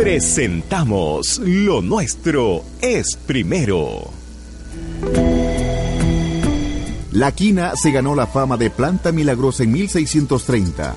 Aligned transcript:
Presentamos 0.00 1.40
Lo 1.44 1.82
Nuestro 1.82 2.62
es 2.80 3.18
Primero. 3.26 4.08
La 7.10 7.32
quina 7.32 7.74
se 7.74 7.90
ganó 7.90 8.14
la 8.14 8.28
fama 8.28 8.56
de 8.56 8.70
planta 8.70 9.10
milagrosa 9.10 9.64
en 9.64 9.72
1630, 9.72 10.94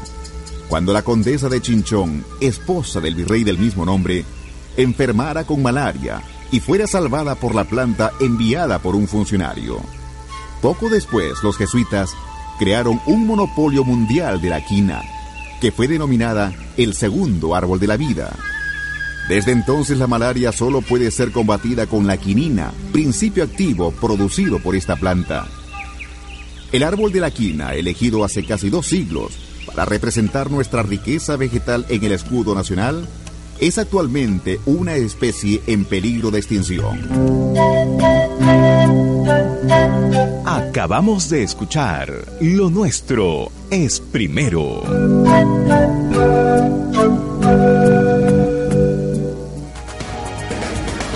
cuando 0.69 0.93
la 0.93 1.01
condesa 1.01 1.49
de 1.49 1.59
Chinchón, 1.63 2.23
esposa 2.39 3.01
del 3.01 3.15
virrey 3.15 3.43
del 3.43 3.57
mismo 3.57 3.85
nombre, 3.85 4.23
enfermara 4.77 5.45
con 5.45 5.63
malaria 5.63 6.21
y 6.51 6.59
fuera 6.59 6.85
salvada 6.85 7.33
por 7.33 7.55
la 7.55 7.63
planta 7.63 8.11
enviada 8.19 8.77
por 8.77 8.95
un 8.95 9.07
funcionario. 9.07 9.79
Poco 10.61 10.89
después, 10.89 11.41
los 11.41 11.57
jesuitas 11.57 12.13
crearon 12.59 13.01
un 13.07 13.25
monopolio 13.25 13.83
mundial 13.83 14.39
de 14.39 14.49
la 14.51 14.63
quina, 14.63 15.01
que 15.59 15.71
fue 15.71 15.87
denominada 15.87 16.53
el 16.77 16.93
segundo 16.93 17.55
árbol 17.55 17.79
de 17.79 17.87
la 17.87 17.97
vida. 17.97 18.31
Desde 19.31 19.53
entonces 19.53 19.97
la 19.97 20.07
malaria 20.07 20.51
solo 20.51 20.81
puede 20.81 21.09
ser 21.09 21.31
combatida 21.31 21.87
con 21.87 22.05
la 22.05 22.17
quinina, 22.17 22.73
principio 22.91 23.45
activo 23.45 23.91
producido 23.91 24.59
por 24.59 24.75
esta 24.75 24.97
planta. 24.97 25.47
El 26.73 26.83
árbol 26.83 27.13
de 27.13 27.21
la 27.21 27.31
quina, 27.31 27.73
elegido 27.73 28.25
hace 28.25 28.43
casi 28.43 28.69
dos 28.69 28.87
siglos 28.87 29.31
para 29.65 29.85
representar 29.85 30.51
nuestra 30.51 30.83
riqueza 30.83 31.37
vegetal 31.37 31.85
en 31.87 32.03
el 32.03 32.11
escudo 32.11 32.53
nacional, 32.53 33.07
es 33.61 33.77
actualmente 33.77 34.59
una 34.65 34.95
especie 34.95 35.61
en 35.65 35.85
peligro 35.85 36.29
de 36.29 36.39
extinción. 36.39 36.99
Acabamos 40.45 41.29
de 41.29 41.43
escuchar 41.43 42.25
Lo 42.41 42.69
Nuestro 42.69 43.49
es 43.69 44.01
Primero. 44.01 44.81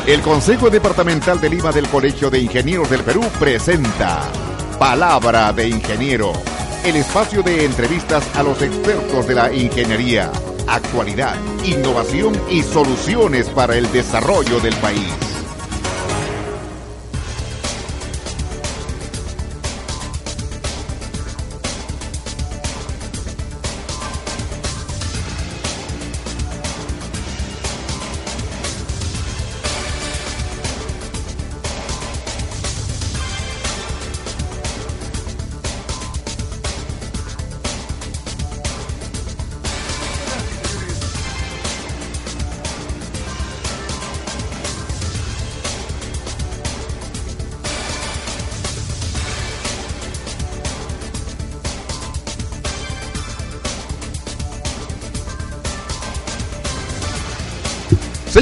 El 0.07 0.21
Consejo 0.21 0.69
Departamental 0.69 1.41
de 1.41 1.49
Lima 1.49 1.71
del 1.71 1.87
Colegio 1.87 2.29
de 2.29 2.37
Ingenieros 2.37 2.87
del 2.91 3.01
Perú 3.01 3.23
presenta 3.39 4.21
Palabra 4.77 5.51
de 5.51 5.67
Ingeniero, 5.67 6.31
el 6.85 6.97
espacio 6.97 7.41
de 7.41 7.65
entrevistas 7.65 8.23
a 8.35 8.43
los 8.43 8.61
expertos 8.61 9.27
de 9.27 9.33
la 9.33 9.51
ingeniería, 9.51 10.31
actualidad, 10.67 11.35
innovación 11.63 12.39
y 12.51 12.61
soluciones 12.61 13.49
para 13.49 13.77
el 13.77 13.91
desarrollo 13.91 14.59
del 14.59 14.75
país. 14.75 15.34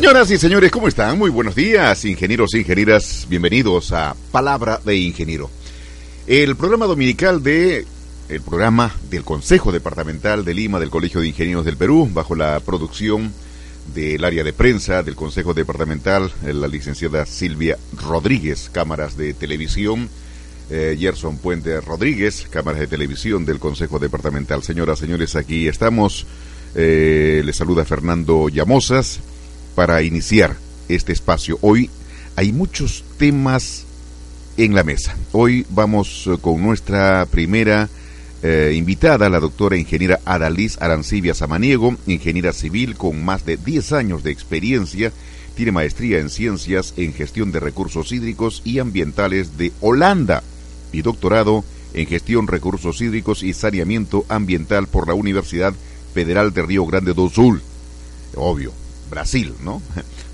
Señoras 0.03 0.31
y 0.31 0.37
señores, 0.37 0.69
¿cómo 0.69 0.89
están? 0.89 1.17
Muy 1.17 1.29
buenos 1.29 1.55
días, 1.55 2.03
ingenieros 2.03 2.53
e 2.53 2.57
ingenieras. 2.59 3.25
Bienvenidos 3.29 3.93
a 3.93 4.17
Palabra 4.33 4.81
de 4.83 4.97
Ingeniero. 4.97 5.49
El 6.27 6.57
programa 6.57 6.87
dominical 6.87 7.41
de 7.41 7.85
el 8.27 8.41
programa 8.41 8.93
del 9.09 9.23
Consejo 9.23 9.71
Departamental 9.71 10.43
de 10.43 10.53
Lima 10.53 10.81
del 10.81 10.89
Colegio 10.89 11.21
de 11.21 11.29
Ingenieros 11.29 11.63
del 11.63 11.77
Perú, 11.77 12.09
bajo 12.11 12.35
la 12.35 12.59
producción 12.59 13.31
del 13.95 14.25
área 14.25 14.43
de 14.43 14.51
prensa 14.51 15.03
del 15.03 15.15
Consejo 15.15 15.53
Departamental, 15.53 16.33
la 16.43 16.67
licenciada 16.67 17.25
Silvia 17.25 17.77
Rodríguez, 17.95 18.69
cámaras 18.73 19.15
de 19.15 19.33
televisión, 19.33 20.09
eh, 20.69 20.97
Gerson 20.99 21.37
Puente 21.37 21.79
Rodríguez, 21.79 22.45
cámaras 22.49 22.81
de 22.81 22.87
televisión 22.87 23.45
del 23.45 23.59
Consejo 23.59 23.99
Departamental. 23.99 24.63
Señoras, 24.63 24.99
señores, 24.99 25.37
aquí 25.37 25.69
estamos. 25.69 26.27
Eh, 26.75 27.41
les 27.45 27.55
saluda 27.55 27.85
Fernando 27.85 28.49
Llamosas 28.49 29.21
para 29.75 30.01
iniciar 30.03 30.55
este 30.89 31.13
espacio. 31.13 31.57
Hoy 31.61 31.89
hay 32.35 32.51
muchos 32.51 33.03
temas 33.17 33.85
en 34.57 34.75
la 34.75 34.83
mesa. 34.83 35.15
Hoy 35.31 35.65
vamos 35.69 36.27
eh, 36.27 36.37
con 36.39 36.61
nuestra 36.61 37.25
primera 37.25 37.89
eh, 38.41 38.73
invitada, 38.75 39.29
la 39.29 39.39
doctora 39.39 39.77
ingeniera 39.77 40.19
Adalís 40.25 40.81
Arancibia 40.81 41.33
Samaniego, 41.33 41.95
ingeniera 42.07 42.51
civil 42.51 42.95
con 42.95 43.23
más 43.23 43.45
de 43.45 43.57
10 43.57 43.93
años 43.93 44.23
de 44.23 44.31
experiencia, 44.31 45.11
tiene 45.55 45.71
maestría 45.71 46.19
en 46.19 46.29
ciencias 46.29 46.93
en 46.97 47.13
gestión 47.13 47.51
de 47.51 47.59
recursos 47.59 48.11
hídricos 48.11 48.61
y 48.65 48.79
ambientales 48.79 49.57
de 49.57 49.71
Holanda 49.79 50.43
y 50.91 51.03
doctorado 51.03 51.63
en 51.93 52.07
gestión 52.07 52.47
recursos 52.47 52.99
hídricos 53.01 53.43
y 53.43 53.53
saneamiento 53.53 54.25
ambiental 54.27 54.87
por 54.87 55.07
la 55.07 55.13
Universidad 55.13 55.73
Federal 56.13 56.53
de 56.53 56.63
Río 56.63 56.85
Grande 56.85 57.13
do 57.13 57.29
Sul. 57.29 57.61
Obvio, 58.35 58.73
Brasil, 59.13 59.53
¿no? 59.63 59.79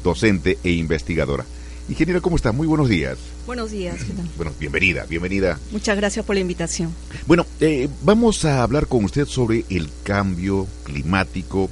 Docente 0.03 0.57
e 0.63 0.72
investigadora. 0.72 1.45
Ingeniera, 1.90 2.22
¿cómo 2.22 2.38
está? 2.38 2.53
Muy 2.53 2.66
buenos 2.66 2.88
días. 2.88 3.17
Buenos 3.45 3.72
días. 3.72 3.97
Bueno, 4.38 4.53
bienvenida, 4.57 5.06
bienvenida. 5.09 5.59
Muchas 5.72 5.97
gracias 5.97 6.25
por 6.25 6.35
la 6.35 6.40
invitación. 6.40 6.94
Bueno, 7.28 7.45
eh, 7.59 7.90
vamos 8.03 8.45
a 8.45 8.63
hablar 8.63 8.88
con 8.88 9.03
usted 9.03 9.25
sobre 9.25 9.66
el 9.69 9.90
cambio 10.03 10.66
climático 10.84 11.69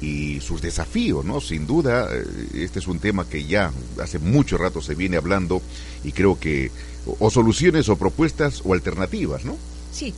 y 0.00 0.40
sus 0.40 0.60
desafíos, 0.60 1.24
¿no? 1.24 1.40
Sin 1.40 1.68
duda, 1.68 2.08
eh, 2.10 2.24
este 2.54 2.80
es 2.80 2.88
un 2.88 2.98
tema 2.98 3.28
que 3.28 3.44
ya 3.44 3.70
hace 4.02 4.18
mucho 4.18 4.56
rato 4.58 4.80
se 4.80 4.96
viene 4.96 5.18
hablando 5.18 5.62
y 6.02 6.10
creo 6.10 6.40
que 6.40 6.72
o, 7.18 7.30
soluciones 7.30 7.88
o 7.88 7.96
propuestas 7.96 8.62
o 8.64 8.74
alternativas, 8.74 9.44
¿no? 9.44 9.56
Sí. 9.92 10.14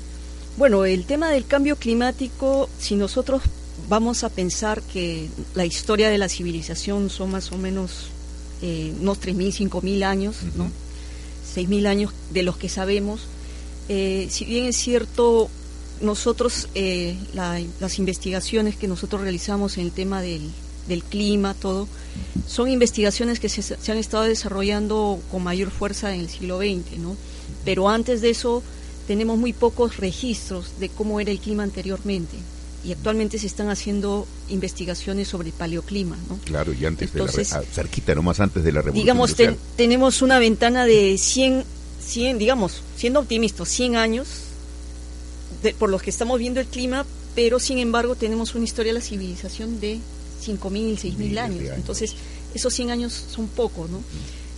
Bueno, 0.56 0.84
el 0.87 1.04
tema 1.04 1.31
del 1.31 1.47
cambio 1.47 1.76
climático, 1.76 2.70
si 2.78 2.94
nosotros 2.94 3.43
vamos 3.88 4.25
a 4.25 4.28
pensar 4.28 4.82
que 4.82 5.28
la 5.54 5.65
historia 5.65 6.10
de 6.10 6.19
la 6.19 6.28
civilización 6.28 7.10
son 7.10 7.31
más 7.31 7.53
o 7.53 7.59
menos 7.59 8.09
eh, 8.62 8.93
unos 9.00 9.20
3.000, 9.20 9.70
5.000 9.70 10.04
años, 10.04 10.37
¿no? 10.56 10.70
6.000 11.54 11.87
años 11.87 12.12
de 12.32 12.43
los 12.43 12.56
que 12.56 12.69
sabemos. 12.69 13.22
Eh, 13.88 14.28
si 14.31 14.44
bien 14.44 14.66
es 14.66 14.76
cierto, 14.76 15.50
nosotros, 16.00 16.69
eh, 16.75 17.16
las 17.34 17.98
investigaciones 17.98 18.76
que 18.76 18.88
nosotros 18.88 19.22
realizamos 19.22 19.78
en 19.78 19.84
el 19.84 19.93
tema 19.93 20.22
del, 20.22 20.50
del 20.88 21.03
clima, 21.03 21.54
todo, 21.54 21.88
son 22.47 22.69
investigaciones 22.70 23.41
que 23.41 23.49
se, 23.49 23.62
se, 23.62 23.93
han 23.93 23.99
estado 23.99 24.25
desarrollando 24.25 25.20
con 25.31 25.43
mayor 25.43 25.70
fuerza 25.70 26.14
en 26.14 26.20
el 26.20 26.28
siglo 26.28 26.59
XX, 26.59 26.99
¿no? 26.99 27.16
Pero 27.64 27.88
antes 27.88 28.20
de 28.20 28.31
eso 28.31 28.62
tenemos 29.06 29.38
muy 29.38 29.53
pocos 29.53 29.97
registros 29.97 30.78
de 30.78 30.88
cómo 30.88 31.20
era 31.20 31.31
el 31.31 31.38
clima 31.38 31.64
anteriormente 31.64 32.37
y 32.84 32.93
actualmente 32.93 33.38
se 33.38 33.47
están 33.47 33.69
haciendo 33.69 34.26
investigaciones 34.48 35.28
sobre 35.28 35.48
el 35.48 35.54
paleoclima. 35.54 36.16
¿no? 36.28 36.38
Claro, 36.44 36.72
y 36.72 36.84
antes 36.84 37.12
de 37.12 37.20
la, 37.20 37.26
ah, 37.26 37.62
cerquita, 37.72 38.15
nomás 38.15 38.41
antes 38.41 38.65
de 38.65 38.72
la 38.72 38.82
revolución 38.82 39.04
Digamos, 39.04 39.37
tenemos 39.76 40.22
una 40.22 40.38
ventana 40.38 40.84
de 40.84 41.16
100, 41.16 41.65
100, 42.04 42.38
digamos, 42.38 42.82
siendo 42.97 43.20
optimistas, 43.20 43.69
100 43.69 43.97
años 43.97 44.28
por 45.78 45.91
los 45.91 46.03
que 46.03 46.10
estamos 46.10 46.41
viendo 46.41 46.59
el 46.59 46.66
clima, 46.66 47.06
pero 47.37 47.60
sin 47.60 47.78
embargo 47.78 48.17
tenemos 48.17 48.55
una 48.56 48.64
historia 48.64 48.93
de 48.93 48.99
la 48.99 49.05
civilización 49.05 49.78
de 49.78 50.00
5.000, 50.44 50.99
6.000 50.99 51.38
años. 51.38 51.61
años. 51.61 51.76
Entonces, 51.76 52.14
esos 52.52 52.75
100 52.75 52.90
años 52.90 53.12
son 53.12 53.46
pocos, 53.46 53.88
¿no? 53.88 54.02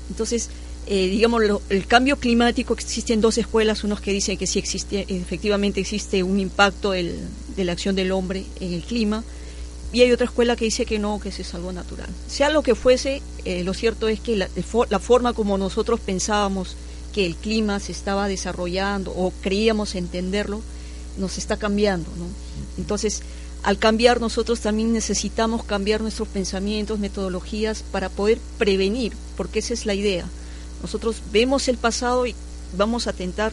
Entonces, 0.09 0.49
eh, 0.87 1.09
digamos, 1.09 1.43
el 1.71 1.87
cambio 1.87 2.17
climático, 2.17 2.75
existen 2.75 3.21
dos 3.21 3.39
escuelas, 3.39 3.85
unos 3.85 4.01
que 4.01 4.13
dicen 4.13 4.37
que 4.37 4.47
sí 4.47 4.59
existe, 4.59 5.07
efectivamente 5.09 5.81
existe 5.81 6.23
un 6.23 6.39
impacto 6.39 6.91
de 6.91 7.25
la 7.57 7.73
acción 7.73 7.95
del 7.97 8.13
hombre 8.13 8.45
en 8.61 8.75
el 8.75 8.83
clima, 8.83 9.25
y 9.93 10.03
hay 10.03 10.13
otra 10.13 10.27
escuela 10.27 10.57
que 10.57 10.67
dice 10.67 10.85
que 10.85 10.99
no, 10.99 11.21
que 11.21 11.31
es 11.31 11.55
algo 11.55 11.73
natural. 11.73 12.09
Sea 12.27 12.51
lo 12.51 12.63
que 12.63 12.75
fuese, 12.75 13.23
eh, 13.45 13.65
lo 13.65 13.73
cierto 13.73 14.09
es 14.09 14.21
que 14.21 14.37
la, 14.37 14.49
la, 14.91 14.99
forma 14.99 15.33
como 15.33 15.57
nosotros 15.57 16.01
pensábamos 16.01 16.77
que 17.15 17.25
el 17.25 17.37
clima 17.37 17.79
se 17.79 17.93
estaba 17.93 18.29
desarrollando 18.29 19.13
o 19.13 19.33
creíamos 19.41 19.95
entenderlo, 19.95 20.61
nos 21.17 21.39
está 21.39 21.57
cambiando. 21.57 22.11
Entonces, 22.77 23.23
al 23.63 23.79
cambiar 23.79 24.21
nosotros 24.21 24.61
también 24.61 24.93
necesitamos 24.93 25.65
cambiar 25.65 26.01
nuestros 26.03 26.29
pensamientos, 26.29 26.99
metodologías 26.99 27.85
para 27.91 28.09
poder 28.09 28.39
prevenir, 28.59 29.13
porque 29.37 29.61
esa 29.61 29.75
es 29.75 29.87
la 29.87 29.95
idea 29.95 30.27
nosotros 30.83 31.23
vemos 31.33 31.69
el 31.69 31.77
pasado 31.77 32.27
y 32.27 32.35
vamos 32.77 33.07
a 33.07 33.13
tentar 33.13 33.53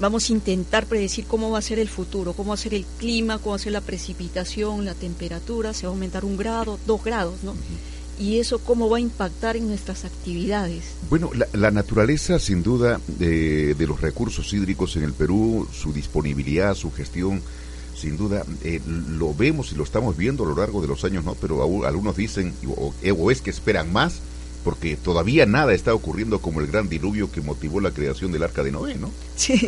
vamos 0.00 0.30
a 0.30 0.32
intentar 0.32 0.86
predecir 0.86 1.26
cómo 1.26 1.50
va 1.50 1.58
a 1.58 1.62
ser 1.62 1.78
el 1.78 1.88
futuro, 1.88 2.32
cómo 2.32 2.50
va 2.50 2.54
a 2.54 2.58
ser 2.58 2.74
el 2.74 2.84
clima, 2.98 3.38
cómo 3.38 3.50
va 3.50 3.56
a 3.56 3.60
ser 3.60 3.72
la 3.72 3.80
precipitación, 3.80 4.84
la 4.84 4.94
temperatura, 4.94 5.74
se 5.74 5.86
va 5.86 5.92
a 5.92 5.94
aumentar 5.94 6.24
un 6.24 6.36
grado, 6.36 6.78
dos 6.86 7.02
grados, 7.02 7.42
¿no? 7.42 7.54
Y 8.18 8.38
eso 8.38 8.58
cómo 8.58 8.88
va 8.88 8.96
a 8.96 9.00
impactar 9.00 9.56
en 9.56 9.68
nuestras 9.68 10.04
actividades. 10.04 10.84
Bueno, 11.08 11.30
la, 11.52 11.70
naturaleza 11.70 12.38
sin 12.40 12.62
duda 12.62 13.00
de, 13.06 13.76
los 13.78 14.00
recursos 14.00 14.52
hídricos 14.52 14.96
en 14.96 15.04
el 15.04 15.12
Perú, 15.12 15.68
su 15.72 15.92
disponibilidad, 15.92 16.74
su 16.74 16.90
gestión, 16.90 17.42
sin 17.96 18.16
duda 18.16 18.44
eh, 18.64 18.80
lo 18.86 19.34
vemos 19.34 19.72
y 19.72 19.76
lo 19.76 19.84
estamos 19.84 20.16
viendo 20.16 20.44
a 20.44 20.48
lo 20.48 20.56
largo 20.56 20.80
de 20.80 20.88
los 20.88 21.04
años, 21.04 21.24
¿no? 21.24 21.34
Pero 21.34 21.62
algunos 21.86 22.16
dicen, 22.16 22.54
o, 22.68 22.92
o 23.16 23.30
es 23.30 23.40
que 23.40 23.50
esperan 23.50 23.92
más, 23.92 24.20
porque 24.64 24.96
todavía 24.96 25.46
nada 25.46 25.72
está 25.74 25.94
ocurriendo 25.94 26.40
como 26.40 26.60
el 26.60 26.66
gran 26.66 26.88
diluvio 26.88 27.30
que 27.30 27.40
motivó 27.40 27.80
la 27.80 27.90
creación 27.90 28.32
del 28.32 28.42
arca 28.42 28.62
de 28.62 28.72
Noé, 28.72 28.96
¿no? 28.96 29.10
Sí. 29.36 29.66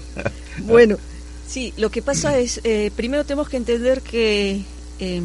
bueno, 0.58 0.96
sí, 1.48 1.72
lo 1.76 1.90
que 1.90 2.02
pasa 2.02 2.38
es, 2.38 2.60
eh, 2.64 2.90
primero 2.96 3.24
tenemos 3.24 3.48
que 3.48 3.56
entender 3.56 4.02
que 4.02 4.62
eh, 4.98 5.22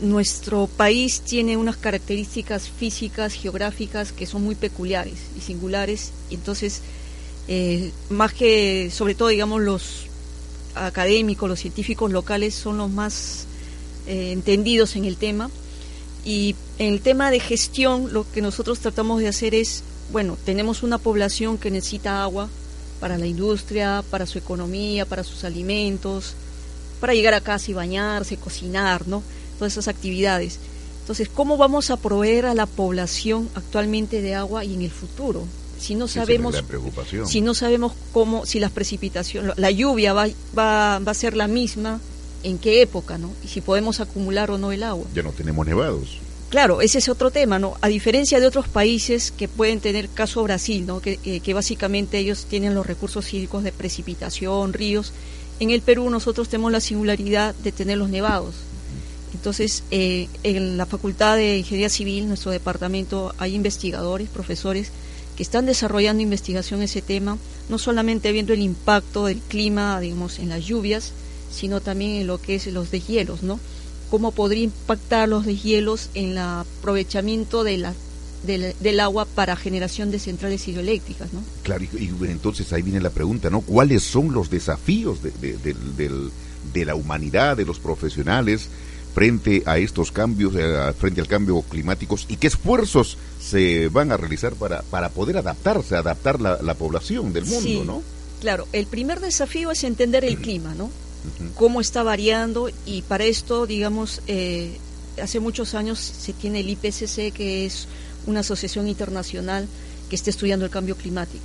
nuestro 0.00 0.68
país 0.68 1.20
tiene 1.20 1.56
unas 1.56 1.76
características 1.76 2.68
físicas, 2.68 3.34
geográficas 3.34 4.12
que 4.12 4.26
son 4.26 4.42
muy 4.42 4.54
peculiares 4.54 5.18
y 5.36 5.40
singulares, 5.40 6.12
y 6.30 6.34
entonces, 6.36 6.82
eh, 7.48 7.90
más 8.08 8.32
que, 8.32 8.90
sobre 8.92 9.14
todo, 9.14 9.28
digamos, 9.28 9.60
los 9.60 10.06
académicos, 10.74 11.48
los 11.48 11.60
científicos 11.60 12.10
locales 12.10 12.54
son 12.54 12.78
los 12.78 12.90
más 12.90 13.46
entendidos 14.06 14.96
en 14.96 15.04
el 15.04 15.16
tema 15.16 15.50
y 16.24 16.54
en 16.78 16.92
el 16.92 17.00
tema 17.00 17.30
de 17.30 17.40
gestión, 17.40 18.12
lo 18.12 18.30
que 18.30 18.42
nosotros 18.42 18.80
tratamos 18.80 19.20
de 19.20 19.28
hacer 19.28 19.54
es, 19.54 19.82
bueno, 20.12 20.36
tenemos 20.44 20.82
una 20.82 20.98
población 20.98 21.58
que 21.58 21.70
necesita 21.70 22.22
agua 22.22 22.48
para 23.00 23.16
la 23.16 23.26
industria, 23.26 24.04
para 24.10 24.26
su 24.26 24.38
economía, 24.38 25.06
para 25.06 25.24
sus 25.24 25.44
alimentos, 25.44 26.34
para 27.00 27.14
llegar 27.14 27.34
a 27.34 27.40
casa 27.40 27.70
y 27.70 27.74
bañarse, 27.74 28.36
cocinar, 28.36 29.08
¿no? 29.08 29.22
Todas 29.58 29.72
esas 29.72 29.88
actividades. 29.88 30.58
Entonces, 31.00 31.28
¿cómo 31.28 31.56
vamos 31.56 31.90
a 31.90 31.96
proveer 31.96 32.46
a 32.46 32.54
la 32.54 32.66
población 32.66 33.48
actualmente 33.54 34.20
de 34.20 34.34
agua 34.34 34.64
y 34.64 34.74
en 34.74 34.82
el 34.82 34.90
futuro? 34.90 35.44
Si 35.78 35.94
no 35.94 36.08
sabemos, 36.08 36.62
si 37.24 37.40
no 37.40 37.54
sabemos 37.54 37.94
cómo, 38.12 38.44
si 38.44 38.60
las 38.60 38.70
precipitaciones, 38.70 39.56
la 39.56 39.70
lluvia 39.70 40.12
va, 40.12 40.26
va, 40.56 40.98
va 40.98 41.10
a 41.10 41.14
ser 41.14 41.34
la 41.36 41.48
misma, 41.48 42.00
en 42.42 42.58
qué 42.58 42.82
época, 42.82 43.18
¿no? 43.18 43.32
Y 43.44 43.48
si 43.48 43.60
podemos 43.60 44.00
acumular 44.00 44.50
o 44.50 44.58
no 44.58 44.72
el 44.72 44.82
agua. 44.82 45.06
Ya 45.14 45.22
no 45.22 45.32
tenemos 45.32 45.66
nevados. 45.66 46.18
Claro, 46.50 46.80
ese 46.80 46.98
es 46.98 47.08
otro 47.08 47.30
tema, 47.30 47.58
¿no? 47.58 47.76
A 47.80 47.88
diferencia 47.88 48.40
de 48.40 48.46
otros 48.46 48.66
países 48.66 49.30
que 49.30 49.46
pueden 49.46 49.78
tener, 49.78 50.08
caso 50.08 50.42
Brasil, 50.42 50.84
¿no? 50.84 51.00
Que, 51.00 51.20
eh, 51.24 51.40
que 51.40 51.54
básicamente 51.54 52.18
ellos 52.18 52.46
tienen 52.48 52.74
los 52.74 52.86
recursos 52.86 53.32
hídricos 53.32 53.62
de 53.62 53.70
precipitación, 53.70 54.72
ríos. 54.72 55.12
En 55.60 55.70
el 55.70 55.80
Perú 55.80 56.10
nosotros 56.10 56.48
tenemos 56.48 56.72
la 56.72 56.80
singularidad 56.80 57.54
de 57.54 57.70
tener 57.70 57.98
los 57.98 58.08
nevados. 58.08 58.56
Entonces, 59.32 59.84
eh, 59.90 60.28
en 60.42 60.76
la 60.76 60.86
Facultad 60.86 61.36
de 61.36 61.58
Ingeniería 61.58 61.88
Civil, 61.88 62.26
nuestro 62.26 62.50
departamento, 62.50 63.32
hay 63.38 63.54
investigadores, 63.54 64.28
profesores 64.28 64.90
que 65.36 65.42
están 65.42 65.66
desarrollando 65.66 66.22
investigación 66.22 66.80
en 66.80 66.84
ese 66.84 67.00
tema, 67.00 67.38
no 67.68 67.78
solamente 67.78 68.32
viendo 68.32 68.52
el 68.52 68.60
impacto 68.60 69.26
del 69.26 69.38
clima, 69.38 70.00
digamos, 70.00 70.38
en 70.40 70.48
las 70.48 70.64
lluvias, 70.64 71.12
sino 71.50 71.80
también 71.80 72.12
en 72.12 72.26
lo 72.26 72.40
que 72.40 72.56
es 72.56 72.66
los 72.68 72.90
deshielos, 72.90 73.42
¿no? 73.42 73.60
Cómo 74.10 74.32
podría 74.32 74.64
impactar 74.64 75.28
los 75.28 75.46
deshielos 75.46 76.10
en 76.14 76.30
el 76.30 76.38
aprovechamiento 76.38 77.62
de 77.64 77.78
la, 77.78 77.94
del, 78.44 79.00
agua 79.00 79.24
para 79.24 79.56
generación 79.56 80.10
de 80.10 80.18
centrales 80.18 80.66
hidroeléctricas, 80.66 81.32
¿no? 81.32 81.42
Claro, 81.62 81.84
y, 81.84 82.10
entonces 82.26 82.72
ahí 82.72 82.82
viene 82.82 83.00
la 83.00 83.10
pregunta, 83.10 83.50
¿no? 83.50 83.60
¿Cuáles 83.60 84.02
son 84.02 84.32
los 84.32 84.50
desafíos 84.50 85.20
de, 85.22 85.32
de 86.72 86.84
la 86.84 86.94
humanidad, 86.94 87.56
de 87.56 87.64
los 87.64 87.78
profesionales, 87.78 88.68
frente 89.14 89.62
a 89.66 89.78
estos 89.78 90.12
cambios, 90.12 90.54
eh, 90.56 90.92
frente 90.98 91.20
al 91.20 91.26
cambio 91.26 91.62
climático 91.62 92.16
y 92.28 92.36
qué 92.36 92.46
esfuerzos 92.46 93.18
se 93.40 93.88
van 93.88 94.12
a 94.12 94.16
realizar 94.16 94.54
para, 94.54 94.82
para 94.82 95.08
poder 95.08 95.38
adaptarse, 95.38 95.96
adaptar 95.96 96.40
la, 96.40 96.60
la 96.62 96.74
población 96.74 97.32
del 97.32 97.44
mundo, 97.44 97.60
sí, 97.60 97.82
¿no? 97.84 98.02
Claro, 98.40 98.66
el 98.72 98.86
primer 98.86 99.20
desafío 99.20 99.70
es 99.70 99.84
entender 99.84 100.24
el 100.24 100.38
clima, 100.38 100.74
¿no? 100.74 100.90
Cómo 101.54 101.80
está 101.80 102.02
variando 102.02 102.70
y 102.86 103.02
para 103.02 103.24
esto, 103.24 103.66
digamos, 103.66 104.22
eh, 104.26 104.78
hace 105.22 105.40
muchos 105.40 105.74
años 105.74 105.98
se 105.98 106.32
tiene 106.32 106.60
el 106.60 106.70
IPCC, 106.70 107.32
que 107.32 107.66
es 107.66 107.86
una 108.26 108.40
asociación 108.40 108.88
internacional 108.88 109.66
que 110.08 110.16
está 110.16 110.30
estudiando 110.30 110.64
el 110.64 110.70
cambio 110.70 110.96
climático. 110.96 111.42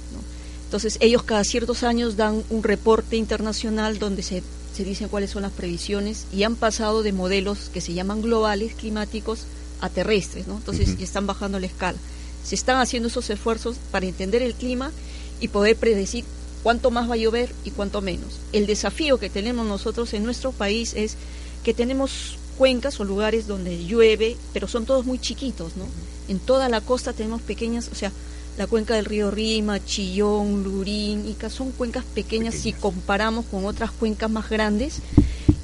Entonces, 0.65 0.97
ellos 0.99 1.23
cada 1.23 1.43
ciertos 1.43 1.83
años 1.83 2.17
dan 2.17 2.43
un 2.49 2.63
reporte 2.63 3.15
internacional 3.15 3.99
donde 3.99 4.23
se, 4.23 4.43
se 4.75 4.83
dicen 4.83 5.09
cuáles 5.09 5.31
son 5.31 5.43
las 5.43 5.51
previsiones 5.51 6.25
y 6.33 6.43
han 6.43 6.55
pasado 6.55 7.03
de 7.03 7.13
modelos 7.13 7.69
que 7.73 7.81
se 7.81 7.93
llaman 7.93 8.21
globales 8.21 8.73
climáticos 8.73 9.45
a 9.81 9.89
terrestres, 9.89 10.47
¿no? 10.47 10.57
Entonces, 10.57 10.97
ya 10.97 11.03
están 11.03 11.27
bajando 11.27 11.59
la 11.59 11.67
escala. 11.67 11.97
Se 12.43 12.55
están 12.55 12.79
haciendo 12.79 13.09
esos 13.09 13.29
esfuerzos 13.29 13.77
para 13.91 14.05
entender 14.05 14.41
el 14.41 14.53
clima 14.53 14.91
y 15.39 15.49
poder 15.49 15.75
predecir 15.75 16.25
cuánto 16.65 16.89
más 16.89 17.07
va 17.07 17.13
a 17.13 17.17
llover 17.17 17.53
y 17.63 17.69
cuánto 17.69 18.01
menos. 18.01 18.39
El 18.51 18.65
desafío 18.65 19.19
que 19.19 19.29
tenemos 19.29 19.67
nosotros 19.67 20.15
en 20.15 20.23
nuestro 20.23 20.51
país 20.51 20.95
es 20.95 21.15
que 21.63 21.75
tenemos 21.75 22.39
cuencas 22.57 22.99
o 22.99 23.03
lugares 23.03 23.45
donde 23.45 23.85
llueve, 23.85 24.35
pero 24.51 24.67
son 24.67 24.87
todos 24.87 25.05
muy 25.05 25.19
chiquitos, 25.19 25.77
¿no? 25.77 25.85
En 26.27 26.39
toda 26.39 26.67
la 26.67 26.81
costa 26.81 27.13
tenemos 27.13 27.43
pequeñas, 27.43 27.87
o 27.91 27.93
sea, 27.93 28.11
la 28.57 28.65
cuenca 28.65 28.95
del 28.95 29.05
río 29.05 29.29
Rima, 29.29 29.85
Chillón, 29.85 30.63
Lurín, 30.63 31.27
Ica, 31.27 31.51
son 31.51 31.69
cuencas 31.71 32.03
pequeñas, 32.03 32.55
si 32.55 32.73
comparamos 32.73 33.45
con 33.45 33.63
otras 33.65 33.91
cuencas 33.91 34.31
más 34.31 34.49
grandes 34.49 35.01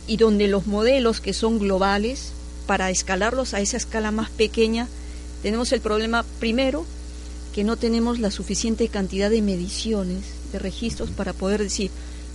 y 0.05 0.17
donde 0.17 0.47
los 0.47 0.67
modelos 0.67 1.19
que 1.19 1.33
son 1.33 1.57
globales, 1.57 2.31
para 2.67 2.91
escalarlos 2.91 3.55
a 3.55 3.59
esa 3.59 3.77
escala 3.77 4.11
más 4.11 4.29
pequeña, 4.29 4.87
tenemos 5.41 5.71
el 5.71 5.81
problema 5.81 6.23
primero 6.39 6.85
que 7.55 7.63
no 7.63 7.75
tenemos 7.75 8.19
la 8.19 8.29
suficiente 8.29 8.87
cantidad 8.87 9.31
de 9.31 9.41
mediciones 9.41 10.40
de 10.51 10.59
registros 10.59 11.09
para 11.09 11.33
poder 11.33 11.61
decir, 11.61 11.91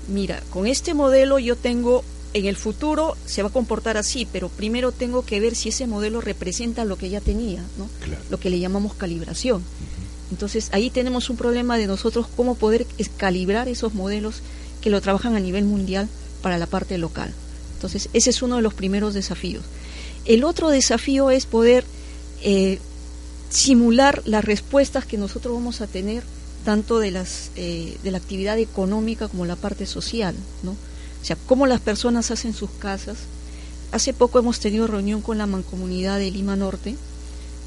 mira, 0.08 0.42
con 0.50 0.66
este 0.66 0.94
modelo 0.94 1.38
yo 1.38 1.56
tengo, 1.56 2.04
en 2.34 2.46
el 2.46 2.56
futuro 2.56 3.16
se 3.26 3.42
va 3.42 3.48
a 3.48 3.52
comportar 3.52 3.96
así, 3.96 4.26
pero 4.30 4.48
primero 4.48 4.92
tengo 4.92 5.24
que 5.24 5.40
ver 5.40 5.54
si 5.54 5.70
ese 5.70 5.86
modelo 5.86 6.20
representa 6.20 6.84
lo 6.84 6.96
que 6.96 7.08
ya 7.08 7.20
tenía, 7.20 7.62
¿no? 7.78 7.88
Lo 8.30 8.38
que 8.38 8.50
le 8.50 8.58
llamamos 8.58 8.94
calibración. 8.94 9.62
Entonces 10.30 10.70
ahí 10.72 10.90
tenemos 10.90 11.30
un 11.30 11.36
problema 11.36 11.78
de 11.78 11.86
nosotros 11.86 12.26
cómo 12.36 12.56
poder 12.56 12.86
calibrar 13.16 13.68
esos 13.68 13.94
modelos 13.94 14.42
que 14.80 14.90
lo 14.90 15.00
trabajan 15.00 15.36
a 15.36 15.40
nivel 15.40 15.64
mundial 15.64 16.08
para 16.42 16.58
la 16.58 16.66
parte 16.66 16.98
local. 16.98 17.32
Entonces 17.74 18.08
ese 18.12 18.30
es 18.30 18.42
uno 18.42 18.56
de 18.56 18.62
los 18.62 18.74
primeros 18.74 19.14
desafíos. 19.14 19.64
El 20.24 20.42
otro 20.44 20.70
desafío 20.70 21.30
es 21.30 21.46
poder 21.46 21.84
eh, 22.42 22.80
simular 23.48 24.22
las 24.24 24.44
respuestas 24.44 25.06
que 25.06 25.18
nosotros 25.18 25.54
vamos 25.54 25.80
a 25.80 25.86
tener 25.86 26.22
tanto 26.66 26.98
de, 26.98 27.12
las, 27.12 27.52
eh, 27.54 27.96
de 28.02 28.10
la 28.10 28.18
actividad 28.18 28.58
económica 28.58 29.28
como 29.28 29.46
la 29.46 29.54
parte 29.54 29.86
social, 29.86 30.34
¿no? 30.64 30.72
O 30.72 31.24
sea, 31.24 31.36
cómo 31.46 31.64
las 31.68 31.80
personas 31.80 32.32
hacen 32.32 32.54
sus 32.54 32.70
casas. 32.70 33.18
Hace 33.92 34.12
poco 34.12 34.40
hemos 34.40 34.58
tenido 34.58 34.88
reunión 34.88 35.22
con 35.22 35.38
la 35.38 35.46
mancomunidad 35.46 36.18
de 36.18 36.32
Lima 36.32 36.56
Norte. 36.56 36.96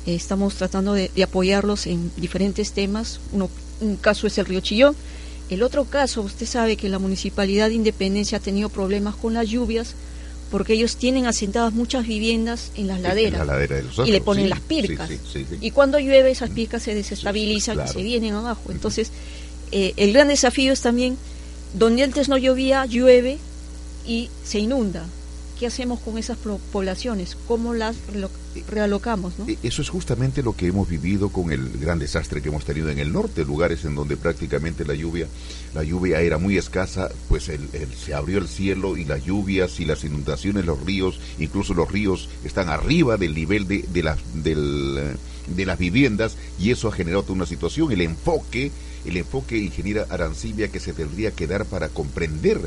Eh, 0.06 0.16
estamos 0.16 0.56
tratando 0.56 0.92
de, 0.96 1.12
apoyarlos 1.24 1.88
en 1.88 2.12
diferentes 2.18 2.74
temas. 2.74 3.22
Uno, 3.32 3.50
un 3.80 3.96
caso 3.96 4.28
es 4.28 4.38
el 4.38 4.46
río 4.46 4.60
Chillón. 4.60 4.98
El 5.50 5.64
otro 5.64 5.86
caso, 5.86 6.22
usted 6.22 6.46
sabe 6.46 6.76
que 6.76 6.90
la 6.90 7.00
Municipalidad 7.00 7.70
de 7.70 7.76
Independencia 7.76 8.40
ha 8.40 8.42
tenido 8.42 8.68
problemas 8.68 9.16
con 9.16 9.34
las 9.34 9.48
lluvias 9.48 9.96
porque 10.52 10.74
ellos 10.74 10.98
tienen 10.98 11.26
asentadas 11.28 11.74
muchas 11.74 12.08
viviendas 12.08 12.72
en 12.76 12.88
las 12.88 13.02
laderas 13.02 13.48
y 14.06 14.12
le 14.12 14.22
ponen 14.22 14.50
las 14.50 14.60
pircas. 14.60 15.10
y 15.62 15.72
cuando 15.72 16.00
llueve 16.00 16.32
esas 16.32 16.50
pircas 16.50 16.84
se 16.84 16.96
desestabilizan 16.96 17.80
y 17.86 17.88
se 17.88 18.02
vienen 18.02 18.34
abajo. 18.34 18.72
Entonces, 18.72 19.12
eh, 19.72 19.94
el 19.98 20.14
gran 20.14 20.28
desafío 20.28 20.74
es 20.74 20.82
también, 20.82 21.18
donde 21.74 22.04
antes 22.04 22.30
no 22.30 22.38
llovía, 22.38 22.86
llueve 22.86 23.38
y 24.08 24.30
se 24.44 24.60
inunda. 24.60 25.06
¿Qué 25.60 25.68
hacemos 25.68 26.00
con 26.00 26.18
esas 26.18 26.38
poblaciones? 26.72 27.36
¿Cómo 27.48 27.74
las 27.74 27.98
realocamos? 28.70 29.34
E, 29.46 29.58
eso 29.62 29.82
es 29.82 29.90
justamente 29.90 30.42
lo 30.42 30.56
que 30.56 30.68
hemos 30.68 30.88
vivido 30.88 31.30
con 31.30 31.52
el 31.52 31.70
gran 31.78 32.00
desastre 32.00 32.42
que 32.42 32.48
hemos 32.48 32.64
tenido 32.64 32.90
en 32.90 32.98
el 32.98 33.12
norte, 33.12 33.44
lugares 33.44 33.84
en 33.84 33.94
donde 33.94 34.16
prácticamente 34.16 34.86
la 34.86 34.96
lluvia, 34.96 35.28
la 35.76 35.84
lluvia 35.84 36.22
era 36.22 36.38
muy 36.38 36.58
escasa, 36.58 37.10
pues 37.28 37.52
se 38.06 38.14
abrió 38.14 38.38
el 38.38 38.48
cielo 38.48 38.96
y 38.96 39.04
las 39.04 39.24
lluvias 39.26 39.82
y 39.82 39.86
las 39.86 40.06
inundaciones, 40.06 40.66
los 40.66 40.82
ríos, 40.84 41.20
incluso 41.40 41.74
los 41.74 41.92
ríos 41.92 42.30
están 42.46 42.70
arriba 42.70 43.18
del 43.18 43.36
nivel 43.36 43.68
de, 43.68 43.84
de, 43.92 44.16
del, 44.36 45.18
de 45.56 45.66
las 45.66 45.78
viviendas 45.78 46.38
y 46.58 46.72
eso 46.72 46.88
ha 46.88 46.94
generado 46.94 47.24
toda 47.24 47.36
una 47.36 47.46
situación. 47.46 47.92
El 47.92 48.02
enfoque 48.02 48.72
el 49.06 49.18
enfoque 49.18 49.58
ingeniera 49.58 50.06
Arancibia 50.10 50.70
que 50.70 50.80
se 50.80 50.94
tendría 50.94 51.32
que 51.32 51.48
dar 51.48 51.66
para 51.66 51.90
comprender 51.90 52.60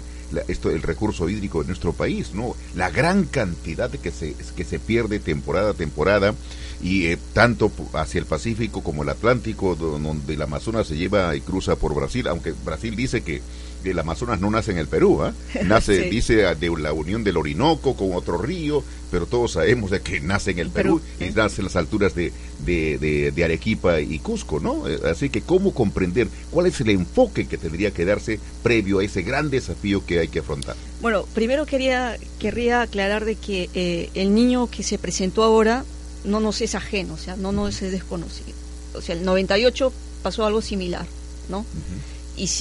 esto 0.49 0.71
el 0.71 0.83
recurso 0.83 1.29
hídrico 1.29 1.61
de 1.61 1.67
nuestro 1.69 1.93
país, 1.93 2.33
¿no? 2.35 2.57
La 2.75 2.91
gran 2.91 3.25
cantidad 3.25 3.91
que 3.91 4.11
se, 4.11 4.35
que 4.57 4.65
se 4.65 4.79
pierde 4.79 5.19
temporada 5.19 5.71
a 5.71 5.75
temporada 5.75 6.35
y 6.83 7.07
eh, 7.07 7.19
tanto 7.33 7.71
hacia 7.93 8.19
el 8.19 8.27
Pacífico 8.27 8.83
como 8.83 9.03
el 9.03 9.09
Atlántico, 9.09 9.77
donde 9.77 10.35
el 10.35 10.43
Amazonas 10.43 10.87
se 10.87 10.97
lleva 10.97 11.37
y 11.37 11.41
cruza 11.41 11.77
por 11.77 11.95
Brasil, 11.95 12.27
aunque 12.29 12.53
Brasil 12.65 12.97
dice 12.97 13.23
que 13.23 13.43
el 13.91 13.99
Amazonas 13.99 14.41
no 14.41 14.51
nace 14.51 14.73
en 14.73 14.79
el 14.79 14.87
Perú, 14.87 15.23
¿ah? 15.23 15.33
nace, 15.65 16.11
dice, 16.11 16.37
de 16.55 16.71
la 16.79 16.93
unión 16.93 17.25
del 17.25 17.37
Orinoco 17.37 17.97
con 17.97 18.15
otro 18.15 18.39
río, 18.39 18.83
pero 19.11 19.27
todos 19.27 19.53
sabemos 19.53 19.91
de 19.91 20.01
que 20.01 20.21
nace 20.21 20.53
en 20.53 20.59
el 20.59 20.71
Perú, 20.71 21.01
y 21.21 21.31
nace 21.31 21.61
en 21.61 21.67
las 21.67 21.77
alturas 21.77 22.15
de, 22.15 22.33
de, 22.65 23.31
de, 23.35 23.45
Arequipa 23.45 24.01
y 24.01 24.19
Cusco, 24.21 24.61
¿no? 24.61 24.89
Eh, 24.89 25.01
así 25.11 25.29
que, 25.29 25.43
¿cómo 25.43 25.75
comprender 25.75 26.29
cuál 26.51 26.67
es 26.67 26.81
el 26.81 26.91
enfoque 26.91 27.47
que 27.47 27.59
tendría 27.59 27.91
que 27.91 28.05
darse 28.05 28.41
previo 28.63 29.01
a 29.01 29.05
ese 29.05 29.23
gran 29.23 29.51
desafío 29.51 30.05
que 30.07 30.21
hay 30.21 30.29
que 30.29 30.39
afrontar? 30.39 30.77
Bueno, 31.01 31.27
primero 31.35 31.67
quería, 31.67 32.17
querría 32.39 32.83
aclarar 32.83 33.25
de 33.25 33.37
que 33.37 33.69
eh, 33.75 34.11
el 34.15 34.35
niño 34.35 34.71
que 34.71 34.83
se 34.83 34.99
presentó 34.99 35.43
ahora 35.43 35.85
no 36.25 36.41
nos 36.41 36.61
es 36.61 36.75
ajeno, 36.75 37.15
o 37.15 37.19
sea, 37.19 37.37
no 37.37 37.53
nos 37.53 37.83
es 37.83 37.93
desconocido. 37.93 38.57
O 38.95 39.01
sea, 39.01 39.15
el 39.15 39.25
98 39.25 39.93
pasó 40.23 40.47
algo 40.47 40.63
similar, 40.63 41.07
¿no? 41.49 41.67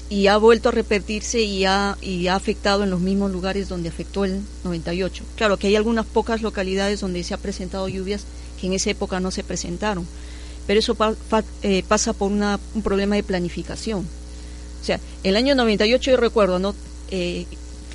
Y, 0.09 0.27
ha 0.27 0.37
vuelto 0.37 0.69
a 0.69 0.71
repetirse 0.71 1.41
y 1.41 1.65
ha, 1.65 1.97
afectado 2.29 2.83
en 2.83 2.91
los 2.91 2.99
mismos 2.99 3.31
lugares 3.31 3.67
donde 3.67 3.89
afectó 3.89 4.25
el 4.25 4.41
98. 4.63 5.23
Claro 5.35 5.57
que 5.57 5.67
hay 5.67 5.75
algunas 5.75 6.05
pocas 6.05 6.41
localidades 6.41 6.99
donde 6.99 7.23
se 7.23 7.33
ha 7.33 7.37
presentado 7.37 7.87
lluvias 7.87 8.25
que 8.59 8.67
en 8.67 8.73
esa 8.73 8.91
época 8.91 9.19
no 9.19 9.31
se 9.31 9.43
presentaron, 9.43 10.05
pero 10.67 10.79
eso 10.79 10.95
eh, 11.63 11.83
pasa 11.87 12.13
por 12.13 12.31
un 12.31 12.81
problema 12.83 13.15
de 13.15 13.23
planificación. 13.23 14.07
O 14.81 14.85
sea, 14.85 14.99
el 15.23 15.35
año 15.35 15.55
98 15.55 16.11
yo 16.11 16.17
recuerdo, 16.17 16.59
¿no? 16.59 16.75
Eh, 17.09 17.45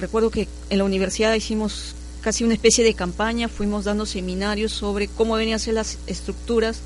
recuerdo 0.00 0.30
que 0.30 0.48
en 0.70 0.78
la 0.78 0.84
universidad 0.84 1.34
hicimos 1.34 1.94
casi 2.20 2.42
una 2.42 2.54
especie 2.54 2.82
de 2.82 2.94
campaña, 2.94 3.48
fuimos 3.48 3.84
dando 3.84 4.06
seminarios 4.06 4.72
sobre 4.72 5.06
cómo 5.06 5.36
venían 5.36 5.56
a 5.56 5.60
ser 5.60 5.74
las 5.74 5.98
estructuras 6.08 6.80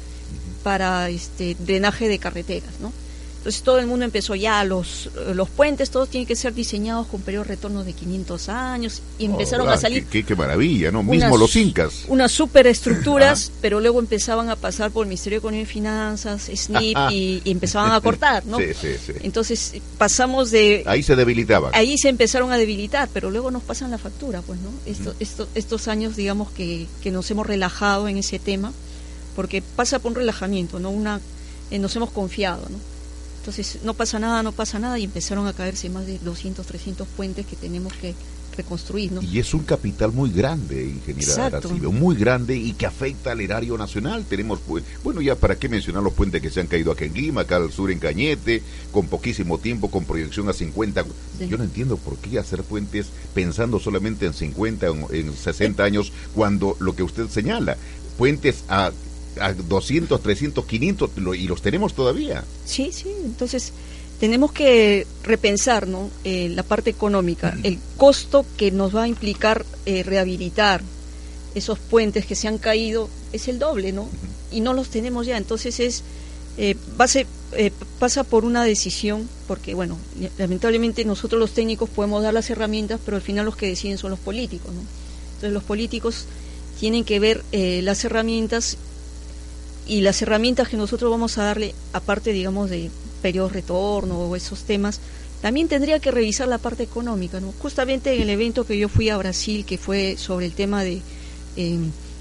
para 0.63 1.09
este 1.09 1.57
drenaje 1.59 2.09
de 2.09 2.19
carreteras, 2.19 2.81
¿no? 2.81 2.93
Entonces 3.41 3.63
todo 3.63 3.79
el 3.79 3.87
mundo 3.87 4.05
empezó 4.05 4.35
ya, 4.35 4.63
los, 4.65 5.09
los 5.35 5.49
puentes, 5.49 5.89
todos 5.89 6.11
tienen 6.11 6.27
que 6.27 6.37
ser 6.37 6.53
diseñados 6.53 7.07
con 7.07 7.23
periodo 7.23 7.45
de 7.45 7.49
retorno 7.49 7.85
de 7.85 7.95
500 7.95 8.49
años 8.51 9.01
y 9.19 9.25
empezaron 9.25 9.67
a 9.71 9.79
salir... 9.79 10.05
Qué, 10.05 10.25
qué, 10.25 10.37
maravilla, 10.37 10.93
¿no? 10.93 11.03
Mismo 11.03 11.39
los 11.39 11.57
incas. 11.57 12.05
Unas 12.09 12.33
superestructuras, 12.33 13.51
pero 13.63 13.81
luego 13.81 13.99
empezaban 13.99 14.51
a 14.51 14.57
pasar 14.57 14.91
por 14.91 15.07
el 15.07 15.09
Ministerio 15.09 15.37
de 15.37 15.39
Economía 15.39 15.63
y 15.63 15.67
Finanzas, 15.67 16.51
SNIP, 16.55 16.99
y, 17.11 17.41
empezaban 17.47 17.93
a 17.93 18.01
cortar, 18.03 18.45
¿no? 18.45 18.59
Sí, 18.61 18.75
sí, 18.79 18.89
sí. 19.07 19.13
Entonces 19.23 19.81
pasamos 19.97 20.51
de... 20.51 20.83
Ahí 20.85 21.03
se 21.03 21.17
debilitaban. 21.17 21.71
Ahí 21.75 21.97
se 21.97 22.11
empezaron 22.11 22.53
a 22.53 22.59
debilitar, 22.59 23.09
pero 23.11 23.31
luego 23.31 23.51
nos 23.51 23.63
pasan 23.63 23.91
la 23.91 23.97
factura, 23.97 24.43
pues, 24.43 24.61
¿no? 24.61 24.69
Esto, 24.85 25.15
esto, 25.19 25.49
estos 25.55 25.89
años, 25.89 26.15
digamos, 26.15 26.51
que, 26.51 26.87
que 27.03 27.11
nos 27.11 27.31
hemos 27.31 27.47
relajado 27.47 28.07
en 28.07 28.19
ese 28.19 28.39
tema, 28.39 28.71
porque 29.35 29.63
pasa 29.63 29.99
por 29.99 30.13
un 30.13 30.17
relajamiento, 30.17 30.79
¿no? 30.79 30.91
Una, 30.91 31.23
eh, 31.71 31.79
nos 31.79 31.97
hemos 31.97 32.11
confiado, 32.11 32.67
¿no? 32.69 32.90
Entonces, 33.41 33.79
no 33.85 33.95
pasa 33.95 34.19
nada, 34.19 34.43
no 34.43 34.53
pasa 34.53 34.79
nada, 34.79 34.99
y 34.99 35.05
empezaron 35.05 35.47
a 35.47 35.55
caerse 35.55 35.89
más 35.89 36.07
de 36.07 36.19
200, 36.19 36.67
300 36.67 37.09
puentes 37.09 37.47
que 37.47 37.57
tenemos 37.57 37.95
que 37.95 38.15
reconstruir. 38.55 39.13
¿no? 39.13 39.23
Y 39.23 39.39
es 39.39 39.55
un 39.55 39.63
capital 39.63 40.13
muy 40.13 40.31
grande, 40.31 40.85
ingeniera 40.85 41.47
Aracibio, 41.47 41.91
muy 41.91 42.17
grande 42.17 42.57
y 42.57 42.73
que 42.75 42.85
afecta 42.85 43.33
al 43.33 43.41
erario 43.41 43.79
nacional. 43.79 44.27
Tenemos, 44.29 44.61
pues, 44.67 44.85
bueno, 45.03 45.23
ya 45.23 45.37
para 45.37 45.57
qué 45.57 45.71
mencionar 45.71 46.03
los 46.03 46.13
puentes 46.13 46.43
que 46.43 46.51
se 46.51 46.61
han 46.61 46.67
caído 46.67 46.93
aquí 46.93 47.05
en 47.05 47.15
Lima, 47.15 47.43
acá 47.43 47.57
al 47.57 47.73
sur 47.73 47.91
en 47.91 47.99
Cañete, 47.99 48.63
con 48.93 49.07
poquísimo 49.07 49.57
tiempo, 49.57 49.91
con 49.91 50.05
proyección 50.05 50.49
a 50.51 50.53
50. 50.53 51.07
Yo 51.49 51.57
no 51.57 51.65
entiendo 51.65 51.97
por 51.97 52.19
qué 52.19 52.39
hacer 52.39 52.63
puentes 52.63 53.07
pensando 53.33 53.79
solamente 53.79 54.27
en 54.27 54.35
50, 54.35 54.87
en, 54.87 55.07
en 55.13 55.35
60 55.35 55.83
años, 55.83 56.13
cuando 56.35 56.77
lo 56.79 56.95
que 56.95 57.03
usted 57.03 57.29
señala, 57.29 57.79
puentes 58.19 58.65
a 58.69 58.93
a 59.39 59.53
200, 59.53 60.23
300, 60.23 60.65
500 60.65 61.11
y 61.37 61.47
los 61.47 61.63
tenemos 61.63 61.95
todavía. 61.95 62.45
Sí, 62.65 62.91
sí, 62.93 63.09
entonces 63.25 63.73
tenemos 64.21 64.53
que 64.53 65.07
repensar 65.25 65.89
¿no? 65.89 66.11
Eh, 66.25 66.51
la 66.51 66.63
parte 66.63 66.91
económica, 66.91 67.57
el 67.63 67.79
costo 67.97 68.45
que 68.59 68.71
nos 68.71 68.95
va 68.95 69.05
a 69.05 69.09
implicar 69.09 69.65
eh, 69.87 70.03
rehabilitar 70.03 70.83
esos 71.55 71.79
puentes 71.79 72.27
que 72.27 72.35
se 72.35 72.47
han 72.47 72.59
caído 72.59 73.09
es 73.33 73.49
el 73.49 73.59
doble, 73.59 73.93
¿no? 73.93 74.09
Y 74.53 74.61
no 74.61 74.75
los 74.75 74.91
tenemos 74.91 75.27
ya, 75.27 75.37
entonces 75.37 75.81
es 75.81 76.03
eh, 76.59 76.77
base, 76.97 77.27
eh, 77.53 77.73
pasa 77.99 78.23
por 78.23 78.45
una 78.45 78.63
decisión, 78.63 79.29
porque 79.49 79.75
bueno, 79.75 79.97
lamentablemente 80.37 81.05
nosotros 81.05 81.41
los 81.41 81.53
técnicos 81.53 81.89
podemos 81.89 82.23
dar 82.23 82.35
las 82.35 82.51
herramientas, 82.51 83.01
pero 83.05 83.17
al 83.17 83.23
final 83.23 83.47
los 83.47 83.57
que 83.57 83.69
deciden 83.69 83.97
son 83.97 84.11
los 84.11 84.21
políticos, 84.21 84.73
¿no? 84.75 84.83
Entonces 85.35 85.53
los 85.53 85.65
políticos 85.65 86.27
tienen 86.79 87.05
que 87.05 87.19
ver 87.19 87.43
las 87.53 88.05
herramientas 88.05 88.77
y 89.87 90.03
las 90.03 90.23
herramientas 90.23 90.69
que 90.69 90.77
nosotros 90.77 91.11
vamos 91.11 91.39
a 91.39 91.45
darle, 91.45 91.75
aparte, 91.93 92.33
digamos, 92.33 92.71
de 92.71 92.91
periodo 93.23 93.49
de 93.49 93.55
retorno 93.55 94.19
o 94.19 94.37
esos 94.37 94.63
temas, 94.63 95.01
también 95.41 95.69
tendría 95.69 95.99
que 96.01 96.11
revisar 96.11 96.49
la 96.49 96.59
parte 96.59 96.83
económica. 96.83 97.41
¿no? 97.41 97.53
Justamente 97.61 98.15
en 98.15 98.23
el 98.23 98.31
evento 98.31 98.65
que 98.65 98.79
yo 98.79 98.89
fui 98.89 99.09
a 99.09 99.17
Brasil, 99.17 99.65
que 99.65 99.79
fue 99.79 100.17
sobre 100.19 100.47
el 100.47 100.53
tema 100.53 100.85
de 100.85 101.01
eh, 101.57 101.79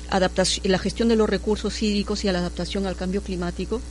adaptación, 0.10 0.72
la 0.72 0.80
gestión 0.80 1.10
de 1.10 1.16
los 1.16 1.30
recursos 1.30 1.82
hídricos 1.82 2.24
y 2.24 2.28
a 2.30 2.34
la 2.34 2.40
adaptación 2.40 2.86
al 2.86 2.96
cambio 2.96 3.22
climático, 3.22 3.82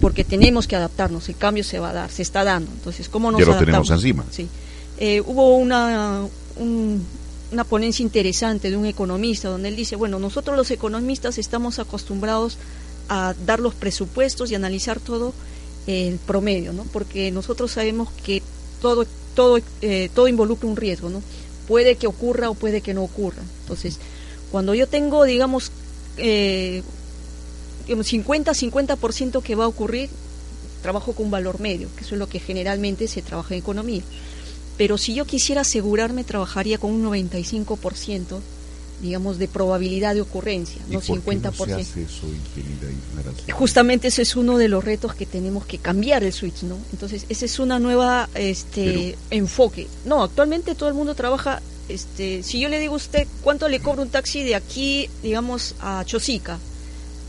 porque 0.00 0.24
tenemos 0.24 0.66
que 0.66 0.76
adaptarnos, 0.76 1.28
el 1.28 1.36
cambio 1.36 1.62
se 1.64 1.78
va 1.78 1.90
a 1.90 1.92
dar, 1.92 2.10
se 2.10 2.22
está 2.22 2.44
dando. 2.44 2.70
Entonces, 2.72 3.08
¿cómo 3.08 3.30
nos 3.30 3.40
ya 3.40 3.46
lo 3.46 3.52
adaptamos? 3.52 3.88
tenemos 3.88 4.04
encima. 4.04 4.24
Sí. 4.30 4.48
Eh, 4.98 5.22
hubo 5.24 5.56
una, 5.56 6.26
una 7.52 7.64
ponencia 7.64 8.02
interesante 8.02 8.70
de 8.70 8.76
un 8.76 8.86
economista 8.86 9.48
donde 9.48 9.68
él 9.68 9.76
dice, 9.76 9.96
bueno, 9.96 10.18
nosotros 10.18 10.56
los 10.56 10.70
economistas 10.70 11.38
estamos 11.38 11.78
acostumbrados 11.78 12.58
a 13.08 13.34
dar 13.44 13.60
los 13.60 13.74
presupuestos 13.74 14.50
y 14.50 14.54
analizar 14.54 15.00
todo 15.00 15.32
en 15.86 16.18
promedio, 16.18 16.72
¿no? 16.72 16.84
Porque 16.92 17.30
nosotros 17.30 17.72
sabemos 17.72 18.08
que 18.24 18.42
todo 18.80 19.06
todo 19.34 19.58
eh, 19.82 20.10
todo 20.14 20.28
involucra 20.28 20.68
un 20.68 20.76
riesgo, 20.76 21.08
¿no? 21.08 21.22
Puede 21.66 21.96
que 21.96 22.06
ocurra 22.06 22.50
o 22.50 22.54
puede 22.54 22.80
que 22.80 22.94
no 22.94 23.02
ocurra. 23.02 23.42
Entonces, 23.62 23.98
cuando 24.50 24.74
yo 24.74 24.86
tengo, 24.86 25.24
digamos, 25.24 25.70
eh, 26.16 26.82
50-50% 27.88 29.42
que 29.42 29.54
va 29.54 29.64
a 29.64 29.68
ocurrir, 29.68 30.08
trabajo 30.82 31.12
con 31.12 31.26
un 31.26 31.30
valor 31.30 31.60
medio, 31.60 31.88
que 31.96 32.04
eso 32.04 32.14
es 32.14 32.18
lo 32.18 32.28
que 32.28 32.40
generalmente 32.40 33.08
se 33.08 33.22
trabaja 33.22 33.54
en 33.54 33.60
economía. 33.60 34.02
Pero 34.80 34.96
si 34.96 35.12
yo 35.12 35.26
quisiera 35.26 35.60
asegurarme, 35.60 36.24
trabajaría 36.24 36.78
con 36.78 36.90
un 36.90 37.04
95% 37.04 38.40
digamos, 39.02 39.38
de 39.38 39.46
probabilidad 39.46 40.14
de 40.14 40.22
ocurrencia, 40.22 40.80
no 40.88 41.02
50%. 41.02 41.52
Por 41.52 41.68
qué 41.68 41.82
eso, 41.82 42.00
Justamente 43.52 44.08
ese 44.08 44.22
es 44.22 44.36
uno 44.36 44.56
de 44.56 44.68
los 44.68 44.82
retos 44.82 45.14
que 45.14 45.26
tenemos 45.26 45.66
que 45.66 45.76
cambiar 45.76 46.24
el 46.24 46.32
switch, 46.32 46.62
¿no? 46.62 46.78
Entonces, 46.92 47.26
ese 47.28 47.44
es 47.44 47.58
una 47.58 47.78
nueva 47.78 48.30
este 48.34 49.18
enfoque. 49.30 49.86
No, 50.06 50.22
actualmente 50.22 50.74
todo 50.74 50.88
el 50.88 50.94
mundo 50.94 51.14
trabaja 51.14 51.60
este, 51.90 52.42
si 52.42 52.58
yo 52.58 52.70
le 52.70 52.80
digo 52.80 52.94
a 52.94 52.96
usted 52.96 53.28
cuánto 53.42 53.68
le 53.68 53.80
cobra 53.80 54.00
un 54.00 54.08
taxi 54.08 54.42
de 54.44 54.54
aquí, 54.54 55.10
digamos, 55.22 55.74
a 55.80 56.04
Chosica, 56.06 56.58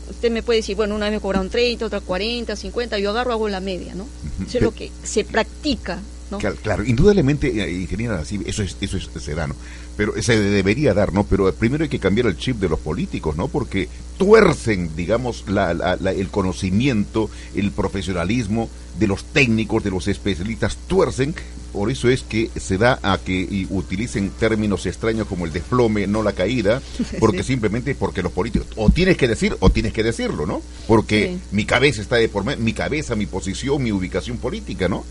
usted 0.08 0.30
me 0.30 0.42
puede 0.42 0.60
decir, 0.60 0.74
bueno, 0.74 0.94
una 0.94 1.10
vez 1.10 1.16
me 1.16 1.20
cobraron 1.20 1.50
30, 1.50 1.84
otra 1.84 2.00
40, 2.00 2.56
50, 2.56 2.98
yo 2.98 3.10
agarro, 3.10 3.32
hago 3.32 3.48
la 3.50 3.60
media, 3.60 3.94
¿no? 3.94 4.06
Eso 4.46 4.56
es 4.56 4.64
lo 4.64 4.74
que 4.74 4.90
se 5.04 5.24
practica 5.24 6.00
Claro, 6.38 6.84
indudablemente, 6.84 7.48
eh, 7.48 7.72
ingeniera, 7.72 8.22
eso 8.22 8.62
es, 8.62 8.76
eso 8.80 8.96
es, 8.96 9.08
se 9.18 9.34
da, 9.34 9.46
¿no? 9.46 9.54
Pero 9.96 10.20
se 10.22 10.40
debería 10.40 10.94
dar, 10.94 11.12
¿no? 11.12 11.24
Pero 11.24 11.52
primero 11.54 11.84
hay 11.84 11.90
que 11.90 11.98
cambiar 11.98 12.26
el 12.26 12.36
chip 12.36 12.56
de 12.58 12.68
los 12.68 12.78
políticos, 12.78 13.36
¿no? 13.36 13.48
Porque 13.48 13.88
tuercen, 14.16 14.90
digamos, 14.96 15.44
el 15.48 16.28
conocimiento, 16.28 17.28
el 17.54 17.72
profesionalismo 17.72 18.70
de 18.98 19.06
los 19.06 19.24
técnicos, 19.24 19.84
de 19.84 19.90
los 19.90 20.08
especialistas, 20.08 20.76
tuercen. 20.86 21.34
Por 21.72 21.90
eso 21.90 22.08
es 22.10 22.22
que 22.22 22.50
se 22.54 22.76
da 22.76 22.98
a 23.02 23.18
que 23.18 23.66
utilicen 23.70 24.30
términos 24.30 24.84
extraños 24.84 25.26
como 25.26 25.46
el 25.46 25.52
desplome, 25.52 26.06
no 26.06 26.22
la 26.22 26.32
caída, 26.32 26.82
porque 27.18 27.42
simplemente 27.42 27.94
porque 27.94 28.22
los 28.22 28.32
políticos, 28.32 28.68
o 28.76 28.90
tienes 28.90 29.16
que 29.16 29.26
decir, 29.26 29.56
o 29.60 29.70
tienes 29.70 29.92
que 29.92 30.02
decirlo, 30.02 30.46
¿no? 30.46 30.62
Porque 30.86 31.38
mi 31.50 31.64
cabeza 31.64 32.02
está 32.02 32.16
de 32.16 32.28
por 32.28 32.44
mi 32.58 32.72
cabeza, 32.72 33.16
mi 33.16 33.26
posición, 33.26 33.82
mi 33.82 33.92
ubicación 33.92 34.36
política, 34.36 34.88
¿no? 34.88 35.04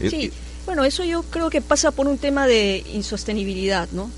Sí. 0.00 0.30
Bueno, 0.68 0.84
eso 0.84 1.02
yo 1.02 1.22
creo 1.22 1.48
que 1.48 1.62
pasa 1.62 1.92
por 1.92 2.06
un 2.08 2.18
tema 2.18 2.46
de 2.46 2.84
insostenibilidad, 2.92 3.88
¿no? 3.92 4.10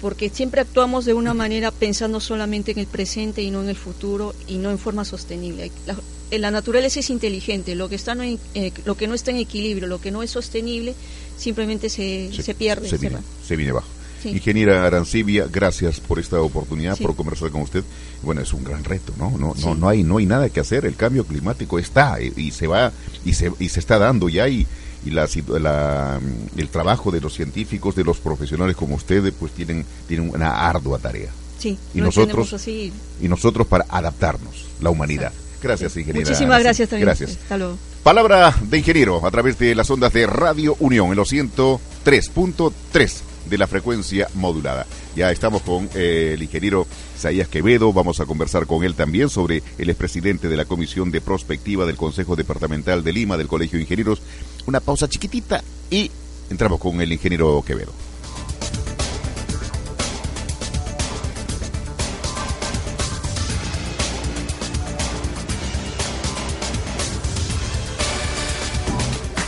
Porque 0.00 0.28
siempre 0.28 0.60
actuamos 0.60 1.04
de 1.04 1.14
una 1.14 1.34
manera 1.34 1.72
pensando 1.72 2.20
solamente 2.20 2.70
en 2.70 2.78
el 2.78 2.86
presente 2.86 3.42
y 3.42 3.50
no 3.50 3.60
en 3.60 3.70
el 3.70 3.74
futuro 3.74 4.32
y 4.46 4.58
no 4.58 4.70
en 4.70 4.78
forma 4.78 5.04
sostenible. 5.04 5.72
La, 5.88 5.96
la 6.38 6.52
naturaleza 6.52 7.00
es 7.00 7.10
inteligente, 7.10 7.74
lo 7.74 7.88
que, 7.88 7.96
está 7.96 8.14
no, 8.14 8.22
eh, 8.22 8.38
lo 8.84 8.96
que 8.96 9.08
no 9.08 9.14
está 9.14 9.32
en 9.32 9.38
equilibrio, 9.38 9.88
lo 9.88 10.00
que 10.00 10.12
no 10.12 10.22
es 10.22 10.30
sostenible, 10.30 10.94
simplemente 11.36 11.88
se, 11.88 12.30
se, 12.40 12.54
pierde. 12.54 12.88
Se, 12.88 12.96
viene, 12.96 13.18
se 13.44 13.56
viene 13.56 13.72
abajo. 13.72 13.88
Ingeniera 14.22 14.86
Arancibia, 14.86 15.48
gracias 15.50 15.98
por 15.98 16.20
esta 16.20 16.40
oportunidad, 16.40 16.96
por 16.98 17.16
conversar 17.16 17.50
con 17.50 17.62
usted. 17.62 17.82
Bueno, 18.22 18.42
es 18.42 18.52
un 18.52 18.62
gran 18.62 18.84
reto, 18.84 19.12
¿no? 19.18 19.36
No, 19.36 19.56
no, 19.58 19.74
no 19.74 19.88
hay, 19.88 20.04
no 20.04 20.18
hay 20.18 20.26
nada 20.26 20.50
que 20.50 20.60
hacer. 20.60 20.84
El 20.84 20.94
cambio 20.94 21.24
climático 21.24 21.80
está 21.80 22.22
y, 22.22 22.32
y 22.36 22.52
se 22.52 22.68
va 22.68 22.92
y 23.24 23.32
se, 23.32 23.50
y 23.58 23.68
se 23.70 23.80
está 23.80 23.98
dando 23.98 24.28
ya 24.28 24.46
y 24.46 24.68
y 25.04 25.10
la, 25.10 25.28
la, 25.58 26.20
el 26.56 26.68
trabajo 26.68 27.10
de 27.10 27.20
los 27.20 27.34
científicos, 27.34 27.94
de 27.94 28.04
los 28.04 28.18
profesionales 28.18 28.76
como 28.76 28.96
ustedes, 28.96 29.32
pues 29.38 29.52
tienen, 29.52 29.84
tienen 30.06 30.30
una 30.30 30.68
ardua 30.68 30.98
tarea. 30.98 31.30
Sí, 31.58 31.78
y 31.94 32.00
nosotros 32.00 32.54
y 32.68 33.28
nosotros 33.28 33.66
para 33.66 33.84
adaptarnos, 33.88 34.66
la 34.80 34.90
humanidad. 34.90 35.32
Gracias, 35.62 35.96
ingeniera. 35.96 36.28
Muchísimas 36.28 36.62
gracias 36.62 36.88
también. 36.88 37.06
Gracias. 37.06 37.32
Hasta 37.32 37.58
luego. 37.58 37.76
Palabra 38.02 38.56
de 38.62 38.78
ingeniero 38.78 39.26
a 39.26 39.30
través 39.30 39.58
de 39.58 39.74
las 39.74 39.90
ondas 39.90 40.12
de 40.14 40.26
Radio 40.26 40.74
Unión 40.80 41.08
en 41.08 41.16
los 41.16 41.30
103.3 41.30 43.12
de 43.48 43.58
la 43.58 43.66
frecuencia 43.66 44.28
modulada. 44.34 44.86
Ya 45.16 45.30
estamos 45.30 45.62
con 45.62 45.90
eh, 45.94 46.32
el 46.34 46.42
ingeniero 46.42 46.86
Isaías 47.16 47.48
Quevedo, 47.48 47.92
vamos 47.92 48.20
a 48.20 48.26
conversar 48.26 48.66
con 48.66 48.84
él 48.84 48.94
también 48.94 49.28
sobre 49.28 49.62
el 49.76 49.90
expresidente 49.90 50.48
de 50.48 50.56
la 50.56 50.64
Comisión 50.64 51.10
de 51.10 51.20
Prospectiva 51.20 51.84
del 51.84 51.96
Consejo 51.96 52.36
Departamental 52.36 53.02
de 53.02 53.12
Lima, 53.12 53.36
del 53.36 53.48
Colegio 53.48 53.76
de 53.76 53.82
Ingenieros. 53.82 54.22
Una 54.66 54.80
pausa 54.80 55.08
chiquitita 55.08 55.62
y 55.90 56.10
entramos 56.48 56.78
con 56.78 57.00
el 57.00 57.12
ingeniero 57.12 57.62
Quevedo. 57.66 57.92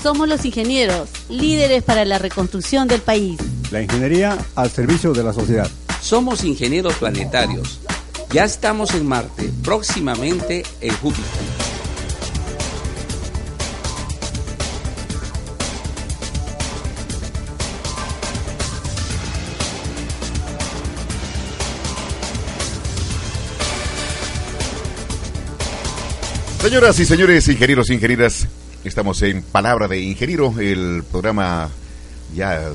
Somos 0.02 0.28
los 0.28 0.44
ingenieros, 0.44 1.08
líderes 1.28 1.84
para 1.84 2.04
la 2.04 2.18
reconstrucción 2.18 2.88
del 2.88 3.00
país. 3.00 3.38
La 3.72 3.80
ingeniería 3.80 4.36
al 4.54 4.70
servicio 4.70 5.14
de 5.14 5.24
la 5.24 5.32
sociedad. 5.32 5.70
Somos 6.02 6.44
ingenieros 6.44 6.94
planetarios. 6.96 7.80
Ya 8.30 8.44
estamos 8.44 8.92
en 8.94 9.06
Marte, 9.06 9.50
próximamente 9.64 10.62
en 10.82 10.94
Júpiter. 10.96 11.24
Señoras 26.60 27.00
y 27.00 27.06
señores, 27.06 27.48
ingenieros 27.48 27.88
e 27.88 27.94
ingenieras, 27.94 28.46
Estamos 28.84 29.22
en 29.22 29.42
Palabra 29.42 29.88
de 29.88 30.00
Ingeniero, 30.00 30.52
el 30.58 31.04
programa 31.10 31.70
ya 32.34 32.70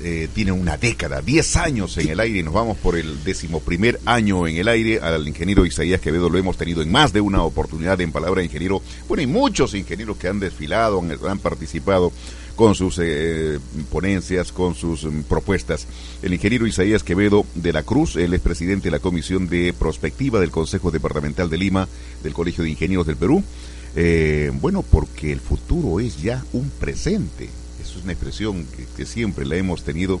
eh, 0.00 0.28
tiene 0.32 0.52
una 0.52 0.76
década, 0.76 1.20
10 1.20 1.56
años 1.56 1.98
en 1.98 2.08
el 2.10 2.20
aire 2.20 2.42
nos 2.44 2.54
vamos 2.54 2.76
por 2.76 2.96
el 2.96 3.24
decimoprimer 3.24 3.98
año 4.04 4.46
en 4.46 4.56
el 4.56 4.68
aire. 4.68 5.00
Al 5.00 5.26
ingeniero 5.26 5.66
Isaías 5.66 6.00
Quevedo 6.00 6.30
lo 6.30 6.38
hemos 6.38 6.56
tenido 6.56 6.82
en 6.82 6.92
más 6.92 7.12
de 7.12 7.20
una 7.20 7.42
oportunidad 7.42 8.00
en 8.00 8.12
Palabra 8.12 8.40
de 8.40 8.46
Ingeniero. 8.46 8.80
Bueno, 9.08 9.22
y 9.22 9.26
muchos 9.26 9.74
ingenieros 9.74 10.16
que 10.16 10.28
han 10.28 10.38
desfilado, 10.38 11.02
han, 11.28 11.38
participado 11.40 12.12
con 12.54 12.76
sus 12.76 13.00
eh, 13.02 13.58
ponencias, 13.90 14.52
con 14.52 14.74
sus 14.76 15.04
mm, 15.04 15.22
propuestas. 15.22 15.86
El 16.22 16.32
ingeniero 16.32 16.66
Isaías 16.66 17.02
Quevedo 17.02 17.44
de 17.56 17.72
la 17.72 17.82
Cruz, 17.82 18.16
él 18.16 18.34
es 18.34 18.40
presidente 18.40 18.84
de 18.84 18.92
la 18.92 19.00
Comisión 19.00 19.48
de 19.48 19.74
Prospectiva 19.76 20.38
del 20.38 20.50
Consejo 20.50 20.92
Departamental 20.92 21.50
de 21.50 21.58
Lima 21.58 21.88
del 22.22 22.34
Colegio 22.34 22.62
de 22.62 22.70
Ingenieros 22.70 23.06
del 23.06 23.16
Perú. 23.16 23.42
Eh, 23.96 24.52
bueno, 24.60 24.82
porque 24.82 25.32
el 25.32 25.40
futuro 25.40 25.98
es 25.98 26.22
ya 26.22 26.44
un 26.52 26.70
presente. 26.70 27.48
Es 27.82 27.96
una 28.02 28.12
expresión 28.12 28.66
que, 28.96 29.06
siempre 29.06 29.46
la 29.46 29.56
hemos 29.56 29.82
tenido. 29.82 30.20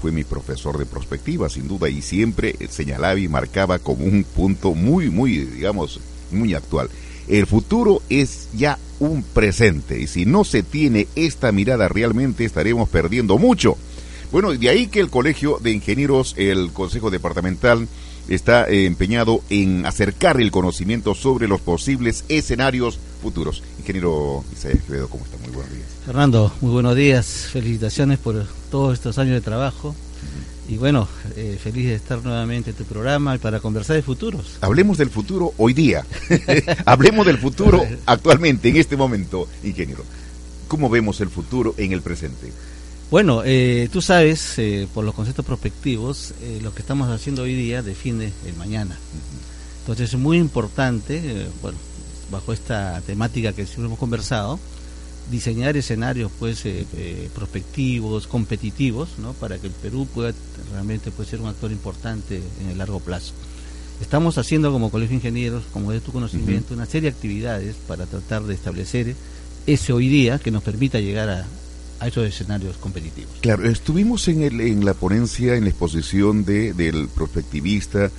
Fue 0.00 0.10
mi 0.10 0.24
profesor 0.24 0.78
de 0.78 0.86
prospectiva, 0.86 1.48
sin 1.48 1.68
duda, 1.68 1.88
y 1.88 2.02
siempre 2.02 2.56
señalaba 2.70 3.18
y 3.18 3.28
marcaba 3.28 3.78
como 3.78 4.04
un 4.04 4.24
punto 4.24 4.74
muy, 4.74 5.10
muy, 5.10 5.38
digamos, 5.38 6.00
muy 6.32 6.54
actual. 6.54 6.90
El 7.28 7.46
futuro 7.46 8.02
es 8.08 8.48
ya 8.52 8.78
un 8.98 9.22
presente, 9.22 10.00
y 10.00 10.06
si 10.08 10.26
no 10.26 10.44
se 10.44 10.62
tiene 10.62 11.06
esta 11.14 11.52
mirada 11.52 11.88
realmente 11.88 12.44
estaremos 12.44 12.88
perdiendo 12.88 13.38
mucho. 13.38 13.76
Bueno, 14.32 14.52
de 14.52 14.68
ahí 14.68 14.86
que 14.86 15.00
el 15.00 15.10
Colegio 15.10 15.58
de 15.62 15.72
Ingenieros, 15.72 16.34
el 16.36 16.72
Consejo 16.72 17.10
Departamental, 17.10 17.86
está 18.28 18.68
eh, 18.68 18.86
empeñado 18.86 19.42
en 19.50 19.84
acercar 19.86 20.40
el 20.40 20.50
conocimiento 20.50 21.14
sobre 21.14 21.48
los 21.48 21.60
posibles 21.60 22.24
escenarios 22.28 22.98
futuros. 23.20 23.62
Ingeniero 23.78 24.44
Isaías 24.52 24.82
Quevedo, 24.84 25.08
¿cómo 25.08 25.24
está? 25.24 25.36
Muy 25.38 25.50
buenos 25.54 25.72
días. 25.72 25.91
Fernando, 26.04 26.52
muy 26.60 26.72
buenos 26.72 26.96
días. 26.96 27.48
Felicitaciones 27.52 28.18
por 28.18 28.44
todos 28.70 28.94
estos 28.94 29.18
años 29.18 29.34
de 29.34 29.40
trabajo. 29.40 29.94
Y 30.68 30.76
bueno, 30.76 31.08
eh, 31.36 31.58
feliz 31.62 31.86
de 31.86 31.94
estar 31.94 32.22
nuevamente 32.24 32.70
en 32.70 32.76
tu 32.76 32.84
programa 32.84 33.36
y 33.36 33.38
para 33.38 33.60
conversar 33.60 33.96
de 33.96 34.02
futuros. 34.02 34.58
Hablemos 34.60 34.98
del 34.98 35.10
futuro 35.10 35.52
hoy 35.58 35.74
día. 35.74 36.04
Hablemos 36.86 37.26
del 37.26 37.38
futuro 37.38 37.84
actualmente, 38.06 38.68
en 38.68 38.76
este 38.76 38.96
momento, 38.96 39.48
ingeniero. 39.62 40.04
¿Cómo 40.66 40.88
vemos 40.88 41.20
el 41.20 41.28
futuro 41.28 41.74
en 41.76 41.92
el 41.92 42.02
presente? 42.02 42.52
Bueno, 43.12 43.42
eh, 43.44 43.90
tú 43.92 44.00
sabes, 44.00 44.58
eh, 44.58 44.88
por 44.94 45.04
los 45.04 45.14
conceptos 45.14 45.44
prospectivos, 45.44 46.32
eh, 46.40 46.60
lo 46.62 46.74
que 46.74 46.80
estamos 46.80 47.10
haciendo 47.10 47.42
hoy 47.42 47.54
día 47.54 47.82
define 47.82 48.32
el 48.46 48.56
mañana. 48.56 48.96
Entonces 49.80 50.14
es 50.14 50.18
muy 50.18 50.38
importante, 50.38 51.46
bueno, 51.60 51.76
bajo 52.30 52.54
esta 52.54 53.02
temática 53.02 53.52
que 53.52 53.66
siempre 53.66 53.84
hemos 53.84 53.98
conversado, 53.98 54.58
diseñar 55.30 55.76
escenarios 55.76 56.30
pues 56.38 56.64
prospectivos, 57.34 58.26
competitivos, 58.26 59.10
¿no? 59.18 59.32
para 59.34 59.58
que 59.58 59.68
el 59.68 59.72
Perú 59.72 60.06
pueda 60.12 60.32
realmente 60.72 61.10
puede 61.10 61.30
ser 61.30 61.40
un 61.40 61.48
actor 61.48 61.70
importante 61.70 62.42
en 62.60 62.70
el 62.70 62.78
largo 62.78 63.00
plazo. 63.00 63.32
Estamos 64.00 64.36
haciendo 64.36 64.72
como 64.72 64.90
Colegio 64.90 65.10
de 65.10 65.16
Ingenieros, 65.16 65.64
como 65.72 65.92
de 65.92 66.00
tu 66.00 66.12
conocimiento, 66.12 66.74
una 66.74 66.86
serie 66.86 67.10
de 67.10 67.16
actividades 67.16 67.76
para 67.86 68.06
tratar 68.06 68.42
de 68.42 68.54
establecer 68.54 69.14
ese 69.66 69.92
hoy 69.92 70.08
día 70.08 70.38
que 70.38 70.50
nos 70.50 70.64
permita 70.64 70.98
llegar 70.98 71.28
a, 71.28 71.46
a 72.00 72.08
esos 72.08 72.26
escenarios 72.26 72.76
competitivos. 72.78 73.30
Claro, 73.40 73.68
estuvimos 73.68 74.26
en, 74.26 74.42
el, 74.42 74.60
en 74.60 74.84
la 74.84 74.94
ponencia, 74.94 75.54
en 75.54 75.64
la 75.64 75.70
exposición 75.70 76.44
de, 76.44 76.72
del 76.72 77.08
prospectivista, 77.08 78.10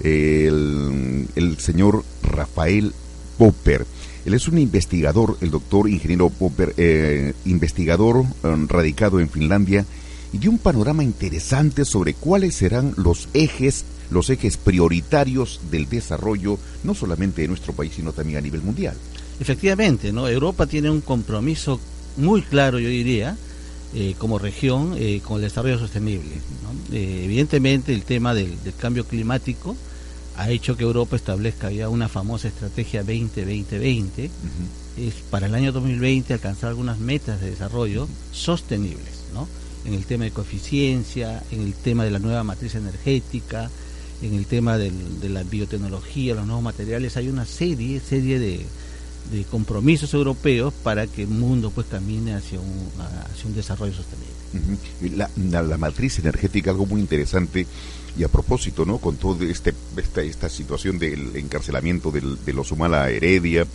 el, 0.00 1.26
el 1.34 1.58
señor 1.58 2.04
Rafael 2.22 2.92
Popper. 3.38 3.86
Él 4.24 4.34
es 4.34 4.48
un 4.48 4.58
investigador, 4.58 5.36
el 5.40 5.50
doctor 5.50 5.88
ingeniero 5.88 6.30
Popper, 6.30 6.74
eh, 6.76 7.34
investigador 7.44 8.16
um, 8.16 8.68
radicado 8.68 9.20
en 9.20 9.28
Finlandia, 9.28 9.84
y 10.32 10.38
dio 10.38 10.50
un 10.50 10.58
panorama 10.58 11.04
interesante 11.04 11.84
sobre 11.84 12.14
cuáles 12.14 12.54
serán 12.54 12.94
los 12.96 13.28
ejes, 13.34 13.84
los 14.10 14.30
ejes 14.30 14.56
prioritarios 14.56 15.60
del 15.70 15.88
desarrollo, 15.88 16.58
no 16.84 16.94
solamente 16.94 17.42
de 17.42 17.48
nuestro 17.48 17.72
país, 17.74 17.92
sino 17.96 18.12
también 18.12 18.38
a 18.38 18.42
nivel 18.42 18.62
mundial. 18.62 18.96
Efectivamente, 19.40 20.12
¿no? 20.12 20.28
Europa 20.28 20.66
tiene 20.66 20.90
un 20.90 21.00
compromiso 21.00 21.80
muy 22.16 22.42
claro, 22.42 22.78
yo 22.78 22.88
diría, 22.88 23.36
eh, 23.94 24.14
como 24.16 24.38
región 24.38 24.94
eh, 24.96 25.20
con 25.22 25.36
el 25.36 25.42
desarrollo 25.42 25.78
sostenible. 25.78 26.30
Eh, 26.92 27.22
evidentemente 27.24 27.92
el 27.92 28.04
tema 28.04 28.32
del, 28.32 28.54
cambio 28.78 29.04
climático 29.04 29.76
ha 30.36 30.50
hecho 30.50 30.76
que 30.76 30.84
Europa 30.84 31.16
establezca 31.16 31.70
ya 31.70 31.88
una 31.88 32.08
famosa 32.08 32.48
estrategia 32.48 33.04
20-20-20, 33.04 34.30
es 34.98 35.14
para 35.30 35.46
el 35.46 35.54
año 35.54 35.72
2020 35.72 36.34
alcanzar 36.34 36.70
algunas 36.70 36.98
metas 36.98 37.40
de 37.40 37.50
desarrollo 37.50 38.08
sostenibles, 38.32 39.24
¿no? 39.32 39.48
en 39.84 39.94
el 39.94 40.04
tema 40.04 40.24
de 40.24 40.30
coeficiencia, 40.30 41.42
en 41.50 41.62
el 41.62 41.74
tema 41.74 42.04
de 42.04 42.10
la 42.10 42.18
nueva 42.18 42.44
matriz 42.44 42.74
energética, 42.74 43.70
en 44.22 44.34
el 44.34 44.46
tema 44.46 44.78
de 44.78 44.92
la 45.28 45.42
biotecnología, 45.42 46.34
los 46.34 46.46
nuevos 46.46 46.62
materiales, 46.62 47.16
hay 47.16 47.28
una 47.28 47.44
serie, 47.44 48.00
serie 48.00 48.38
de, 48.38 48.64
de 49.30 49.44
compromisos 49.44 50.12
europeos 50.14 50.74
para 50.82 51.06
que 51.06 51.22
el 51.22 51.28
mundo 51.28 51.70
pues 51.70 51.86
camine 51.86 52.34
hacia 52.34 52.60
un, 52.60 52.88
hacia 52.98 53.46
un 53.46 53.54
desarrollo 53.54 53.92
sostenible. 53.92 55.16
la, 55.16 55.62
la, 55.62 55.78
matriz 55.78 56.18
energética, 56.18 56.70
algo 56.70 56.86
muy 56.86 57.00
interesante, 57.00 57.66
y 58.16 58.24
a 58.24 58.28
propósito, 58.28 58.84
¿no? 58.84 58.98
Con 58.98 59.16
toda 59.16 59.44
este, 59.46 59.74
esta, 59.96 60.22
esta 60.22 60.48
situación 60.48 60.98
del 60.98 61.34
encarcelamiento 61.36 62.10
del, 62.10 62.44
de 62.44 62.52
los 62.52 62.70
Humala 62.72 63.08
Heredia, 63.10 63.66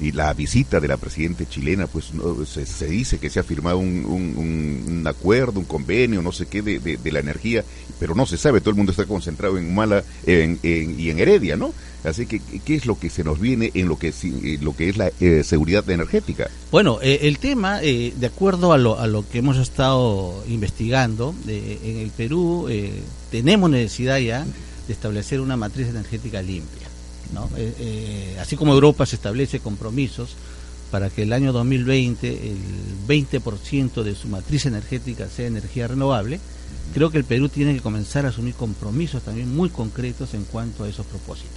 y 0.00 0.12
la 0.12 0.32
visita 0.34 0.80
de 0.80 0.88
la 0.88 0.96
presidenta 0.96 1.48
chilena, 1.48 1.86
pues 1.86 2.12
se, 2.46 2.86
dice 2.86 3.18
que 3.18 3.30
se 3.30 3.40
ha 3.40 3.44
firmado 3.44 3.78
un, 3.78 4.04
un, 4.06 5.06
acuerdo, 5.06 5.60
un 5.60 5.66
convenio, 5.66 6.22
no 6.22 6.32
sé 6.32 6.46
qué, 6.46 6.62
de, 6.62 6.78
de, 6.78 7.12
la 7.12 7.20
energía, 7.20 7.64
pero 7.98 8.14
no 8.14 8.26
se 8.26 8.36
sabe, 8.36 8.60
todo 8.60 8.70
el 8.70 8.76
mundo 8.76 8.92
está 8.92 9.06
concentrado 9.06 9.58
en 9.58 9.74
Mala 9.74 10.02
en, 10.26 10.58
y 10.62 11.10
en 11.10 11.18
Heredia, 11.18 11.56
¿no? 11.56 11.72
Así 12.04 12.26
que, 12.26 12.40
¿qué 12.40 12.74
es 12.74 12.84
lo 12.84 12.98
que 12.98 13.08
se 13.08 13.24
nos 13.24 13.40
viene 13.40 13.70
en 13.74 13.88
lo 13.88 13.98
que, 13.98 14.12
lo 14.60 14.76
que 14.76 14.90
es 14.90 14.96
la 14.96 15.10
eh, 15.20 15.42
seguridad 15.42 15.88
energética? 15.88 16.50
Bueno, 16.70 16.98
eh, 17.02 17.20
el 17.22 17.38
tema, 17.38 17.82
eh, 17.82 18.12
de 18.14 18.26
acuerdo 18.26 18.72
a 18.72 18.78
lo, 18.78 18.98
a 18.98 19.06
lo 19.06 19.26
que 19.26 19.38
hemos 19.38 19.56
estado 19.56 20.44
investigando, 20.46 21.34
en 21.48 21.96
el 21.98 22.10
Perú 22.10 22.68
tenemos 23.30 23.70
necesidad 23.70 24.18
ya 24.18 24.44
de 24.86 24.92
establecer 24.92 25.40
una 25.40 25.56
matriz 25.56 25.88
energética 25.88 26.42
limpia. 26.42 26.93
Eh, 27.56 27.74
eh, 27.78 28.36
así 28.40 28.56
como 28.56 28.72
Europa 28.72 29.06
se 29.06 29.16
establece 29.16 29.60
compromisos 29.60 30.36
para 30.90 31.10
que 31.10 31.22
el 31.22 31.32
año 31.32 31.52
2020 31.52 32.28
el 32.28 32.58
20% 33.08 34.02
de 34.02 34.14
su 34.14 34.28
matriz 34.28 34.66
energética 34.66 35.28
sea 35.28 35.46
energía 35.46 35.88
renovable, 35.88 36.38
creo 36.92 37.10
que 37.10 37.18
el 37.18 37.24
Perú 37.24 37.48
tiene 37.48 37.74
que 37.74 37.80
comenzar 37.80 38.26
a 38.26 38.28
asumir 38.28 38.54
compromisos 38.54 39.22
también 39.22 39.54
muy 39.54 39.70
concretos 39.70 40.34
en 40.34 40.44
cuanto 40.44 40.84
a 40.84 40.88
esos 40.88 41.06
propósitos. 41.06 41.50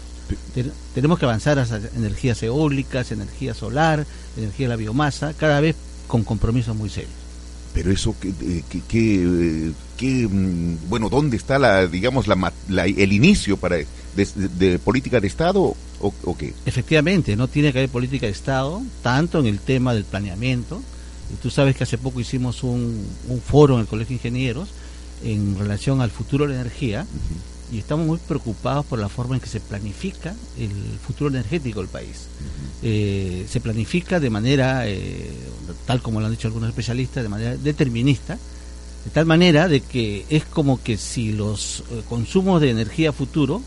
tenemos 0.96 1.20
que 1.20 1.26
avanzar 1.26 1.60
hacia 1.60 1.82
energías 1.96 2.42
eólicas, 2.42 3.12
energía 3.12 3.54
solar, 3.54 4.06
energía 4.38 4.66
de 4.66 4.70
la 4.70 4.76
biomasa, 4.76 5.34
cada 5.34 5.62
vez 5.62 5.76
con 6.08 6.24
compromisos 6.24 6.76
muy 6.76 6.90
serios. 6.90 7.14
Pero 7.74 7.92
eso, 7.92 8.16
que, 8.20 8.34
que, 8.88 9.72
que, 9.98 10.28
mm, 10.28 10.90
bueno, 10.90 11.10
¿dónde 11.10 11.38
está 11.38 11.60
la, 11.60 11.86
digamos, 11.86 12.28
la, 12.28 12.86
el 12.86 13.14
inicio 13.14 13.58
para 13.58 13.78
de, 14.18 14.50
de 14.50 14.80
política 14.80 15.20
de 15.20 15.28
Estado 15.28 15.62
o, 15.62 16.14
o, 16.24 16.38
qué? 16.38 16.54
Efectivamente, 16.66 17.36
no 17.36 17.48
tiene 17.48 17.72
que 17.72 17.80
haber 17.80 17.90
política 17.90 18.26
de 18.26 18.32
Estado, 18.32 18.82
tanto 19.02 19.40
en 19.40 19.46
el 19.46 19.60
tema 19.60 19.94
del 19.94 20.04
planeamiento. 20.04 20.82
Y 21.32 21.36
tú 21.42 21.50
sabes 21.50 21.76
que 21.76 21.84
hace 21.84 21.98
poco 21.98 22.20
hicimos 22.20 22.64
un, 22.64 23.06
un 23.28 23.42
foro 23.42 23.76
en 23.76 23.82
el 23.82 23.88
Colegio 23.88 24.10
de 24.10 24.16
Ingenieros 24.16 24.70
en 25.24 25.58
relación 25.58 26.02
al 26.02 26.10
futuro 26.12 26.46
de 26.46 26.54
la 26.54 26.62
energía 26.62 27.02
uh 27.04 27.06
-huh. 27.06 27.76
y 27.76 27.80
estamos 27.80 28.06
muy 28.06 28.18
preocupados 28.18 28.86
por 28.86 29.00
la 29.00 29.10
forma 29.10 29.36
en 29.36 29.42
que 29.42 29.50
se 29.50 29.60
planifica 29.60 30.36
el 30.58 30.72
futuro 31.06 31.30
energético 31.30 31.82
del 31.82 31.90
país. 31.90 32.18
Uh 32.18 32.44
-huh. 32.44 32.70
eh, 32.84 33.46
se 33.50 33.60
planifica 33.60 34.20
de 34.20 34.30
manera, 34.30 34.88
eh, 34.88 35.32
tal 35.86 36.02
como 36.02 36.20
lo 36.20 36.28
han 36.28 36.32
dicho 36.32 36.48
algunos 36.48 36.70
especialistas, 36.70 37.24
de 37.24 37.30
manera 37.30 37.58
determinista, 37.58 38.38
de 39.06 39.12
tal 39.12 39.26
manera 39.26 39.68
de 39.68 39.82
que 39.82 40.26
es 40.30 40.46
como 40.46 40.82
que 40.82 40.98
si 40.98 41.34
los 41.34 41.84
eh, 41.92 42.04
consumos 42.08 42.62
de 42.62 42.70
energía 42.70 43.12
futuro 43.12 43.62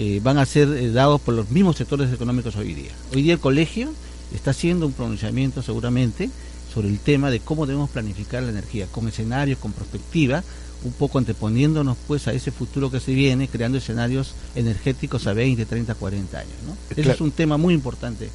eh, 0.00 0.20
van 0.22 0.38
a 0.38 0.46
ser 0.46 0.68
eh, 0.68 0.92
dados 0.92 1.20
por 1.20 1.34
los 1.34 1.50
mismos 1.50 1.76
sectores 1.76 2.12
económicos 2.12 2.54
hoy 2.54 2.72
día. 2.72 2.92
Hoy 3.12 3.22
día 3.22 3.32
el 3.32 3.40
colegio 3.40 3.92
está 4.32 4.52
haciendo 4.52 4.86
un 4.86 4.92
pronunciamiento 4.92 5.60
seguramente 5.60 6.30
sobre 6.72 6.86
el 6.86 7.00
tema 7.00 7.32
de 7.32 7.40
cómo 7.40 7.66
debemos 7.66 7.90
planificar 7.90 8.44
la 8.44 8.50
energía, 8.50 8.86
con 8.86 9.08
escenarios, 9.08 9.58
con 9.58 9.72
perspectiva, 9.72 10.44
un 10.84 10.92
poco 10.92 11.18
anteponiéndonos 11.18 11.96
pues 12.06 12.28
a 12.28 12.32
ese 12.32 12.52
futuro 12.52 12.92
que 12.92 13.00
se 13.00 13.12
viene, 13.12 13.48
creando 13.48 13.78
escenarios 13.78 14.34
energéticos 14.54 15.26
a 15.26 15.32
20, 15.32 15.66
30, 15.66 15.96
40 15.96 16.38
años. 16.38 16.52
¿no? 16.64 16.76
Claro. 16.94 17.02
Ese 17.02 17.10
es 17.10 17.20
un 17.20 17.32
tema 17.32 17.56
muy 17.56 17.74
importante 17.74 18.30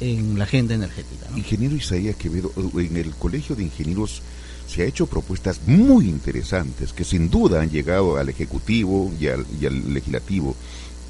en 0.00 0.38
la 0.38 0.44
agenda 0.44 0.74
energética. 0.74 1.26
¿no? 1.30 1.36
Ingeniero 1.36 1.76
Isaías 1.76 2.16
Quevedo, 2.16 2.50
en 2.78 2.96
el 2.96 3.10
Colegio 3.10 3.54
de 3.54 3.64
Ingenieros 3.64 4.22
se 4.66 4.82
ha 4.82 4.86
hecho 4.86 5.06
propuestas 5.06 5.60
muy 5.66 6.08
interesantes 6.08 6.92
que 6.94 7.04
sin 7.04 7.28
duda 7.28 7.60
han 7.60 7.70
llegado 7.70 8.16
al 8.16 8.30
Ejecutivo 8.30 9.12
y 9.20 9.28
al, 9.28 9.44
y 9.60 9.66
al 9.66 9.92
Legislativo, 9.92 10.56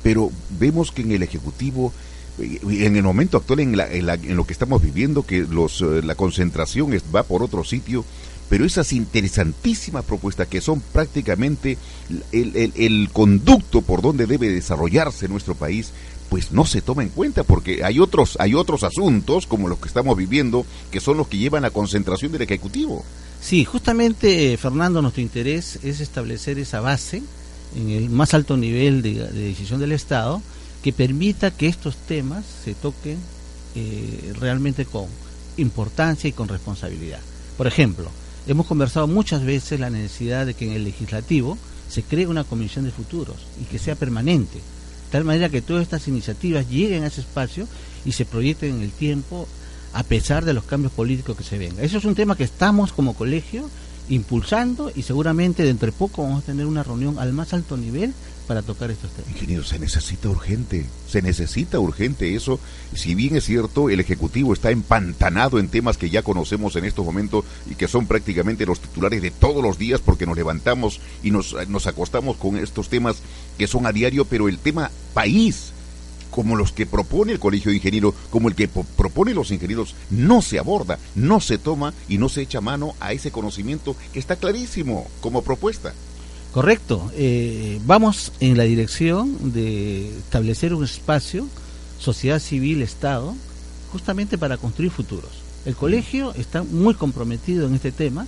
pero 0.05 0.31
vemos 0.61 0.93
que 0.93 1.03
en 1.03 1.11
el 1.11 1.25
Ejecutivo 1.25 1.93
en 2.39 2.97
el 2.97 3.03
momento 3.03 3.37
actual 3.37 3.61
en, 3.61 3.77
la, 3.77 3.91
en, 3.93 4.07
la, 4.07 4.15
en, 4.15 4.37
lo 4.37 4.45
que 4.45 4.53
estamos 4.53 4.83
viviendo 4.83 5.25
que 5.25 5.41
los, 5.41 5.81
uh, 5.81 6.03
la 6.03 6.15
concentración 6.17 6.93
es, 6.93 7.03
va 7.15 7.23
por 7.23 7.43
otro 7.43 7.63
sitio 7.65 8.05
pero 8.49 8.65
esas 8.65 8.93
interesantísimas 8.93 10.05
propuestas 10.05 10.49
que 10.49 10.61
son 10.61 10.81
prácticamente 10.81 11.79
el, 12.33 12.73
el, 12.75 13.09
conducto 13.13 13.83
por 13.83 14.03
donde 14.03 14.27
debe 14.27 14.51
desarrollarse 14.51 15.29
nuestro 15.29 15.55
país 15.55 15.93
pues 16.29 16.53
no 16.53 16.67
se 16.67 16.83
toma 16.83 17.05
en 17.05 17.09
cuenta 17.11 17.45
porque 17.45 17.85
hay 17.85 18.01
otros 18.01 18.37
hay 18.41 18.55
otros 18.55 18.83
asuntos 18.83 19.47
como 19.47 19.69
los 19.69 19.79
que 19.79 19.89
estamos 19.89 20.17
viviendo 20.17 20.67
que 20.91 21.01
son 21.01 21.17
los 21.17 21.29
que 21.29 21.39
llevan 21.39 21.65
a 21.65 21.71
concentración 21.71 22.33
del 22.33 22.43
ejecutivo. 22.43 23.05
Sí 23.41 23.65
justamente 23.65 24.57
Fernando 24.57 25.01
nuestro 25.01 25.23
interés 25.23 25.79
es 25.85 26.01
establecer 26.01 26.59
esa 26.59 26.81
base 26.81 27.23
en 27.77 27.91
el 27.91 28.11
más 28.11 28.35
alto 28.35 28.57
nivel 28.57 29.03
de, 29.03 29.15
de 29.15 29.49
decisión 29.49 29.81
del 29.81 29.93
Estado 29.93 30.43
que 30.83 30.93
permita 30.93 31.51
que 31.51 31.67
estos 31.67 31.97
temas 31.97 32.45
se 32.65 32.75
toquen 32.75 33.19
eh, 33.75 34.33
realmente 34.39 34.85
con 34.85 35.07
importancia 35.57 36.29
y 36.29 36.33
con 36.33 36.47
responsabilidad. 36.47 37.21
Por 37.57 37.67
ejemplo, 37.67 38.11
hemos 38.47 38.67
conversado 38.67 39.07
muchas 39.07 39.45
veces 39.45 39.81
la 39.81 39.91
necesidad 39.91 40.47
de 40.47 40.55
que 40.55 40.67
en 40.67 40.73
el 40.73 40.85
legislativo 40.85 41.57
se 41.89 42.03
cree 42.03 42.27
una 42.27 42.45
comisión 42.45 42.85
de 42.85 42.91
futuros 42.91 43.37
y 43.61 43.65
que 43.65 43.79
sea 43.79 43.95
permanente, 43.95 44.59
de 44.59 45.11
tal 45.11 45.25
manera 45.25 45.49
que 45.49 45.63
todas 45.63 45.83
estas 45.83 46.07
iniciativas 46.07 46.69
lleguen 46.69 47.05
a 47.05 47.07
ese 47.07 47.23
espacio 47.23 47.67
y 48.05 48.13
se 48.13 48.27
proyecten 48.27 48.77
en 48.77 48.83
el 48.83 48.91
tiempo 48.91 49.49
a 49.93 50.03
pesar 50.03 50.45
de 50.45 50.53
los 50.53 50.65
cambios 50.65 50.93
políticos 50.93 51.37
que 51.37 51.45
se 51.45 51.57
vengan. 51.57 51.85
Eso 51.85 51.99
es 51.99 52.05
un 52.05 52.15
tema 52.15 52.37
que 52.37 52.45
estamos 52.45 52.93
como 52.93 53.15
colegio 53.15 53.71
impulsando 54.09 54.93
y 54.95 55.03
seguramente 55.03 55.63
dentro 55.63 55.87
de 55.87 55.93
poco 55.93 56.23
vamos 56.23 56.43
a 56.43 56.47
tener 56.47 56.67
una 56.67 56.83
reunión 56.83 57.19
al 57.19 57.33
más 57.33 57.53
alto 57.55 57.77
nivel 57.77 58.13
para 58.47 58.63
tocar 58.63 58.91
estos 58.91 59.11
temas. 59.11 59.31
Ingeniero, 59.31 59.65
se 59.65 59.79
necesita 59.79 60.29
urgente, 60.29 60.85
se 61.09 61.23
necesita 61.23 61.79
urgente 61.79 62.35
eso. 62.35 62.61
Si 62.95 63.15
bien 63.15 63.37
es 63.37 63.45
cierto, 63.45 63.89
el 63.89 64.01
Ejecutivo 64.01 64.53
está 64.53 64.71
empantanado 64.71 65.59
en 65.59 65.69
temas 65.69 65.97
que 65.97 66.11
ya 66.11 66.23
conocemos 66.23 66.77
en 66.77 66.85
estos 66.85 67.05
momentos 67.05 67.45
y 67.71 67.75
que 67.75 67.89
son 67.89 68.07
prácticamente 68.07 68.67
los 68.67 68.81
titulares 68.81 69.23
de 69.23 69.31
todos 69.31 69.63
los 69.63 69.79
días 69.79 70.01
porque 70.01 70.27
nos 70.27 70.37
levantamos 70.37 71.01
y 71.23 71.31
nos, 71.31 71.57
nos 71.69 71.87
acostamos 71.87 72.37
con 72.37 72.57
estos 72.57 72.89
temas 72.89 73.17
que 73.57 73.67
son 73.67 73.87
a 73.87 73.93
diario, 73.93 74.25
pero 74.25 74.49
el 74.49 74.59
tema 74.59 74.91
país, 75.15 75.73
como 76.35 76.57
los 76.57 76.73
que 76.73 76.85
propone 76.85 77.31
el 77.31 77.39
Colegio 77.39 77.71
de 77.71 77.77
Ingenieros, 77.77 78.13
como 78.29 78.49
el 78.49 78.57
que 78.57 78.67
propone 78.67 79.35
los 79.35 79.53
ingenieros, 79.53 79.95
no 80.11 80.43
se 80.43 80.59
aborda, 80.59 80.99
no 81.15 81.39
se 81.39 81.59
toma 81.59 81.95
y 82.09 82.19
no 82.19 82.29
se 82.29 82.43
echa 82.43 82.61
mano 82.61 82.97
a 82.99 83.13
ese 83.13 83.31
conocimiento 83.31 83.95
que 84.13 84.19
está 84.19 84.35
clarísimo 84.35 85.07
como 85.21 85.43
propuesta. 85.43 85.95
Correcto. 86.53 87.09
Eh, 87.15 87.81
vamos 87.87 88.33
en 88.41 88.57
la 88.57 88.65
dirección 88.65 89.53
de 89.53 90.09
establecer 90.19 90.75
un 90.75 90.83
espacio, 90.83 91.47
sociedad 92.01 92.41
civil, 92.41 92.83
Estado, 92.83 93.37
justamente 93.93 94.37
para 94.37 94.57
construir 94.57 94.91
futuros. 94.91 95.31
El 95.65 95.77
colegio 95.77 96.35
está 96.35 96.65
muy 96.65 96.95
comprometido 96.95 97.69
en 97.69 97.75
este 97.75 97.93
tema 97.93 98.27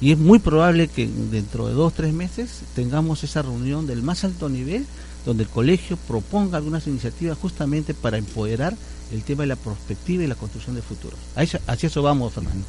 y 0.00 0.12
es 0.12 0.18
muy 0.18 0.38
probable 0.38 0.86
que 0.86 1.08
dentro 1.08 1.66
de 1.66 1.74
dos, 1.74 1.92
tres 1.92 2.12
meses 2.12 2.60
tengamos 2.76 3.24
esa 3.24 3.42
reunión 3.42 3.88
del 3.88 4.04
más 4.04 4.22
alto 4.22 4.48
nivel 4.48 4.86
donde 5.28 5.42
el 5.42 5.50
colegio 5.50 5.98
proponga 6.08 6.56
algunas 6.56 6.86
iniciativas 6.86 7.36
justamente 7.36 7.92
para 7.92 8.16
empoderar 8.16 8.74
el 9.12 9.22
tema 9.24 9.42
de 9.42 9.48
la 9.48 9.56
perspectiva 9.56 10.24
y 10.24 10.26
la 10.26 10.36
construcción 10.36 10.74
de 10.74 10.80
futuros. 10.80 11.18
Hacia 11.36 11.86
eso 11.86 12.00
vamos, 12.00 12.32
Fernando. 12.32 12.64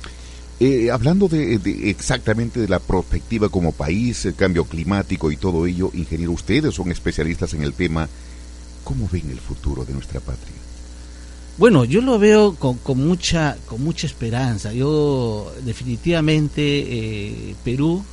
Eh, 0.59 0.91
hablando 0.91 1.29
de, 1.29 1.57
de, 1.57 1.89
exactamente 1.89 2.59
de 2.59 2.67
la 2.67 2.79
perspectiva 2.79 3.47
como 3.47 3.71
país, 3.71 4.25
el 4.25 4.35
cambio 4.35 4.65
climático 4.65 5.31
y 5.31 5.37
todo 5.37 5.65
ello, 5.67 5.89
ingeniero, 5.93 6.33
ustedes 6.33 6.75
son 6.75 6.91
especialistas 6.91 7.53
en 7.53 7.63
el 7.63 7.71
tema. 7.71 8.09
¿Cómo 8.83 9.07
ven 9.09 9.29
el 9.31 9.39
futuro 9.39 9.85
de 9.85 9.93
nuestra 9.93 10.19
patria? 10.19 10.55
Bueno, 11.57 11.85
yo 11.85 12.01
lo 12.01 12.19
veo 12.19 12.55
con, 12.55 12.75
con 12.79 12.97
mucha 12.97 13.55
con 13.67 13.81
mucha 13.81 14.05
esperanza. 14.05 14.73
Yo 14.73 15.49
definitivamente 15.63 16.61
eh, 16.61 17.55
Perú 17.63 18.03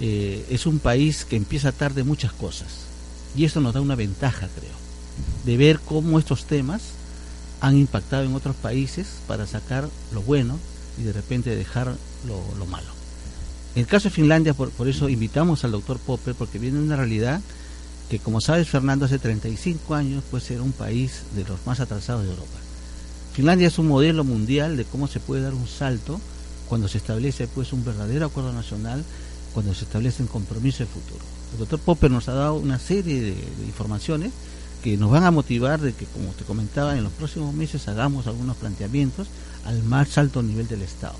eh, 0.00 0.46
es 0.48 0.64
un 0.64 0.78
país 0.78 1.26
que 1.26 1.36
empieza 1.36 1.72
tarde 1.72 2.04
muchas 2.04 2.32
cosas 2.32 2.85
y 3.36 3.44
eso 3.44 3.60
nos 3.60 3.74
da 3.74 3.80
una 3.80 3.94
ventaja, 3.94 4.48
creo, 4.58 4.74
de 5.44 5.56
ver 5.56 5.80
cómo 5.80 6.18
estos 6.18 6.44
temas 6.44 6.82
han 7.60 7.76
impactado 7.76 8.24
en 8.24 8.34
otros 8.34 8.56
países 8.56 9.06
para 9.26 9.46
sacar 9.46 9.88
lo 10.12 10.22
bueno 10.22 10.58
y 10.98 11.02
de 11.02 11.12
repente 11.12 11.54
dejar 11.54 11.94
lo, 12.26 12.40
lo 12.58 12.66
malo. 12.66 12.96
En 13.74 13.80
el 13.80 13.86
caso 13.86 14.04
de 14.04 14.14
Finlandia, 14.14 14.54
por, 14.54 14.70
eso 14.88 15.08
invitamos 15.10 15.64
al 15.64 15.72
doctor 15.72 15.98
Popper, 15.98 16.34
porque 16.34 16.58
viene 16.58 16.78
una 16.78 16.96
realidad 16.96 17.42
que, 18.08 18.18
como 18.18 18.40
sabes, 18.40 18.68
Fernando, 18.68 19.04
hace 19.04 19.18
35 19.18 19.94
años 19.94 20.24
puede 20.30 20.44
ser 20.44 20.62
un 20.62 20.72
país 20.72 21.24
de 21.34 21.44
los 21.44 21.66
más 21.66 21.80
atrasados 21.80 22.22
de 22.24 22.30
Europa. 22.30 22.58
Finlandia 23.34 23.68
es 23.68 23.78
un 23.78 23.88
modelo 23.88 24.24
mundial 24.24 24.78
de 24.78 24.86
cómo 24.86 25.08
se 25.08 25.20
puede 25.20 25.42
dar 25.42 25.52
un 25.52 25.68
salto 25.68 26.18
cuando 26.70 26.88
se 26.88 26.96
establece 26.96 27.48
pues 27.48 27.74
un 27.74 27.84
verdadero 27.84 28.24
acuerdo 28.24 28.54
nacional, 28.54 29.04
cuando 29.52 29.74
se 29.74 29.84
establecen 29.84 30.26
compromisos 30.26 30.80
de 30.80 30.86
futuro. 30.86 31.35
El 31.56 31.60
doctor 31.60 31.80
Popper 31.80 32.10
nos 32.10 32.28
ha 32.28 32.34
dado 32.34 32.54
una 32.56 32.78
serie 32.78 33.20
de, 33.20 33.30
de 33.30 33.64
informaciones 33.66 34.32
que 34.84 34.98
nos 34.98 35.10
van 35.10 35.24
a 35.24 35.30
motivar 35.30 35.80
de 35.80 35.94
que, 35.94 36.04
como 36.04 36.28
te 36.32 36.44
comentaba, 36.44 36.96
en 36.96 37.02
los 37.02 37.12
próximos 37.12 37.54
meses 37.54 37.88
hagamos 37.88 38.26
algunos 38.26 38.56
planteamientos 38.56 39.26
al 39.64 39.82
más 39.82 40.18
alto 40.18 40.42
nivel 40.42 40.68
del 40.68 40.82
Estado. 40.82 41.16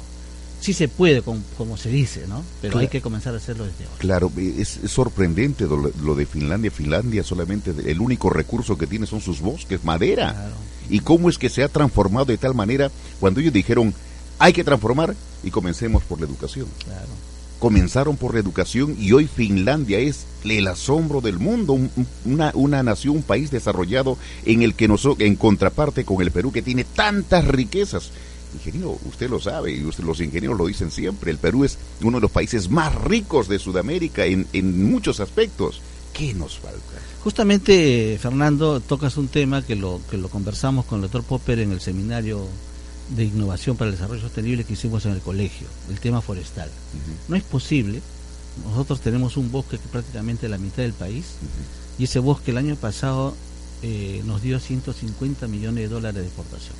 Sí 0.60 0.74
se 0.74 0.88
puede, 0.88 1.22
como, 1.22 1.40
como 1.56 1.76
se 1.78 1.88
dice, 1.88 2.26
¿no? 2.28 2.42
Pero 2.60 2.72
claro. 2.72 2.78
hay 2.80 2.88
que 2.88 3.00
comenzar 3.00 3.32
a 3.34 3.38
hacerlo 3.38 3.64
desde 3.64 3.84
ahora. 3.84 3.98
Claro, 3.98 4.32
es, 4.36 4.78
es 4.82 4.90
sorprendente 4.90 5.64
lo, 5.64 5.90
lo, 6.02 6.14
de 6.14 6.26
Finlandia. 6.26 6.70
Finlandia 6.70 7.24
solamente 7.24 7.72
el 7.86 8.00
único 8.00 8.28
recurso 8.30 8.76
que 8.76 8.86
tiene 8.86 9.06
son 9.06 9.20
sus 9.20 9.40
bosques, 9.40 9.84
madera. 9.84 10.32
Claro. 10.32 10.54
Y 10.90 11.00
cómo 11.00 11.30
es 11.30 11.38
que 11.38 11.48
se 11.48 11.62
ha 11.62 11.68
transformado 11.68 12.26
de 12.26 12.38
tal 12.38 12.54
manera 12.54 12.90
cuando 13.20 13.40
ellos 13.40 13.52
dijeron 13.52 13.94
hay 14.38 14.52
que 14.52 14.64
transformar 14.64 15.14
y 15.42 15.50
comencemos 15.50 16.02
por 16.04 16.20
la 16.20 16.26
educación. 16.26 16.68
Claro. 16.84 17.08
Comenzaron 17.66 18.16
por 18.16 18.34
la 18.34 18.38
educación 18.38 18.94
y 18.96 19.10
hoy 19.10 19.26
Finlandia 19.26 19.98
es 19.98 20.24
el 20.44 20.68
asombro 20.68 21.20
del 21.20 21.40
mundo, 21.40 21.72
un, 21.72 21.90
una, 22.24 22.52
una 22.54 22.84
nación, 22.84 23.16
un 23.16 23.22
país 23.24 23.50
desarrollado 23.50 24.18
en 24.44 24.62
el 24.62 24.74
que 24.74 24.86
nos, 24.86 25.04
en 25.18 25.34
contraparte 25.34 26.04
con 26.04 26.22
el 26.22 26.30
Perú 26.30 26.52
que 26.52 26.62
tiene 26.62 26.84
tantas 26.84 27.44
riquezas 27.44 28.12
ingeniero, 28.54 28.96
usted 29.08 29.28
lo 29.28 29.40
sabe 29.40 29.72
y 29.72 29.84
usted, 29.84 30.04
los 30.04 30.20
ingenieros 30.20 30.56
lo 30.56 30.68
dicen 30.68 30.92
siempre, 30.92 31.32
el 31.32 31.38
Perú 31.38 31.64
es 31.64 31.76
uno 32.02 32.18
de 32.18 32.22
los 32.22 32.30
países 32.30 32.70
más 32.70 32.94
ricos 32.94 33.48
de 33.48 33.58
Sudamérica 33.58 34.26
en, 34.26 34.46
en 34.52 34.88
muchos 34.88 35.18
aspectos. 35.18 35.80
¿Qué 36.12 36.34
nos 36.34 36.60
falta? 36.60 36.78
Justamente, 37.24 38.16
Fernando, 38.22 38.78
tocas 38.78 39.16
un 39.16 39.26
tema 39.26 39.62
que 39.62 39.74
lo, 39.74 40.00
que 40.08 40.18
lo 40.18 40.28
conversamos 40.28 40.84
con 40.84 40.98
el 40.98 41.02
doctor 41.10 41.24
Popper 41.24 41.58
en 41.58 41.72
el 41.72 41.80
seminario 41.80 42.46
de 43.10 43.24
innovación 43.24 43.76
para 43.76 43.90
el 43.90 43.96
desarrollo 43.96 44.20
sostenible 44.20 44.64
que 44.64 44.72
hicimos 44.72 45.06
en 45.06 45.12
el 45.12 45.20
colegio, 45.20 45.68
el 45.90 46.00
tema 46.00 46.20
forestal. 46.20 46.68
Uh 46.68 46.96
-huh. 46.96 47.28
No 47.28 47.36
es 47.36 47.42
posible, 47.42 48.02
nosotros 48.64 49.00
tenemos 49.00 49.36
un 49.36 49.50
bosque 49.52 49.78
que 49.78 49.88
prácticamente 49.88 50.48
la 50.48 50.58
mitad 50.58 50.82
del 50.82 50.92
país, 50.92 51.24
uh 51.24 51.44
-huh. 51.44 52.00
y 52.00 52.04
ese 52.04 52.18
bosque 52.18 52.50
el 52.50 52.58
año 52.58 52.76
pasado 52.76 53.34
eh, 53.82 54.22
nos 54.24 54.42
dio 54.42 54.58
150 54.58 55.46
millones 55.46 55.84
de 55.84 55.88
dólares 55.88 56.22
de 56.22 56.26
exportación 56.26 56.74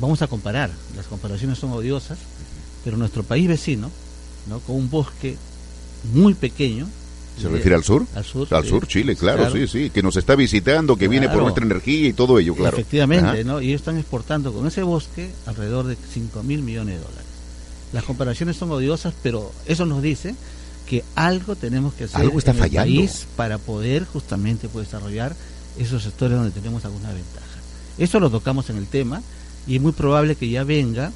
vamos 0.00 0.22
a 0.22 0.26
comparar, 0.26 0.70
las 0.96 1.06
comparaciones 1.06 1.58
son 1.58 1.72
odiosas, 1.72 2.18
pero 2.84 2.96
nuestro 2.96 3.22
país 3.22 3.46
vecino, 3.46 3.90
¿no? 4.48 4.60
con 4.60 4.76
un 4.76 4.90
bosque 4.90 5.36
muy 6.14 6.34
pequeño, 6.34 6.88
¿Se 7.40 7.48
refiere 7.48 7.74
al 7.74 7.84
sur? 7.84 8.06
Al 8.14 8.24
sur. 8.24 8.46
Al 8.50 8.64
sí. 8.64 8.68
sur, 8.68 8.86
Chile, 8.86 9.16
claro, 9.16 9.50
sí, 9.50 9.66
sí, 9.66 9.90
que 9.90 10.02
nos 10.02 10.16
está 10.16 10.34
visitando, 10.36 10.96
que 10.96 11.08
viene 11.08 11.28
por 11.28 11.42
nuestra 11.42 11.64
energía 11.64 12.08
y 12.08 12.12
todo 12.12 12.38
ello, 12.38 12.54
claro. 12.54 12.76
Efectivamente, 12.76 13.26
Ajá. 13.28 13.44
¿no? 13.44 13.60
Y 13.62 13.68
ellos 13.68 13.80
están 13.80 13.96
exportando 13.98 14.52
con 14.52 14.66
ese 14.66 14.82
bosque 14.82 15.30
alrededor 15.46 15.86
de 15.86 15.96
5 15.96 16.42
mil 16.42 16.62
millones 16.62 16.96
de 16.96 17.00
dólares. 17.00 17.26
Las 17.92 18.04
comparaciones 18.04 18.56
son 18.56 18.70
odiosas, 18.70 19.14
pero 19.22 19.50
eso 19.66 19.86
nos 19.86 20.02
dice 20.02 20.34
que 20.86 21.02
algo 21.14 21.56
tenemos 21.56 21.94
que 21.94 22.04
hacer 22.04 22.20
Algo 22.20 22.38
está 22.38 22.50
en 22.50 22.58
el 22.58 22.62
fallando. 22.64 22.94
país 23.00 23.26
para 23.36 23.58
poder 23.58 24.04
justamente 24.04 24.68
pues, 24.68 24.86
desarrollar 24.86 25.34
esos 25.78 26.02
sectores 26.02 26.36
donde 26.36 26.50
tenemos 26.50 26.84
alguna 26.84 27.12
ventaja. 27.12 27.46
Eso 27.96 28.20
lo 28.20 28.30
tocamos 28.30 28.70
en 28.70 28.76
el 28.76 28.86
tema 28.86 29.22
y 29.66 29.76
es 29.76 29.82
muy 29.82 29.92
probable 29.92 30.36
que 30.36 30.48
ya 30.48 30.64
venga 30.64 31.12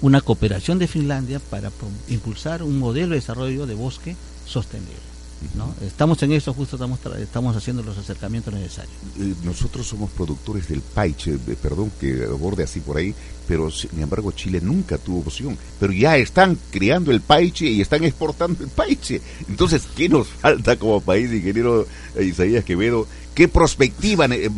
una 0.00 0.20
cooperación 0.20 0.78
de 0.78 0.86
Finlandia 0.86 1.40
para 1.40 1.70
impulsar 2.08 2.62
un 2.62 2.78
modelo 2.78 3.10
de 3.10 3.16
desarrollo 3.16 3.66
de 3.66 3.74
bosque 3.74 4.16
sostenible. 4.46 5.09
¿No? 5.54 5.74
Estamos 5.84 6.22
en 6.22 6.32
eso, 6.32 6.52
justo 6.52 6.76
estamos, 6.76 6.98
estamos 7.18 7.56
haciendo 7.56 7.82
los 7.82 7.96
acercamientos 7.96 8.52
necesarios. 8.54 8.94
Eh, 9.18 9.34
Nosotros 9.44 9.86
somos 9.86 10.10
productores 10.10 10.68
del 10.68 10.80
paiche, 10.80 11.38
perdón 11.62 11.90
que 11.98 12.24
aborde 12.24 12.64
así 12.64 12.80
por 12.80 12.96
ahí, 12.96 13.14
pero 13.48 13.70
sin 13.70 14.00
embargo 14.00 14.32
Chile 14.32 14.60
nunca 14.62 14.98
tuvo 14.98 15.20
opción. 15.20 15.56
Pero 15.78 15.92
ya 15.92 16.16
están 16.16 16.58
creando 16.70 17.10
el 17.10 17.20
paiche 17.20 17.66
y 17.66 17.80
están 17.80 18.04
exportando 18.04 18.62
el 18.62 18.70
paiche. 18.70 19.20
Entonces, 19.48 19.82
¿qué 19.96 20.08
nos 20.08 20.28
falta 20.28 20.76
como 20.76 21.00
país, 21.00 21.32
ingeniero 21.32 21.86
eh, 22.14 22.24
Isaías 22.24 22.64
Quevedo? 22.64 23.06
¿Qué 23.34 23.48
perspectiva 23.48 24.26
eh, 24.26 24.50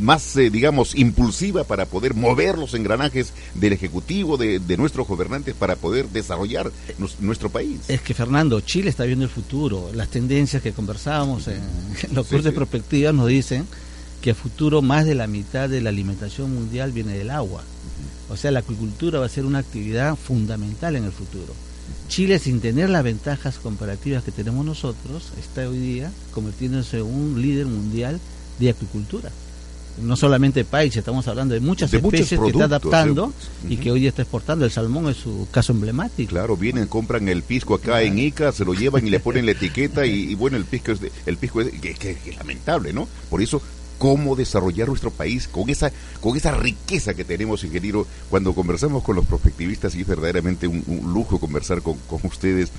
más, 0.00 0.36
eh, 0.36 0.50
digamos, 0.50 0.94
impulsiva 0.94 1.64
para 1.64 1.86
poder 1.86 2.14
mover 2.14 2.58
los 2.58 2.74
engranajes 2.74 3.32
del 3.54 3.72
Ejecutivo, 3.72 4.36
de, 4.36 4.58
de 4.58 4.76
nuestros 4.76 5.06
gobernantes, 5.08 5.54
para 5.54 5.76
poder 5.76 6.08
desarrollar 6.10 6.70
nos- 6.98 7.20
nuestro 7.20 7.48
país? 7.50 7.80
Es 7.88 8.00
que 8.02 8.12
Fernando, 8.12 8.60
Chile 8.60 8.90
está 8.90 9.04
viendo 9.04 9.24
el 9.24 9.30
futuro. 9.30 9.90
Las 9.94 10.08
tendencias 10.08 10.62
que 10.62 10.72
conversábamos 10.72 11.46
en, 11.48 11.54
en 11.54 12.14
los 12.14 12.26
Sí, 12.26 12.30
cursos 12.34 12.44
de 12.44 12.50
sí. 12.50 12.56
perspectiva 12.56 13.12
nos 13.12 13.28
dicen 13.28 13.66
que 14.20 14.32
a 14.32 14.34
futuro 14.34 14.82
más 14.82 15.06
de 15.06 15.14
la 15.14 15.26
mitad 15.26 15.68
de 15.68 15.80
la 15.80 15.90
alimentación 15.90 16.52
mundial 16.52 16.92
viene 16.92 17.16
del 17.16 17.30
agua. 17.30 17.62
O 18.28 18.36
sea, 18.36 18.50
la 18.50 18.60
acuicultura 18.60 19.20
va 19.20 19.26
a 19.26 19.28
ser 19.28 19.44
una 19.44 19.58
actividad 19.58 20.16
fundamental 20.16 20.96
en 20.96 21.04
el 21.04 21.12
futuro. 21.12 21.52
Chile, 22.08 22.38
sin 22.38 22.60
tener 22.60 22.90
las 22.90 23.02
ventajas 23.04 23.56
comparativas 23.58 24.22
que 24.24 24.30
tenemos 24.32 24.64
nosotros, 24.64 25.32
está 25.38 25.68
hoy 25.68 25.78
día 25.78 26.12
convirtiéndose 26.32 26.98
en 26.98 27.04
un 27.06 27.40
líder 27.42 27.66
mundial 27.66 28.20
de 28.58 28.70
acuicultura. 28.70 29.30
No 30.02 30.16
solamente 30.16 30.64
país, 30.64 30.96
estamos 30.96 31.28
hablando 31.28 31.54
de 31.54 31.60
muchas 31.60 31.90
De 31.92 31.98
especies 31.98 32.28
que 32.40 32.46
está 32.48 32.64
adaptando 32.64 33.32
y 33.68 33.76
que 33.76 33.92
hoy 33.92 34.06
está 34.08 34.22
exportando. 34.22 34.64
El 34.64 34.72
salmón 34.72 35.08
es 35.08 35.18
su 35.18 35.46
caso 35.52 35.72
emblemático. 35.72 36.30
Claro, 36.30 36.56
vienen, 36.56 36.88
compran 36.88 37.28
el 37.28 37.42
pisco 37.44 37.74
acá 37.74 38.02
en 38.02 38.18
Ica, 38.18 38.50
se 38.50 38.64
lo 38.64 38.74
llevan 38.74 39.06
y 39.06 39.10
le 39.10 39.20
ponen 39.20 39.46
la 39.46 39.52
etiqueta 39.52 40.04
y, 40.04 40.30
y 40.32 40.34
bueno, 40.34 40.56
el 40.56 40.64
pisco 40.64 40.90
es, 40.90 41.00
de- 41.00 41.12
el 41.26 41.36
pisco 41.36 41.60
es, 41.60 41.70
que, 41.80 41.94
que- 41.94 42.16
que 42.16 42.30
es 42.30 42.36
lamentable, 42.36 42.92
¿no? 42.92 43.06
Por 43.30 43.40
eso, 43.40 43.62
¿cómo 44.04 44.36
desarrollar 44.36 44.88
nuestro 44.88 45.10
país 45.10 45.48
con 45.48 45.70
esa, 45.70 45.90
con 46.20 46.36
esa 46.36 46.50
riqueza 46.50 47.14
que 47.14 47.24
tenemos, 47.24 47.64
ingeniero? 47.64 48.06
Cuando 48.28 48.54
conversamos 48.54 49.02
con 49.02 49.16
los 49.16 49.24
prospectivistas 49.24 49.94
y 49.94 50.02
es 50.02 50.06
verdaderamente 50.06 50.66
un, 50.66 50.84
lujo 51.10 51.40
conversar 51.40 51.80
con, 51.80 51.96
con 52.06 52.20
ustedes, 52.24 52.70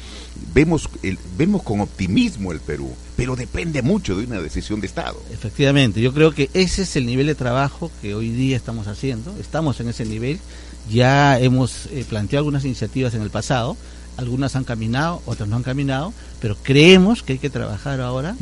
vemos, 0.53 0.87
el, 1.01 1.17
vemos 1.35 1.63
con 1.63 1.81
optimismo 1.81 2.51
el 2.51 2.59
Perú, 2.59 2.93
pero 3.17 3.35
depende 3.35 3.81
mucho 3.81 4.15
de 4.15 4.25
una 4.25 4.39
decisión 4.39 4.81
de 4.81 4.85
Estado. 4.85 5.19
Efectivamente, 5.31 5.99
yo 5.99 6.13
creo 6.13 6.31
que 6.31 6.51
ese 6.53 6.83
es 6.83 6.95
el 6.95 7.07
nivel 7.07 7.25
de 7.25 7.33
trabajo 7.33 7.89
que 8.03 8.13
hoy 8.13 8.29
día 8.29 8.55
estamos 8.55 8.85
haciendo, 8.85 9.35
estamos 9.39 9.79
en 9.79 9.89
ese 9.89 10.05
nivel, 10.05 10.37
ya 10.91 11.39
hemos 11.39 11.87
eh, 11.87 12.05
planteado 12.07 12.41
algunas 12.41 12.65
iniciativas 12.65 13.15
en 13.15 13.23
el 13.23 13.31
pasado, 13.31 13.75
algunas 14.17 14.55
han 14.55 14.63
caminado, 14.63 15.23
otras 15.25 15.49
no 15.49 15.55
han 15.55 15.63
caminado, 15.63 16.13
pero 16.39 16.55
creemos 16.61 17.23
que 17.23 17.33
hay 17.33 17.39
que 17.39 17.49
trabajar 17.49 17.99
ahora 17.99 18.35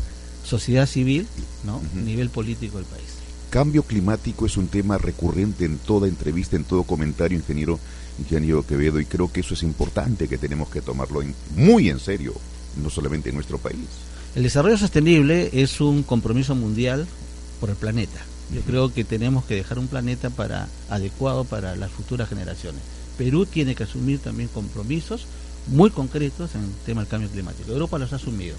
sociedad 0.54 0.86
civil, 0.86 1.26
¿no? 1.64 1.82
Nivel 2.06 2.30
político 2.30 2.78
del 2.78 2.86
país. 2.86 3.06
Cambio 3.50 3.82
climático 3.84 4.46
es 4.46 4.56
un 4.58 4.68
tema 4.68 4.98
recurrente 5.00 5.66
en 5.66 5.78
toda 5.80 6.08
entrevista, 6.08 6.56
en 6.56 6.64
todo 6.64 6.84
comentario, 6.84 7.38
ingeniero, 7.40 7.80
ingeniero 8.20 8.66
Quevedo, 8.66 9.00
y 9.00 9.06
creo 9.06 9.32
que 9.32 9.40
eso 9.42 9.56
es 9.56 9.64
importante, 9.64 10.28
que 10.28 10.38
tenemos 10.38 10.70
que 10.70 10.82
tomarlo 10.82 11.22
en- 11.24 11.34
muy 11.56 11.90
en 11.90 12.00
serio, 12.00 12.34
no 12.84 12.90
solamente 12.92 13.30
en 13.30 13.36
nuestro 13.36 13.58
país. 13.58 13.86
El 14.36 14.44
desarrollo 14.44 14.78
sostenible 14.78 15.50
es 15.54 15.82
un 15.82 16.04
compromiso 16.04 16.54
mundial 16.56 17.08
por 17.60 17.70
el 17.72 17.76
planeta. 17.76 18.20
Yo 18.54 18.62
creo 18.62 18.94
que 18.94 19.04
tenemos 19.04 19.46
que 19.46 19.56
dejar 19.56 19.80
un 19.80 19.88
planeta 19.88 20.30
para 20.30 20.68
adecuado 20.90 21.44
para 21.46 21.76
las 21.76 21.90
futuras 21.92 22.30
generaciones. 22.30 22.82
Perú 23.18 23.46
tiene 23.48 23.74
que 23.76 23.84
asumir 23.84 24.20
también 24.20 24.50
compromisos 24.50 25.26
muy 25.68 25.90
concretos 25.92 26.56
en 26.56 26.64
el 26.64 26.70
tema 26.86 27.02
del 27.02 27.10
cambio 27.10 27.30
climático. 27.30 27.72
Europa 27.72 27.98
los 27.98 28.12
ha 28.14 28.18
asumido. 28.18 28.56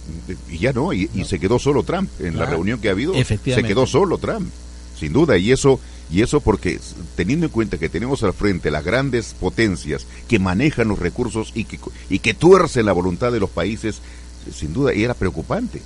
Y 0.50 0.58
ya 0.58 0.72
no, 0.72 0.92
y, 0.92 1.10
y 1.14 1.24
se 1.24 1.38
quedó 1.38 1.58
solo 1.58 1.82
Trump 1.82 2.10
en 2.20 2.36
la 2.36 2.46
reunión 2.46 2.80
que 2.80 2.88
ha 2.88 2.92
habido. 2.92 3.12
Se 3.14 3.20
Efectivamente. 3.20 3.68
quedó 3.68 3.86
solo 3.86 4.18
Trump, 4.18 4.48
sin 4.98 5.12
duda, 5.12 5.36
y 5.36 5.52
eso 5.52 5.80
y 6.10 6.22
eso 6.22 6.40
porque 6.40 6.78
teniendo 7.16 7.46
en 7.46 7.52
cuenta 7.52 7.78
que 7.78 7.88
tenemos 7.88 8.22
al 8.22 8.34
frente 8.34 8.70
las 8.70 8.84
grandes 8.84 9.34
potencias 9.38 10.06
que 10.28 10.38
manejan 10.38 10.88
los 10.88 10.98
recursos 10.98 11.50
y 11.54 11.64
que 11.64 11.78
y 12.10 12.18
que 12.18 12.34
tuercen 12.34 12.86
la 12.86 12.92
voluntad 12.92 13.32
de 13.32 13.40
los 13.40 13.50
países, 13.50 14.00
sin 14.54 14.72
duda 14.72 14.92
era 14.92 15.14
preocupante. 15.14 15.82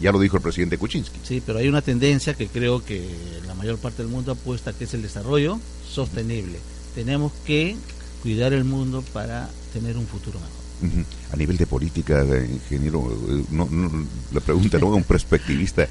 Ya 0.00 0.12
lo 0.12 0.20
dijo 0.20 0.36
el 0.36 0.42
presidente 0.42 0.78
Kuczynski. 0.78 1.18
Sí, 1.22 1.42
pero 1.44 1.58
hay 1.58 1.68
una 1.68 1.82
tendencia 1.82 2.34
que 2.34 2.48
creo 2.48 2.82
que 2.82 3.06
la 3.46 3.54
mayor 3.54 3.76
parte 3.78 4.02
del 4.02 4.10
mundo 4.10 4.32
apuesta 4.32 4.72
que 4.72 4.84
es 4.84 4.94
el 4.94 5.02
desarrollo 5.02 5.60
sostenible. 5.88 6.58
Tenemos 6.94 7.32
que 7.44 7.76
cuidar 8.22 8.52
el 8.52 8.64
mundo 8.64 9.04
para 9.12 9.50
tener 9.72 9.96
un 9.96 10.06
futuro 10.06 10.38
mejor. 10.38 11.04
A 11.32 11.36
nivel 11.36 11.56
de 11.56 11.66
política, 11.66 12.24
ingeniero, 12.50 13.10
eh, 13.28 13.44
no, 13.50 13.66
no, 13.70 14.06
la 14.32 14.40
pregunta 14.40 14.78
no 14.78 14.88
a 14.92 14.94
un 14.96 15.04
perspectivista, 15.04 15.86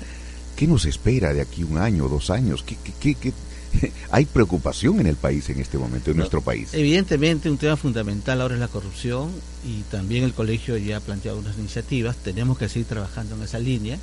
¿qué 0.55 0.65
nos 0.67 0.85
espera 0.85 1.33
de 1.33 1.41
aquí 1.41 1.63
un 1.63 1.77
año, 1.77 2.07
dos 2.07 2.29
años? 2.29 2.63
¿Qué, 2.63 2.75
qué, 2.83 2.93
qué- 2.99 3.15
qué- 3.15 3.33
Hay 4.11 4.25
preocupación 4.25 4.99
en 4.99 5.05
el 5.05 5.15
país 5.15 5.47
en 5.51 5.59
este 5.59 5.77
momento, 5.77 6.09
en 6.09 6.17
No, 6.17 6.21
nuestro 6.21 6.41
país. 6.41 6.69
Evidentemente 6.73 7.51
un 7.51 7.57
tema 7.59 7.77
fundamental 7.77 8.41
ahora 8.41 8.55
es 8.55 8.59
la 8.59 8.67
corrupción 8.67 9.29
y 9.63 9.81
también 9.91 10.23
el 10.23 10.33
colegio 10.33 10.75
ya 10.77 10.97
ha 10.97 11.01
planteado 11.01 11.37
unas 11.37 11.55
iniciativas, 11.59 12.15
tenemos 12.17 12.57
que 12.57 12.67
seguir 12.67 12.87
trabajando 12.87 13.35
en 13.35 13.43
esa 13.43 13.59
línea, 13.59 13.99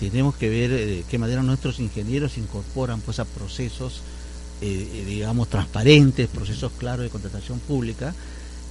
tenemos 0.00 0.34
que 0.34 0.48
ver 0.48 0.72
eh, 0.72 0.86
de 0.86 1.04
qué 1.08 1.18
manera 1.18 1.44
nuestros 1.44 1.78
ingenieros 1.78 2.32
se 2.32 2.40
incorporan 2.40 3.00
pues 3.02 3.20
a 3.20 3.24
procesos 3.24 4.00
eh, 4.60 5.04
digamos 5.06 5.48
transparentes, 5.48 6.26
procesos 6.28 6.72
claros 6.76 7.04
de 7.04 7.10
contratación 7.10 7.60
pública, 7.60 8.12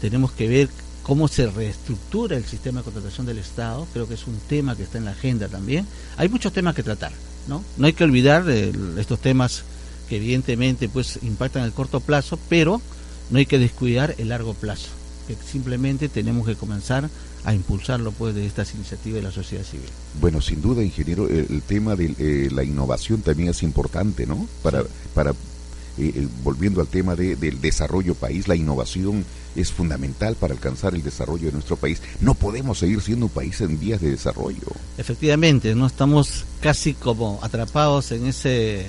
tenemos 0.03 0.33
que 0.33 0.49
ver 0.49 0.67
cómo 1.01 1.29
se 1.29 1.47
reestructura 1.47 2.35
el 2.35 2.43
sistema 2.43 2.81
de 2.81 2.83
contratación 2.83 3.25
del 3.25 3.37
Estado, 3.37 3.87
creo 3.93 4.05
que 4.05 4.15
es 4.15 4.27
un 4.27 4.37
tema 4.49 4.75
que 4.75 4.83
está 4.83 4.97
en 4.97 5.05
la 5.05 5.11
agenda 5.11 5.47
también. 5.47 5.87
Hay 6.17 6.27
muchos 6.27 6.51
temas 6.51 6.75
que 6.75 6.83
tratar, 6.83 7.13
¿no? 7.47 7.63
No 7.77 7.87
hay 7.87 7.93
que 7.93 8.03
olvidar 8.03 8.43
estos 8.49 9.19
temas 9.21 9.63
que 10.09 10.17
evidentemente 10.17 10.89
pues 10.89 11.19
impactan 11.21 11.63
el 11.63 11.71
corto 11.71 12.01
plazo, 12.01 12.37
pero 12.49 12.81
no 13.29 13.37
hay 13.37 13.45
que 13.45 13.57
descuidar 13.59 14.13
el 14.17 14.27
largo 14.27 14.53
plazo, 14.53 14.89
que 15.25 15.37
simplemente 15.49 16.09
tenemos 16.09 16.45
que 16.45 16.55
comenzar 16.55 17.09
a 17.45 17.53
impulsarlo 17.53 18.11
pues 18.11 18.35
de 18.35 18.45
estas 18.45 18.75
iniciativas 18.75 19.21
de 19.21 19.23
la 19.23 19.31
sociedad 19.31 19.63
civil. 19.63 19.87
Bueno, 20.19 20.41
sin 20.41 20.61
duda, 20.61 20.83
ingeniero, 20.83 21.29
el, 21.29 21.47
el 21.49 21.61
tema 21.61 21.95
de 21.95 22.13
eh, 22.19 22.49
la 22.51 22.65
innovación 22.65 23.21
también 23.21 23.47
es 23.51 23.63
importante, 23.63 24.25
¿no? 24.25 24.49
Para, 24.61 24.81
Sí. 24.81 24.87
para 25.13 25.33
eh, 25.97 26.11
eh, 26.15 26.27
volviendo 26.43 26.81
al 26.81 26.87
tema 26.87 27.15
de- 27.15 27.35
del 27.35 27.61
desarrollo 27.61 28.15
país, 28.15 28.47
la 28.47 28.55
innovación 28.55 29.23
es 29.55 29.71
fundamental 29.71 30.35
para 30.35 30.53
alcanzar 30.53 30.95
el 30.95 31.03
desarrollo 31.03 31.45
de 31.47 31.51
nuestro 31.53 31.75
país. 31.77 32.01
No 32.21 32.33
podemos 32.33 32.79
seguir 32.79 33.01
siendo 33.01 33.27
un 33.27 33.31
país 33.31 33.61
en 33.61 33.79
vías 33.79 34.01
de 34.01 34.09
desarrollo. 34.09 34.65
Efectivamente, 34.97 35.75
no 35.75 35.85
estamos 35.85 36.45
casi 36.61 36.93
como 36.95 37.39
atrapados 37.43 38.11
en 38.11 38.25
ese 38.25 38.87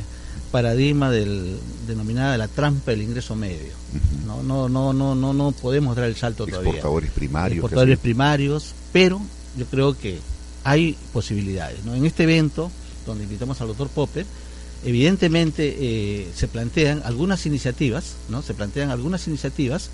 paradigma 0.51 1.11
del 1.11 1.59
denominada 1.87 2.39
la 2.39 2.49
trampa 2.49 2.93
del 2.93 3.03
ingreso 3.03 3.35
medio. 3.37 3.73
No, 4.27 4.43
no, 4.43 4.69
no, 4.69 4.93
no, 4.93 5.15
no, 5.15 5.33
no 5.35 5.53
podemos 5.53 5.97
dar 5.97 6.07
el 6.07 6.17
salto 6.17 6.47
todavía. 6.47 6.71
Exportadores 6.71 7.11
primarios. 7.11 7.59
exportadores 7.59 7.99
primarios, 7.99 8.73
pero 8.93 9.21
yo 9.59 9.67
creo 9.67 9.99
que 9.99 10.19
hay 10.63 10.97
posibilidades. 11.13 11.85
¿no? 11.85 11.95
En 11.95 12.07
este 12.07 12.23
evento, 12.23 12.71
donde 13.05 13.25
invitamos 13.25 13.61
al 13.61 13.69
doctor 13.69 13.89
Popper, 13.89 14.25
evidentemente 14.85 15.77
eh, 15.79 16.29
se 16.35 16.49
plantean 16.49 17.03
algunas 17.05 17.47
iniciativas, 17.47 18.15
¿no? 18.29 18.43
se 18.43 18.55
plantean 18.55 18.91
algunas 18.91 19.27
iniciativas 19.27 19.91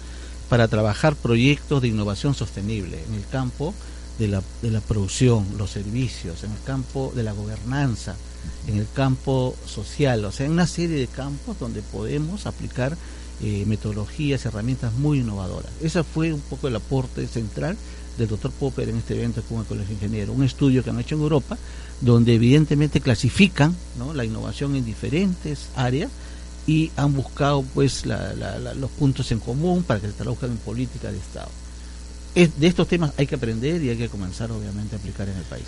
para 0.48 0.68
trabajar 0.68 1.14
proyectos 1.14 1.80
de 1.80 1.88
innovación 1.88 2.34
sostenible 2.34 2.98
en 3.08 3.14
el 3.14 3.26
campo 3.28 3.72
de 4.18 4.28
la, 4.28 4.42
de 4.62 4.70
la 4.70 4.80
producción, 4.80 5.46
los 5.56 5.70
servicios, 5.70 6.44
en 6.44 6.50
el 6.50 6.62
campo 6.64 7.12
de 7.14 7.22
la 7.22 7.32
gobernanza, 7.32 8.16
en 8.66 8.78
el 8.78 8.86
campo 8.92 9.54
social, 9.66 10.24
o 10.24 10.32
sea, 10.32 10.46
en 10.46 10.52
una 10.52 10.66
serie 10.66 10.96
de 10.96 11.06
campos 11.06 11.58
donde 11.58 11.82
podemos 11.82 12.46
aplicar 12.46 12.96
eh, 13.42 13.64
metodologías, 13.66 14.44
herramientas 14.44 14.92
muy 14.92 15.20
innovadoras. 15.20 15.70
Ese 15.80 16.04
fue 16.04 16.32
un 16.32 16.40
poco 16.40 16.68
el 16.68 16.76
aporte 16.76 17.26
central 17.26 17.76
del 18.18 18.28
doctor 18.28 18.50
Popper 18.50 18.88
en 18.88 18.98
este 18.98 19.14
evento 19.14 19.42
con 19.48 19.60
el 19.60 19.64
Colegio 19.64 19.94
Ingeniero, 19.94 20.32
un 20.32 20.44
estudio 20.44 20.84
que 20.84 20.90
han 20.90 21.00
hecho 21.00 21.14
en 21.14 21.22
Europa, 21.22 21.56
donde 22.00 22.34
evidentemente 22.34 23.00
clasifican 23.00 23.74
¿no? 23.98 24.14
la 24.14 24.24
innovación 24.24 24.74
en 24.76 24.84
diferentes 24.84 25.68
áreas 25.76 26.10
y 26.66 26.90
han 26.96 27.14
buscado 27.14 27.62
pues 27.74 28.06
la- 28.06 28.32
la- 28.34 28.58
la- 28.58 28.74
los 28.74 28.90
puntos 28.90 29.30
en 29.32 29.40
común 29.40 29.82
para 29.82 30.00
que 30.00 30.06
se 30.08 30.12
traduzcan 30.12 30.50
en 30.52 30.56
política 30.58 31.10
de 31.10 31.18
Estado. 31.18 31.48
es, 32.34 32.60
de 32.60 32.66
estos 32.68 32.86
temas 32.86 33.12
hay 33.18 33.26
que 33.26 33.34
aprender 33.34 33.82
y 33.82 33.88
hay 33.90 33.96
que 33.96 34.08
comenzar 34.08 34.52
obviamente 34.52 34.94
a 34.94 34.98
aplicar 34.98 35.28
en 35.28 35.36
el 35.36 35.42
país. 35.44 35.64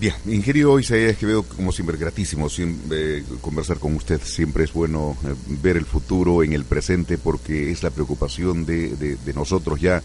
Bien, 0.00 0.14
ingeniero 0.26 0.78
Isaías 0.80 1.16
veo 1.26 1.42
como 1.44 1.70
siempre 1.72 1.96
gratísimo 1.96 2.48
eh, 2.90 3.22
conversar 3.40 3.78
con 3.78 3.94
usted. 3.94 4.20
Siempre 4.24 4.64
es 4.64 4.72
bueno 4.72 5.16
eh, 5.24 5.34
ver 5.62 5.76
el 5.76 5.84
futuro 5.84 6.42
en 6.42 6.52
el 6.54 6.64
presente 6.64 7.18
porque 7.18 7.70
es 7.70 7.82
la 7.82 7.90
preocupación 7.90 8.64
de, 8.66 8.96
de, 8.96 9.16
nosotros 9.34 9.80
ya, 9.80 10.02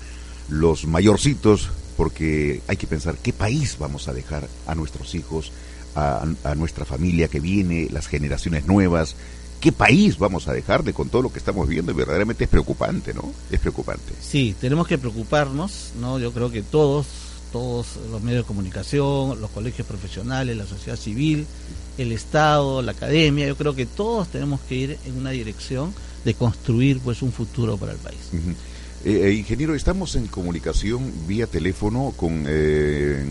los 0.50 0.86
mayorcitos, 0.86 1.70
porque 1.98 2.62
hay 2.68 2.78
que 2.78 2.88
pensar 2.88 3.18
qué 3.18 3.34
país 3.34 3.78
vamos 3.80 4.08
a 4.08 4.14
dejar 4.14 4.48
a 4.68 4.76
nuestros 4.76 5.16
hijos, 5.16 5.52
a, 5.96 6.26
a 6.44 6.56
nuestra 6.56 6.86
familia 6.86 7.28
que 7.28 7.40
viene, 7.40 7.88
las 7.92 8.08
generaciones 8.08 8.66
nuevas, 8.66 9.16
qué 9.66 9.72
país 9.72 10.20
vamos 10.20 10.48
a 10.48 10.54
dejar 10.54 10.84
de 10.84 10.94
con 10.94 11.10
todo 11.10 11.24
lo 11.24 11.34
que 11.34 11.40
estamos 11.40 11.68
viendo 11.68 11.92
y 11.92 11.96
verdaderamente 11.96 12.44
es 12.44 12.50
preocupante, 12.50 13.14
¿no? 13.14 13.32
Es 13.50 13.60
preocupante. 13.60 14.14
Sí, 14.22 14.56
tenemos 14.62 14.88
que 14.88 14.98
preocuparnos, 14.98 15.92
¿no? 16.00 16.20
Yo 16.20 16.32
creo 16.32 16.52
que 16.52 16.62
todos, 16.62 17.08
todos 17.52 17.98
los 18.12 18.22
medios 18.22 18.44
de 18.44 18.48
comunicación, 18.48 19.42
los 19.42 19.50
colegios 19.50 19.88
profesionales, 19.88 20.56
la 20.56 20.68
sociedad 20.68 20.98
civil, 20.98 21.48
el 21.98 22.12
Estado, 22.12 22.82
la 22.82 22.92
academia, 22.92 23.48
yo 23.48 23.56
creo 23.56 23.74
que 23.74 23.86
todos 23.86 24.28
tenemos 24.28 24.60
que 24.62 24.76
ir 24.76 25.00
en 25.06 25.18
una 25.18 25.32
dirección 25.32 25.94
de 26.24 26.34
construir 26.34 27.00
pues 27.00 27.22
un 27.22 27.32
futuro 27.32 27.78
para 27.78 27.94
el 27.94 27.98
país. 27.98 28.20
Eh, 28.34 28.56
eh, 29.06 29.32
ingeniero, 29.32 29.76
estamos 29.76 30.16
en 30.16 30.28
comunicación 30.28 31.12
vía 31.28 31.48
teléfono 31.48 32.14
con, 32.18 32.46
eh, 32.48 33.24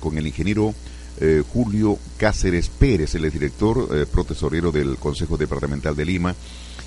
con 0.00 0.16
el 0.16 0.26
ingeniero 0.26 0.74
eh, 1.20 1.42
Julio 1.52 1.98
Cáceres 2.16 2.68
Pérez, 2.68 3.14
el 3.14 3.28
director 3.30 3.88
eh, 3.92 4.06
protesorero 4.10 4.70
del 4.70 4.96
Consejo 4.96 5.36
Departamental 5.36 5.96
de 5.96 6.04
Lima 6.04 6.34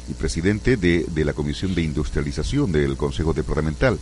y 0.09 0.13
presidente 0.13 0.77
de, 0.77 1.05
la 1.25 1.33
Comisión 1.33 1.75
de 1.75 1.83
Industrialización 1.83 2.71
del 2.71 2.95
Consejo 2.95 3.33
Departamental. 3.33 3.99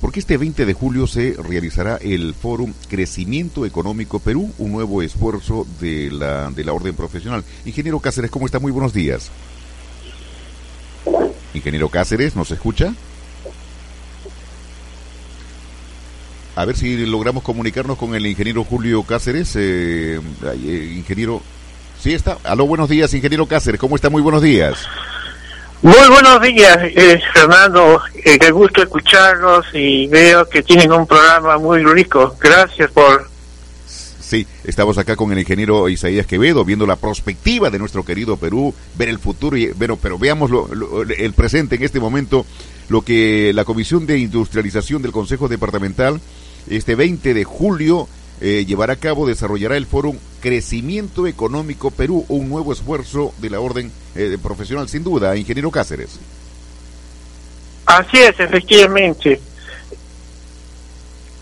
Porque 0.00 0.20
este 0.20 0.36
20 0.36 0.66
de 0.66 0.72
julio 0.72 1.06
se 1.06 1.34
realizará 1.34 1.96
el 1.96 2.32
Fórum 2.34 2.72
Crecimiento 2.88 3.66
Económico 3.66 4.20
Perú, 4.20 4.52
un 4.58 4.72
nuevo 4.72 5.02
esfuerzo 5.02 5.66
de 5.80 6.10
la, 6.10 6.50
de 6.50 6.64
la 6.64 6.72
orden 6.72 6.94
profesional. 6.94 7.44
Ingeniero 7.64 8.00
Cáceres, 8.00 8.30
¿cómo 8.30 8.46
está? 8.46 8.58
Muy 8.58 8.72
buenos 8.72 8.92
días. 8.92 9.30
Ingeniero 11.54 11.88
Cáceres, 11.88 12.34
¿nos 12.34 12.50
escucha? 12.50 12.94
A 16.54 16.64
ver 16.64 16.76
si 16.76 17.06
logramos 17.06 17.42
comunicarnos 17.42 17.96
con 17.96 18.14
el 18.14 18.26
ingeniero 18.26 18.64
Julio 18.64 19.02
Cáceres. 19.02 19.56
Eh, 19.56 20.20
eh, 20.44 20.94
ingeniero, 20.96 21.40
sí 22.00 22.12
está. 22.12 22.38
Aló, 22.44 22.66
buenos 22.66 22.88
días, 22.88 23.14
ingeniero 23.14 23.46
Cáceres. 23.46 23.80
¿Cómo 23.80 23.96
está? 23.96 24.10
Muy 24.10 24.22
buenos 24.22 24.42
días. 24.42 24.78
Muy 25.80 26.08
buenos 26.08 26.40
días, 26.42 26.78
eh, 26.80 27.20
Fernando. 27.34 28.00
qué 28.22 28.50
gusto 28.52 28.82
escucharlos 28.82 29.66
y 29.72 30.06
veo 30.06 30.48
que 30.48 30.62
tienen 30.62 30.92
un 30.92 31.06
programa 31.06 31.58
muy 31.58 31.82
rico. 31.82 32.36
Gracias 32.38 32.90
por... 32.92 33.28
Sí, 33.86 34.46
estamos 34.64 34.96
acá 34.96 35.16
con 35.16 35.32
el 35.32 35.40
ingeniero 35.40 35.88
Isaías 35.88 36.26
Quevedo, 36.26 36.64
viendo 36.64 36.86
la 36.86 36.96
perspectiva 36.96 37.68
de 37.68 37.78
nuestro 37.78 38.04
querido 38.04 38.36
Perú, 38.36 38.72
ver 38.94 39.08
el 39.08 39.18
futuro, 39.18 39.56
y, 39.56 39.74
pero, 39.78 39.96
pero 39.96 40.18
veamos 40.18 40.50
el 41.18 41.32
presente 41.34 41.76
en 41.76 41.82
este 41.82 42.00
momento, 42.00 42.46
lo 42.88 43.02
que 43.02 43.52
la 43.54 43.64
Comisión 43.64 44.06
de 44.06 44.18
Industrialización 44.18 45.02
del 45.02 45.12
Consejo 45.12 45.48
Departamental 45.48 46.20
este 46.68 46.94
20 46.94 47.34
de 47.34 47.44
julio 47.44 48.08
eh, 48.40 48.64
llevará 48.66 48.94
a 48.94 48.96
cabo, 48.96 49.26
desarrollará 49.26 49.76
el 49.76 49.86
foro 49.86 50.14
Crecimiento 50.40 51.26
Económico 51.26 51.90
Perú, 51.90 52.24
un 52.28 52.48
nuevo 52.48 52.72
esfuerzo 52.72 53.32
de 53.38 53.50
la 53.50 53.60
orden 53.60 53.90
eh, 54.16 54.36
profesional, 54.42 54.88
sin 54.88 55.04
duda, 55.04 55.36
ingeniero 55.36 55.70
Cáceres. 55.70 56.18
Así 57.86 58.18
es, 58.18 58.38
efectivamente. 58.38 59.40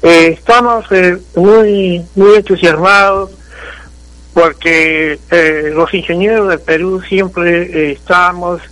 Eh, 0.03 0.37
estamos 0.39 0.87
muy, 1.37 2.05
muy 2.15 2.35
entusiasmados 2.37 3.31
porque 4.33 5.19
los 5.75 5.93
ingenieros 5.93 6.49
del 6.49 6.61
Perú 6.61 7.03
siempre 7.03 7.93
estamos 7.93 8.63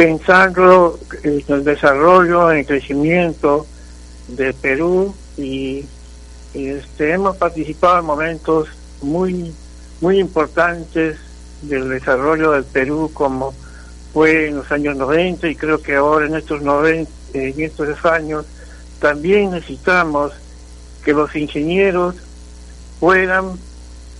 pensando 0.00 0.98
en 1.22 1.44
el 1.46 1.62
desarrollo, 1.62 2.50
en 2.50 2.60
el 2.60 2.66
crecimiento 2.66 3.66
de 4.28 4.54
Perú 4.54 5.14
y, 5.36 5.84
este, 6.54 7.12
hemos 7.12 7.36
participado 7.36 7.98
en 7.98 8.06
momentos 8.06 8.68
muy, 9.02 9.54
muy 10.00 10.18
importantes 10.18 11.18
del 11.60 11.90
desarrollo 11.90 12.52
del 12.52 12.64
Perú 12.64 13.10
como 13.12 13.52
fue 14.14 14.48
en 14.48 14.56
los 14.56 14.72
años 14.72 14.96
90 14.96 15.48
y 15.48 15.54
creo 15.54 15.82
que 15.82 15.96
ahora 15.96 16.24
en 16.24 16.34
estos 16.34 16.62
90, 16.62 17.10
en 17.34 17.60
estos 17.60 18.02
años 18.06 18.46
también 19.00 19.50
necesitamos 19.50 20.32
que 21.04 21.12
los 21.12 21.36
ingenieros 21.36 22.14
puedan 23.00 23.58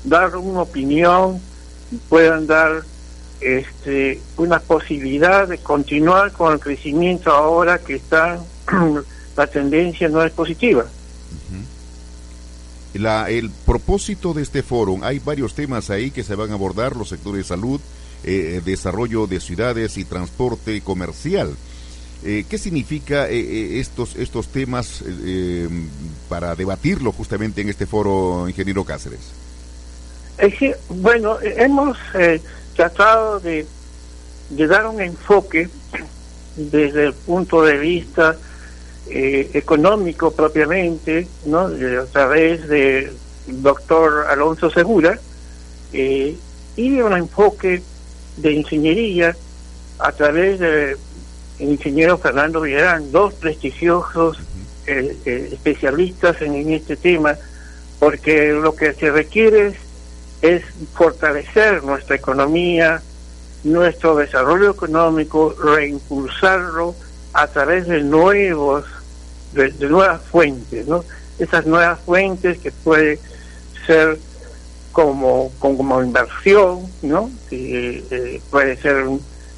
dar 0.04 0.36
una 0.36 0.60
opinión, 0.60 1.40
puedan 2.10 2.46
dar 2.46 2.82
este, 3.40 4.20
una 4.36 4.60
posibilidad 4.60 5.48
de 5.48 5.58
continuar 5.58 6.32
con 6.32 6.52
el 6.52 6.60
crecimiento 6.60 7.30
ahora 7.30 7.78
que 7.78 7.94
está 7.94 8.38
la 9.36 9.46
tendencia 9.46 10.08
no 10.08 10.22
es 10.22 10.32
positiva. 10.32 10.84
La, 12.94 13.30
el 13.30 13.50
propósito 13.50 14.34
de 14.34 14.42
este 14.42 14.64
foro, 14.64 14.98
hay 15.02 15.20
varios 15.20 15.54
temas 15.54 15.90
ahí 15.90 16.10
que 16.10 16.24
se 16.24 16.34
van 16.34 16.50
a 16.50 16.54
abordar, 16.54 16.96
los 16.96 17.08
sectores 17.08 17.44
de 17.44 17.48
salud, 17.48 17.80
eh, 18.24 18.60
desarrollo 18.64 19.26
de 19.26 19.40
ciudades 19.40 19.96
y 19.96 20.04
transporte 20.04 20.80
comercial. 20.82 21.54
Eh, 22.24 22.44
¿Qué 22.48 22.58
significa 22.58 23.30
eh, 23.30 23.78
estos, 23.78 24.16
estos 24.16 24.48
temas 24.48 25.02
para 26.28 26.54
debatirlo 26.54 27.12
justamente 27.12 27.62
en 27.62 27.70
este 27.70 27.86
foro, 27.86 28.48
ingeniero 28.48 28.84
Cáceres? 28.84 29.20
bueno, 30.88 31.38
hemos 31.42 31.96
tratado 32.80 33.40
de, 33.40 33.66
de 34.48 34.66
dar 34.66 34.86
un 34.86 35.02
enfoque 35.02 35.68
desde 36.56 37.08
el 37.08 37.12
punto 37.12 37.62
de 37.62 37.76
vista 37.76 38.36
eh, 39.10 39.50
económico 39.52 40.30
propiamente, 40.30 41.28
¿no? 41.44 41.66
a 41.66 42.06
través 42.10 42.66
del 42.68 43.12
doctor 43.46 44.26
Alonso 44.30 44.70
Segura, 44.70 45.20
eh, 45.92 46.34
y 46.76 47.00
un 47.02 47.12
enfoque 47.14 47.82
de 48.38 48.52
ingeniería 48.52 49.36
a 49.98 50.12
través 50.12 50.58
del 50.58 50.96
ingeniero 51.58 52.16
Fernando 52.16 52.62
Villarán, 52.62 53.12
dos 53.12 53.34
prestigiosos 53.34 54.38
eh, 54.86 55.50
especialistas 55.52 56.40
en, 56.40 56.72
este 56.72 56.96
tema, 56.96 57.36
porque 57.98 58.52
lo 58.52 58.74
que 58.74 58.94
se 58.94 59.10
requiere 59.10 59.66
es 59.68 59.89
fortalecer 60.94 61.82
nuestra 61.84 62.16
economía, 62.16 63.02
nuestro 63.64 64.16
desarrollo 64.16 64.70
económico, 64.70 65.54
reimpulsarlo 65.62 66.94
a 67.32 67.46
través 67.46 67.86
de 67.86 68.02
nuevos 68.02 68.84
de, 69.52 69.72
nuevas 69.88 70.20
fuentes, 70.22 70.86
¿no? 70.86 71.04
Esas 71.38 71.66
nuevas 71.66 71.98
fuentes 72.00 72.58
que 72.58 72.70
puede 72.70 73.18
ser 73.86 74.18
como, 74.92 75.50
como, 75.58 76.02
inversión, 76.02 76.90
¿no? 77.02 77.30
Que 77.48 78.04
eh, 78.10 78.42
puede 78.50 78.76
ser 78.76 79.06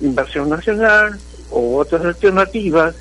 inversión 0.01 0.49
nacional 0.49 1.19
o 1.51 1.77
otras 1.79 2.05
alternativas, 2.05 2.95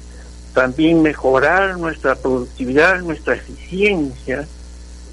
también 0.54 1.02
mejorar 1.02 1.78
nuestra 1.78 2.16
productividad, 2.16 3.02
nuestra 3.02 3.36
eficiencia, 3.36 4.48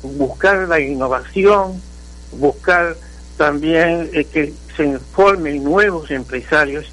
buscar 0.03 0.69
la 0.69 0.81
innovación, 0.81 1.81
buscar 2.33 2.97
también 3.37 4.11
eh, 4.13 4.25
que 4.25 4.53
se 4.77 4.99
formen 4.99 5.65
nuevos 5.65 6.11
empresarios. 6.11 6.87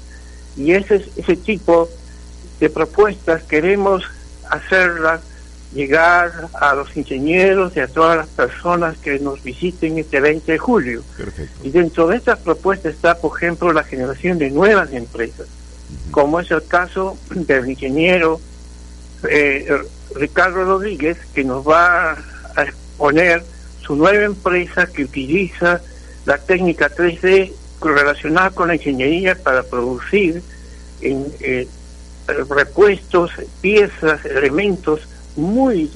Y 0.56 0.72
ese, 0.72 1.04
ese 1.16 1.36
tipo 1.36 1.88
de 2.60 2.70
propuestas 2.70 3.42
queremos 3.42 4.04
hacerla 4.48 5.20
llegar 5.74 6.48
a 6.54 6.74
los 6.74 6.96
ingenieros 6.96 7.76
y 7.76 7.80
a 7.80 7.88
todas 7.88 8.16
las 8.16 8.28
personas 8.28 8.96
que 8.98 9.18
nos 9.18 9.42
visiten 9.42 9.98
este 9.98 10.20
20 10.20 10.52
de 10.52 10.58
julio. 10.58 11.02
Y 11.62 11.70
dentro 11.70 12.08
de 12.08 12.16
estas 12.16 12.38
propuestas 12.38 12.94
está, 12.94 13.18
por 13.18 13.36
ejemplo, 13.36 13.72
la 13.72 13.84
generación 13.84 14.38
de 14.38 14.50
nuevas 14.50 14.92
empresas, 14.92 15.46
como 16.10 16.40
es 16.40 16.50
el 16.50 16.64
caso 16.66 17.18
del 17.30 17.68
ingeniero 17.68 18.40
eh, 19.28 19.68
Ricardo 20.14 20.64
Rodríguez, 20.64 21.18
que 21.34 21.44
nos 21.44 21.66
va 21.66 22.12
a 22.12 22.62
exponer 22.62 23.42
su 23.86 23.96
nueva 23.96 24.24
empresa 24.24 24.86
que 24.86 25.04
utiliza 25.04 25.80
la 26.24 26.38
técnica 26.38 26.90
3D 26.90 27.52
relacionada 27.80 28.50
con 28.50 28.68
la 28.68 28.74
ingeniería 28.74 29.36
para 29.36 29.62
producir 29.62 30.42
en, 31.00 31.26
eh, 31.40 31.68
repuestos, 32.48 33.30
piezas, 33.60 34.24
elementos 34.24 35.00
muy 35.36 35.90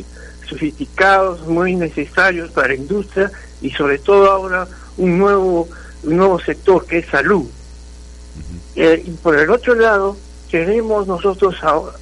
sofisticados, 0.49 1.47
muy 1.47 1.75
necesarios 1.75 2.51
para 2.51 2.69
la 2.69 2.75
industria 2.75 3.33
y 3.61 3.71
sobre 3.71 3.99
todo 3.99 4.31
ahora 4.31 4.69
un 4.97 5.19
nuevo, 5.19 5.69
un 6.05 6.17
nuevo 6.17 6.39
sector 6.41 6.87
que 6.87 6.99
es 6.99 7.07
salud. 7.07 7.47
Eh, 8.77 9.03
y 9.05 9.11
por 9.11 9.37
el 9.37 9.51
otro 9.51 9.75
lado, 9.75 10.17
queremos 10.49 11.07
nosotros 11.09 11.57
ahora 11.63 11.97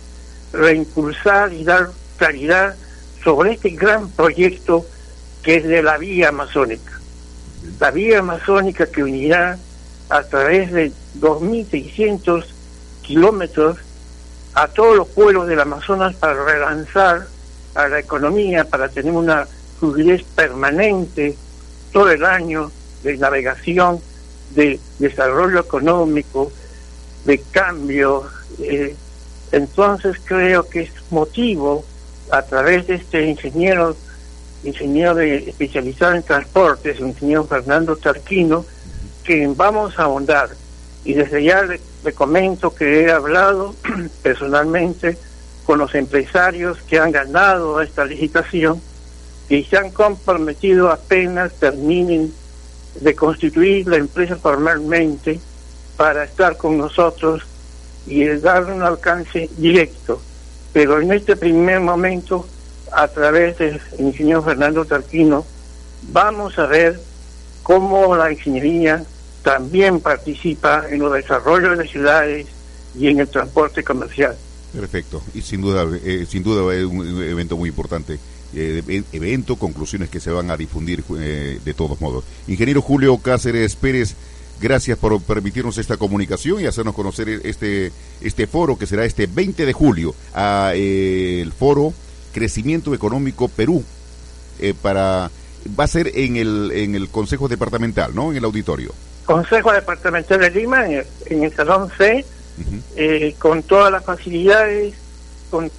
reimpulsar 0.53 1.53
y 1.53 1.65
dar 1.65 1.91
claridad 2.17 2.75
sobre 3.23 3.53
este 3.53 3.71
gran 3.71 4.11
proyecto 4.11 4.87
que 5.49 5.57
es 5.57 5.65
de 5.65 5.83
la 5.83 5.97
vía 5.97 6.29
amazónica. 6.29 7.01
La 7.81 7.91
vía 7.91 8.19
amazónica 8.19 8.85
que 8.85 9.03
unirá 9.03 9.59
a 10.11 10.23
través 10.25 10.71
de 10.73 10.93
2.600 11.21 12.45
kilómetros 13.01 13.79
a 14.53 14.69
todos 14.69 14.95
los 14.95 15.09
pueblos 15.09 15.49
del 15.49 15.59
Amazonas 15.59 16.15
para 16.17 16.45
relanzar 16.45 17.29
a 17.75 17.89
la 17.89 17.99
economía, 17.99 18.65
para 18.65 18.91
tener 18.91 19.11
una 19.11 19.49
fluidez 19.81 20.23
permanente 20.23 21.35
todo 21.95 22.11
el 22.11 22.27
año 22.27 22.71
de 23.03 23.17
navegación, 23.17 24.01
de 24.51 24.79
desarrollo 24.99 25.61
económico, 25.61 26.53
de 27.25 27.41
cambio. 27.53 28.25
Eh, 28.59 28.95
entonces 29.53 30.19
creo 30.23 30.69
que 30.69 30.83
es 30.83 30.91
motivo, 31.09 31.87
a 32.31 32.43
través 32.43 32.87
de 32.87 32.97
este 32.97 33.25
ingeniero, 33.25 33.97
ingeniero 34.65 35.19
especializado 35.21 36.15
en 36.15 36.23
transportes, 36.23 36.99
el 36.99 37.09
ingeniero 37.09 37.45
Fernando 37.45 37.97
Tarquino, 37.97 38.65
que 39.25 39.47
vamos 39.55 39.99
a 39.99 40.05
ahondar. 40.05 40.51
Y 41.05 41.15
desde 41.15 41.43
ya 41.45 41.63
le, 41.63 41.81
le 42.05 42.13
comento 42.13 42.75
que 42.75 43.03
he 43.03 43.11
hablado 43.11 43.75
personalmente 44.23 45.17
con 45.65 45.79
los 45.79 45.95
empresarios 45.95 46.79
que 46.83 46.99
han 46.99 47.13
ganado 47.13 47.81
esta 47.83 48.05
licitación 48.05 48.81
y 49.49 49.65
se 49.65 49.77
han 49.77 49.91
comprometido 49.91 50.91
apenas 50.91 51.53
terminen 51.55 52.33
de 53.01 53.15
constituir 53.15 53.87
la 53.87 53.97
empresa 53.97 54.37
formalmente 54.37 55.41
para 55.97 56.25
estar 56.25 56.57
con 56.57 56.79
nosotros 56.79 57.43
y 58.07 58.25
dar 58.25 58.65
un 58.65 58.83
alcance 58.83 59.49
directo. 59.57 60.21
Pero 60.73 61.01
en 61.01 61.13
este 61.13 61.37
primer 61.37 61.81
momento, 61.81 62.47
a 62.93 63.09
través 63.09 63.59
del 63.59 63.81
ingeniero 63.99 64.43
Fernando 64.43 64.85
Tarquino, 64.85 65.45
vamos 66.13 66.59
a 66.59 66.67
ver 66.67 67.01
cómo 67.63 68.17
la 68.17 68.33
ingeniería 68.33 69.05
también 69.43 70.01
participa 70.01 70.85
en 70.91 71.01
los 71.01 71.13
desarrollos 71.13 71.79
de 71.79 71.87
ciudades 71.89 72.47
y 72.99 73.09
en 73.09 73.21
el 73.21 73.29
transporte 73.29 73.83
comercial. 73.83 74.37
Perfecto, 74.73 75.23
y 75.35 75.43
sin 75.43 75.61
duda, 75.63 75.87
eh, 76.05 76.27
sin 76.29 76.43
duda 76.43 76.75
es 76.75 76.85
un 76.85 77.23
evento 77.23 77.57
muy 77.57 77.71
importante. 77.71 78.19
Eh, 78.55 78.83
e- 78.89 79.05
evento, 79.13 79.57
conclusiones 79.57 80.09
que 80.09 80.21
se 80.21 80.31
van 80.31 80.51
a 80.51 80.57
difundir 80.57 81.05
eh, 81.19 81.61
de 81.63 81.75
todos 81.75 82.01
modos. 82.01 82.25
Ingeniero 82.47 82.81
Julio 82.81 83.19
Cáceres 83.19 83.77
Pérez, 83.77 84.15
gracias 84.61 84.97
por 84.97 85.21
permitirnos 85.21 85.77
esta 85.77 85.99
comunicación 85.99 86.61
y 86.61 86.67
hacernos 86.67 86.95
conocer 86.95 87.29
este, 87.45 87.93
este 88.23 88.47
foro 88.47 88.79
que 88.79 88.87
será 88.87 89.05
este 89.05 89.27
20 89.27 89.67
de 89.67 89.73
julio, 89.75 90.15
a, 90.35 90.73
eh, 90.75 91.41
el 91.43 91.53
foro 91.53 91.93
Crecimiento 92.33 92.95
Económico 92.95 93.49
Perú, 93.49 93.85
eh, 94.61 94.75
para 94.81 95.31
va 95.79 95.85
a 95.85 95.89
ser 95.89 96.11
en 96.15 96.37
el, 96.37 96.71
en 96.73 96.95
el 96.95 97.09
Consejo 97.09 97.49
Departamental, 97.49 98.15
¿no? 98.15 98.31
En 98.31 98.39
el 98.39 98.45
auditorio. 98.45 98.93
Consejo 99.25 99.73
Departamental 99.73 100.41
de 100.41 100.51
Lima, 100.51 100.87
en 100.87 100.93
el, 100.93 101.07
en 101.27 101.45
el 101.45 101.55
Salón 101.55 101.91
C, 101.97 102.25
eh, 102.97 103.35
con 103.39 103.63
todas 103.63 103.93
las 103.93 104.05
facilidades, 104.05 104.95
con 105.51 105.71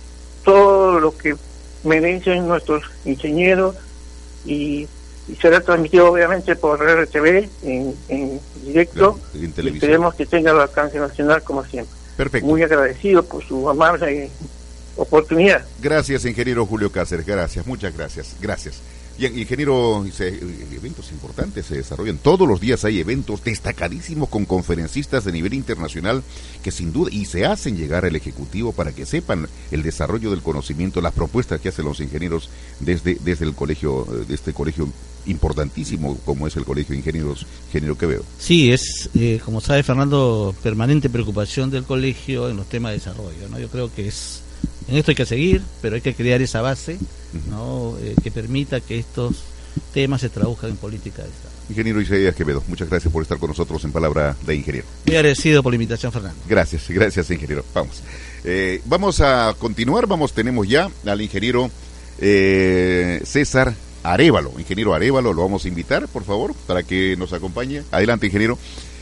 todo 0.44 1.00
lo 1.00 1.18
que 1.18 1.36
merecen 1.84 2.48
nuestros 2.48 2.84
ingenieros 3.06 3.76
y, 4.46 4.88
y 5.28 5.36
será 5.42 5.62
transmitido 5.62 6.12
obviamente 6.12 6.56
por 6.56 6.80
RTV 6.80 7.50
en, 7.64 7.96
en 8.10 8.40
directo 8.66 9.20
Claro, 9.32 9.56
en 9.58 9.66
y 9.66 9.70
esperemos 9.70 10.16
que 10.16 10.26
tenga 10.26 10.52
el 10.52 10.60
alcance 10.60 11.00
nacional 11.00 11.42
como 11.44 11.64
siempre. 11.66 11.96
Perfecto. 12.18 12.48
Muy 12.48 12.64
agradecido 12.64 13.24
por 13.24 13.44
su 13.46 13.70
amable 13.70 14.30
oportunidad. 14.96 15.66
Gracias, 15.82 16.26
ingeniero 16.26 16.66
Julio 16.66 16.92
Cáceres. 16.92 17.26
Gracias, 17.26 17.66
muchas 17.68 17.96
gracias. 17.96 18.36
Gracias. 18.42 18.76
Bien, 19.18 19.38
ingeniero, 19.38 20.06
se- 20.14 20.30
eventos 20.74 21.12
importantes 21.12 21.66
se 21.66 21.76
desarrollan. 21.76 22.18
Todos 22.20 22.48
los 22.48 22.62
días 22.62 22.86
hay 22.86 23.02
eventos 23.02 23.44
destacadísimos 23.44 24.30
con 24.30 24.46
conferencistas 24.46 25.26
de 25.26 25.34
nivel 25.34 25.54
internacional 25.54 26.24
que 26.64 26.72
sin 26.72 26.94
duda, 26.94 27.10
y 27.12 27.26
se 27.26 27.46
hacen 27.46 27.76
llegar 27.76 28.06
al 28.06 28.16
Ejecutivo 28.16 28.72
para 28.72 28.94
que 28.94 29.06
sepan 29.06 29.50
el 29.72 29.84
desarrollo 29.84 30.30
del 30.32 30.42
conocimiento, 30.42 31.02
las 31.02 31.12
propuestas 31.12 31.60
que 31.60 31.68
hacen 31.68 31.84
los 31.84 32.00
ingenieros 32.00 32.50
desde, 32.80 33.16
desde 33.16 33.44
el 33.44 33.56
colegio, 33.56 34.08
de 34.26 34.34
este 34.34 34.54
colegio 34.54 34.88
importantísimo 35.26 36.18
como 36.26 36.48
es 36.48 36.56
el 36.56 36.64
Colegio 36.66 36.94
de 36.94 37.00
Ingenieros, 37.00 37.46
ingeniero 37.68 37.98
Quevedo. 37.98 38.24
Sí, 38.40 38.72
es, 38.72 39.10
eh, 39.16 39.42
como 39.44 39.60
sabe 39.62 39.84
Fernando, 39.84 40.56
permanente 40.64 41.10
preocupación 41.10 41.70
del 41.70 41.84
colegio 41.84 42.50
en 42.50 42.56
los 42.56 42.68
temas 42.68 42.92
de 42.92 42.98
desarrollo. 43.00 43.48
¿no? 43.50 43.60
Yo 43.60 43.68
creo 43.68 43.94
que 43.94 44.08
es, 44.08 44.42
en 44.88 44.98
esto 44.98 45.12
hay 45.12 45.16
que 45.16 45.26
seguir, 45.26 45.62
pero 45.82 45.96
hay 45.96 46.02
que 46.02 46.14
crear 46.16 46.42
esa 46.42 46.62
base 46.62 46.98
¿no? 47.50 47.96
Eh, 48.02 48.16
que 48.22 48.32
permita 48.32 48.82
que 48.82 48.98
estos 49.00 49.44
temas 49.94 50.22
se 50.22 50.30
traduzcan 50.30 50.72
en 50.72 50.78
política 50.78 51.24
de 51.24 51.30
Estado. 51.30 51.50
Ingeniero 51.70 52.02
Isaías 52.02 52.36
Quevedo, 52.36 52.64
muchas 52.68 52.90
gracias 52.90 53.14
por 53.14 53.22
estar 53.22 53.38
con 53.38 53.50
nosotros 53.50 53.84
en 53.84 53.92
Palabra 53.92 54.36
de 54.46 54.56
Ingeniero. 54.56 54.88
Muy 55.06 55.16
agradecido 55.16 55.62
por 55.62 55.72
la 55.72 55.76
invitación, 55.76 56.12
Fernando. 56.12 56.40
Gracias, 56.48 56.90
gracias, 56.90 57.30
ingeniero. 57.30 57.64
Vamos. 57.74 58.02
Eh, 58.44 58.82
vamos 58.86 59.22
a 59.22 59.56
continuar. 59.58 60.08
Vamos, 60.08 60.34
tenemos 60.34 60.68
ya 60.68 60.90
al 61.06 61.22
ingeniero 61.22 61.70
eh, 62.20 63.22
César 63.24 63.76
Arevalo. 64.02 64.54
Ingeniero 64.58 64.96
Arevalo, 64.96 65.34
lo 65.34 65.44
vamos 65.44 65.66
a 65.66 65.68
invitar, 65.68 66.08
por 66.08 66.24
favor, 66.24 66.56
para 66.66 66.84
que 66.84 67.16
nos 67.18 67.34
acompañe. 67.34 67.84
Adelante, 67.92 68.26
ingeniero. 68.26 68.58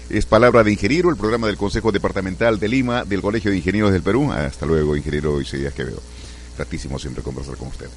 Es 0.09 0.25
palabra 0.25 0.63
de 0.63 0.71
ingeniero, 0.71 1.09
el 1.09 1.17
programa 1.17 1.47
del 1.47 1.57
Consejo 1.57 1.91
Departamental 1.91 2.59
de 2.59 2.69
Lima, 2.69 3.03
del 3.03 3.21
Colegio 3.21 3.51
de 3.51 3.57
Ingenieros 3.57 3.91
del 3.91 4.01
Perú. 4.01 4.31
Hasta 4.31 4.65
luego, 4.65 4.95
ingeniero 4.95 5.41
Isaías 5.41 5.73
Quevedo. 5.73 6.01
Gratísimo 6.55 6.97
siempre 6.97 7.21
conversar 7.21 7.57
con 7.57 7.67
usted. 7.67 7.87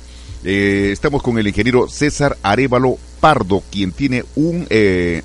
Eh, 0.42 0.90
estamos 0.92 1.22
con 1.22 1.38
el 1.38 1.46
ingeniero 1.46 1.88
César 1.88 2.36
Arevalo 2.42 2.98
Pardo, 3.20 3.62
quien 3.70 3.92
tiene 3.92 4.24
un 4.34 4.66
eh, 4.70 5.22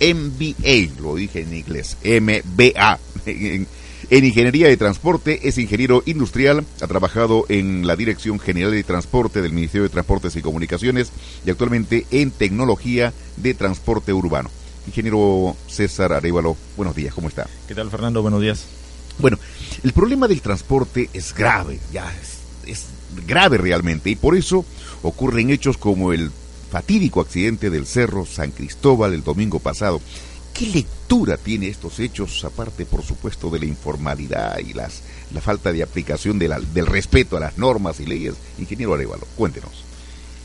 MBA, 0.00 1.00
lo 1.00 1.14
dije 1.14 1.42
en 1.42 1.54
inglés, 1.54 1.96
MBA, 2.02 2.98
en 3.26 4.24
Ingeniería 4.24 4.66
de 4.66 4.76
Transporte, 4.76 5.48
es 5.48 5.56
ingeniero 5.56 6.02
industrial, 6.04 6.64
ha 6.80 6.86
trabajado 6.88 7.46
en 7.48 7.86
la 7.86 7.94
Dirección 7.94 8.40
General 8.40 8.72
de 8.72 8.82
Transporte 8.82 9.40
del 9.40 9.52
Ministerio 9.52 9.84
de 9.84 9.90
Transportes 9.90 10.34
y 10.34 10.42
Comunicaciones 10.42 11.12
y 11.46 11.50
actualmente 11.50 12.06
en 12.10 12.32
Tecnología 12.32 13.12
de 13.36 13.54
Transporte 13.54 14.12
Urbano. 14.12 14.50
Ingeniero 14.86 15.56
César 15.66 16.12
Arevalo, 16.12 16.56
buenos 16.76 16.94
días, 16.94 17.14
¿cómo 17.14 17.28
está? 17.28 17.46
¿Qué 17.66 17.74
tal, 17.74 17.90
Fernando? 17.90 18.22
Buenos 18.22 18.40
días. 18.40 18.64
Bueno, 19.18 19.38
el 19.82 19.92
problema 19.92 20.28
del 20.28 20.40
transporte 20.42 21.08
es 21.12 21.34
grave, 21.34 21.78
ya 21.92 22.12
es, 22.20 22.38
es 22.68 22.84
grave 23.26 23.58
realmente, 23.58 24.10
y 24.10 24.16
por 24.16 24.36
eso 24.36 24.64
ocurren 25.02 25.50
hechos 25.50 25.76
como 25.78 26.12
el 26.12 26.30
fatídico 26.70 27.20
accidente 27.20 27.70
del 27.70 27.86
Cerro 27.86 28.26
San 28.26 28.50
Cristóbal 28.50 29.14
el 29.14 29.22
domingo 29.22 29.58
pasado. 29.60 30.00
¿Qué 30.52 30.66
lectura 30.66 31.36
tiene 31.36 31.68
estos 31.68 31.98
hechos, 31.98 32.44
aparte, 32.44 32.86
por 32.86 33.02
supuesto, 33.02 33.50
de 33.50 33.58
la 33.60 33.64
informalidad 33.66 34.58
y 34.58 34.72
las, 34.72 35.02
la 35.32 35.40
falta 35.40 35.72
de 35.72 35.82
aplicación 35.82 36.38
de 36.38 36.46
la- 36.48 36.60
del 36.60 36.86
respeto 36.86 37.36
a 37.36 37.40
las 37.40 37.58
normas 37.58 37.98
y 38.00 38.06
leyes? 38.06 38.34
Ingeniero 38.58 38.94
Arevalo, 38.94 39.26
cuéntenos. 39.36 39.83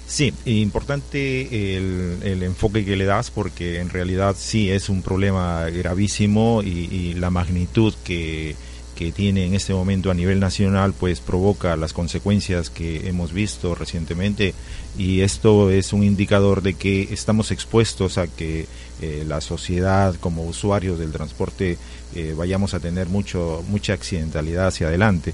Sí, 0.09 0.33
importante 0.45 1.77
el, 1.77 2.41
enfoque 2.41 2.83
que 2.83 2.95
le 2.95 3.05
das 3.05 3.29
porque 3.29 3.79
en 3.79 3.89
realidad 3.89 4.35
sí 4.37 4.71
es 4.71 4.89
un 4.89 5.03
problema 5.03 5.69
gravísimo 5.69 6.63
y, 6.63 6.67
y 6.67 7.13
la 7.13 7.29
magnitud 7.29 7.93
que, 8.03 8.55
que 8.99 9.13
tiene 9.13 9.45
en 9.45 9.53
este 9.53 9.73
momento 9.73 10.11
a 10.11 10.13
nivel 10.13 10.41
nacional 10.41 10.93
pues 10.99 11.21
provoca 11.21 11.77
las 11.77 11.93
consecuencias 11.93 12.69
que 12.69 13.07
hemos 13.07 13.31
visto 13.31 13.73
recientemente 13.73 14.53
y 14.97 15.21
esto 15.21 15.71
es 15.71 15.93
un 15.93 16.03
indicador 16.03 16.61
de 16.61 16.73
que 16.73 17.03
estamos 17.03 17.51
expuestos 17.51 18.17
a 18.17 18.27
que 18.27 18.65
eh, 19.01 19.23
la 19.25 19.39
sociedad 19.39 20.15
como 20.15 20.43
usuarios 20.43 20.99
del 20.99 21.13
transporte 21.13 21.77
eh, 22.13 22.33
vayamos 22.35 22.73
a 22.73 22.81
tener 22.81 23.07
mucho 23.07 23.63
mucha 23.69 23.93
accidentalidad 23.93 24.67
hacia 24.67 24.87
adelante. 24.87 25.33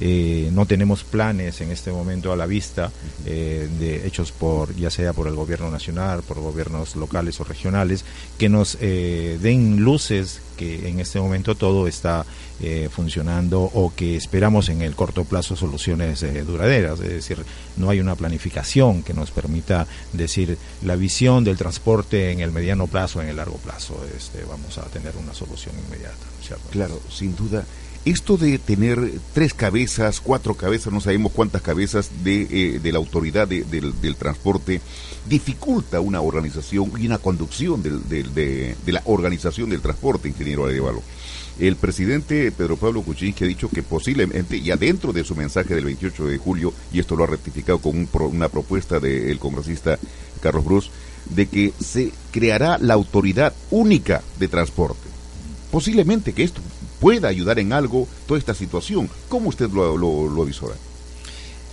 Eh, 0.00 0.50
no 0.52 0.66
tenemos 0.66 1.04
planes 1.04 1.60
en 1.60 1.70
este 1.70 1.92
momento 1.92 2.32
a 2.32 2.36
la 2.36 2.46
vista 2.46 2.90
eh, 3.26 3.68
de 3.78 4.06
hechos 4.06 4.32
por 4.32 4.74
ya 4.74 4.90
sea 4.90 5.12
por 5.12 5.28
el 5.28 5.34
gobierno 5.34 5.70
nacional 5.70 6.22
por 6.22 6.40
gobiernos 6.40 6.96
locales 6.96 7.38
o 7.40 7.44
regionales 7.44 8.04
que 8.38 8.48
nos 8.48 8.78
eh, 8.80 9.38
den 9.40 9.82
luces 9.84 10.40
que 10.56 10.88
en 10.88 10.98
este 10.98 11.20
momento 11.20 11.54
todo 11.54 11.86
está 11.86 12.24
eh, 12.60 12.88
funcionando 12.90 13.60
o 13.62 13.92
que 13.94 14.16
esperamos 14.16 14.70
en 14.70 14.82
el 14.82 14.94
corto 14.94 15.24
plazo 15.24 15.56
soluciones 15.56 16.22
eh, 16.22 16.42
duraderas 16.42 17.00
es 17.00 17.10
decir 17.10 17.44
no 17.76 17.90
hay 17.90 18.00
una 18.00 18.14
planificación 18.14 19.02
que 19.02 19.14
nos 19.14 19.30
permita 19.30 19.86
decir 20.12 20.56
la 20.82 20.96
visión 20.96 21.44
del 21.44 21.58
transporte 21.58 22.30
en 22.30 22.40
el 22.40 22.50
mediano 22.50 22.86
plazo 22.86 23.20
en 23.20 23.28
el 23.28 23.36
largo 23.36 23.58
plazo 23.58 24.04
este 24.16 24.42
vamos 24.44 24.78
a 24.78 24.82
tener 24.84 25.16
una 25.16 25.34
solución 25.34 25.74
inmediata. 25.86 26.32
Claro, 26.70 27.00
sin 27.10 27.34
duda, 27.36 27.64
Esto 28.04 28.36
de 28.36 28.58
tener 28.58 29.12
tres 29.32 29.54
cabezas, 29.54 30.20
cuatro 30.20 30.54
cabezas, 30.54 30.92
no 30.92 31.00
sabemos 31.00 31.30
cuántas 31.30 31.62
cabezas 31.62 32.10
de, 32.24 32.48
eh, 32.50 32.80
de 32.82 32.92
la 32.92 32.98
autoridad 32.98 33.46
de- 33.46 33.62
del, 33.62 34.00
del 34.00 34.16
transporte, 34.16 34.80
dificulta 35.28 36.00
una 36.00 36.20
organización 36.20 36.90
y 36.98 37.06
una 37.06 37.18
conducción 37.18 37.80
del- 37.80 38.02
de, 38.08 38.74
la 38.86 39.02
organización 39.04 39.70
del 39.70 39.80
transporte, 39.82 40.26
ingeniero 40.28 40.66
Arevalo. 40.66 41.00
El 41.60 41.76
presidente 41.76 42.50
Pedro 42.50 42.76
Pablo 42.76 43.02
Kuczynski 43.02 43.44
ha 43.44 43.46
dicho 43.46 43.68
que 43.68 43.84
posiblemente, 43.84 44.60
ya 44.60 44.76
dentro 44.76 45.12
de 45.12 45.22
su 45.22 45.36
mensaje 45.36 45.72
del 45.76 45.84
28 45.84 46.26
de 46.26 46.38
julio, 46.38 46.74
y 46.92 46.98
esto 46.98 47.14
lo 47.14 47.22
ha 47.22 47.28
ratificado 47.28 47.78
con 47.78 47.96
un 47.96 48.08
una 48.34 48.48
propuesta 48.48 48.98
del 48.98 49.38
congresista 49.38 49.96
Carlos 50.40 50.64
Bruce, 50.64 50.90
de 51.30 51.46
que 51.46 51.72
se 51.78 52.10
creará 52.32 52.78
la 52.78 52.94
autoridad 52.94 53.52
única 53.70 54.22
de 54.40 54.48
transporte. 54.48 55.08
Posiblemente 55.70 56.32
que 56.32 56.42
esto 56.42 56.60
pueda 57.02 57.26
ayudar 57.26 57.58
en 57.58 57.72
algo 57.72 58.06
toda 58.26 58.38
esta 58.38 58.54
situación. 58.54 59.10
¿Cómo 59.28 59.48
usted 59.48 59.68
lo, 59.70 59.98
lo, 59.98 60.28
lo 60.28 60.42
avisora? 60.42 60.76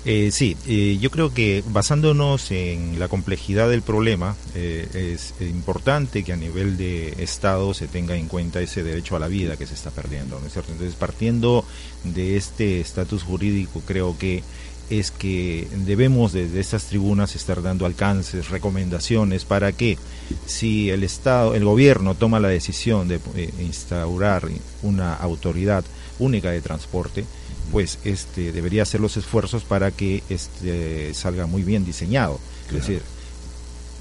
Eh, 0.06 0.32
sí, 0.32 0.58
eh, 0.66 0.98
yo 1.00 1.12
creo 1.12 1.34
que 1.34 1.64
basándonos 1.68 2.50
en 2.50 2.98
la 2.98 3.10
complejidad 3.10 3.70
del 3.70 3.84
problema, 3.84 4.36
eh, 4.56 5.14
es 5.14 5.36
importante 5.42 6.24
que 6.24 6.34
a 6.34 6.36
nivel 6.36 6.78
de 6.78 7.22
Estado 7.22 7.76
se 7.76 7.88
tenga 7.88 8.16
en 8.16 8.28
cuenta 8.28 8.60
ese 8.60 8.82
derecho 8.82 9.18
a 9.18 9.20
la 9.20 9.28
vida 9.28 9.56
que 9.56 9.68
se 9.68 9.76
está 9.76 9.92
perdiendo, 9.92 10.40
¿no 10.40 10.48
es 10.48 10.54
cierto? 10.54 10.72
Entonces, 10.72 10.96
partiendo 10.96 11.64
de 12.06 12.36
este 12.36 12.80
estatus 12.80 13.22
jurídico, 13.22 13.84
creo 13.86 14.18
que 14.18 14.42
es 14.90 15.12
que 15.12 15.68
debemos 15.86 16.34
desde 16.34 16.60
estas 16.60 16.86
tribunas 16.86 17.36
estar 17.36 17.62
dando 17.62 17.86
alcances, 17.86 18.50
recomendaciones 18.50 19.46
para 19.46 19.72
que 19.72 19.98
si 20.46 20.90
el 20.90 21.04
Estado, 21.04 21.56
el 21.56 21.64
gobierno 21.64 22.16
toma 22.16 22.40
la 22.40 22.48
decisión 22.48 23.08
de 23.08 23.20
eh, 23.36 23.54
instaurar 23.60 24.48
una 24.82 25.14
autoridad 25.14 25.84
única 26.18 26.52
de 26.52 26.62
transporte, 26.62 27.26
pues 27.72 28.00
este 28.04 28.52
debería 28.52 28.84
hacer 28.84 29.00
los 29.00 29.16
esfuerzos 29.18 29.64
para 29.64 29.92
que 29.92 30.24
este 30.30 31.14
salga 31.14 31.46
muy 31.46 31.64
bien 31.64 31.86
diseñado. 31.86 32.40
Es 32.68 32.74
decir, 32.74 33.02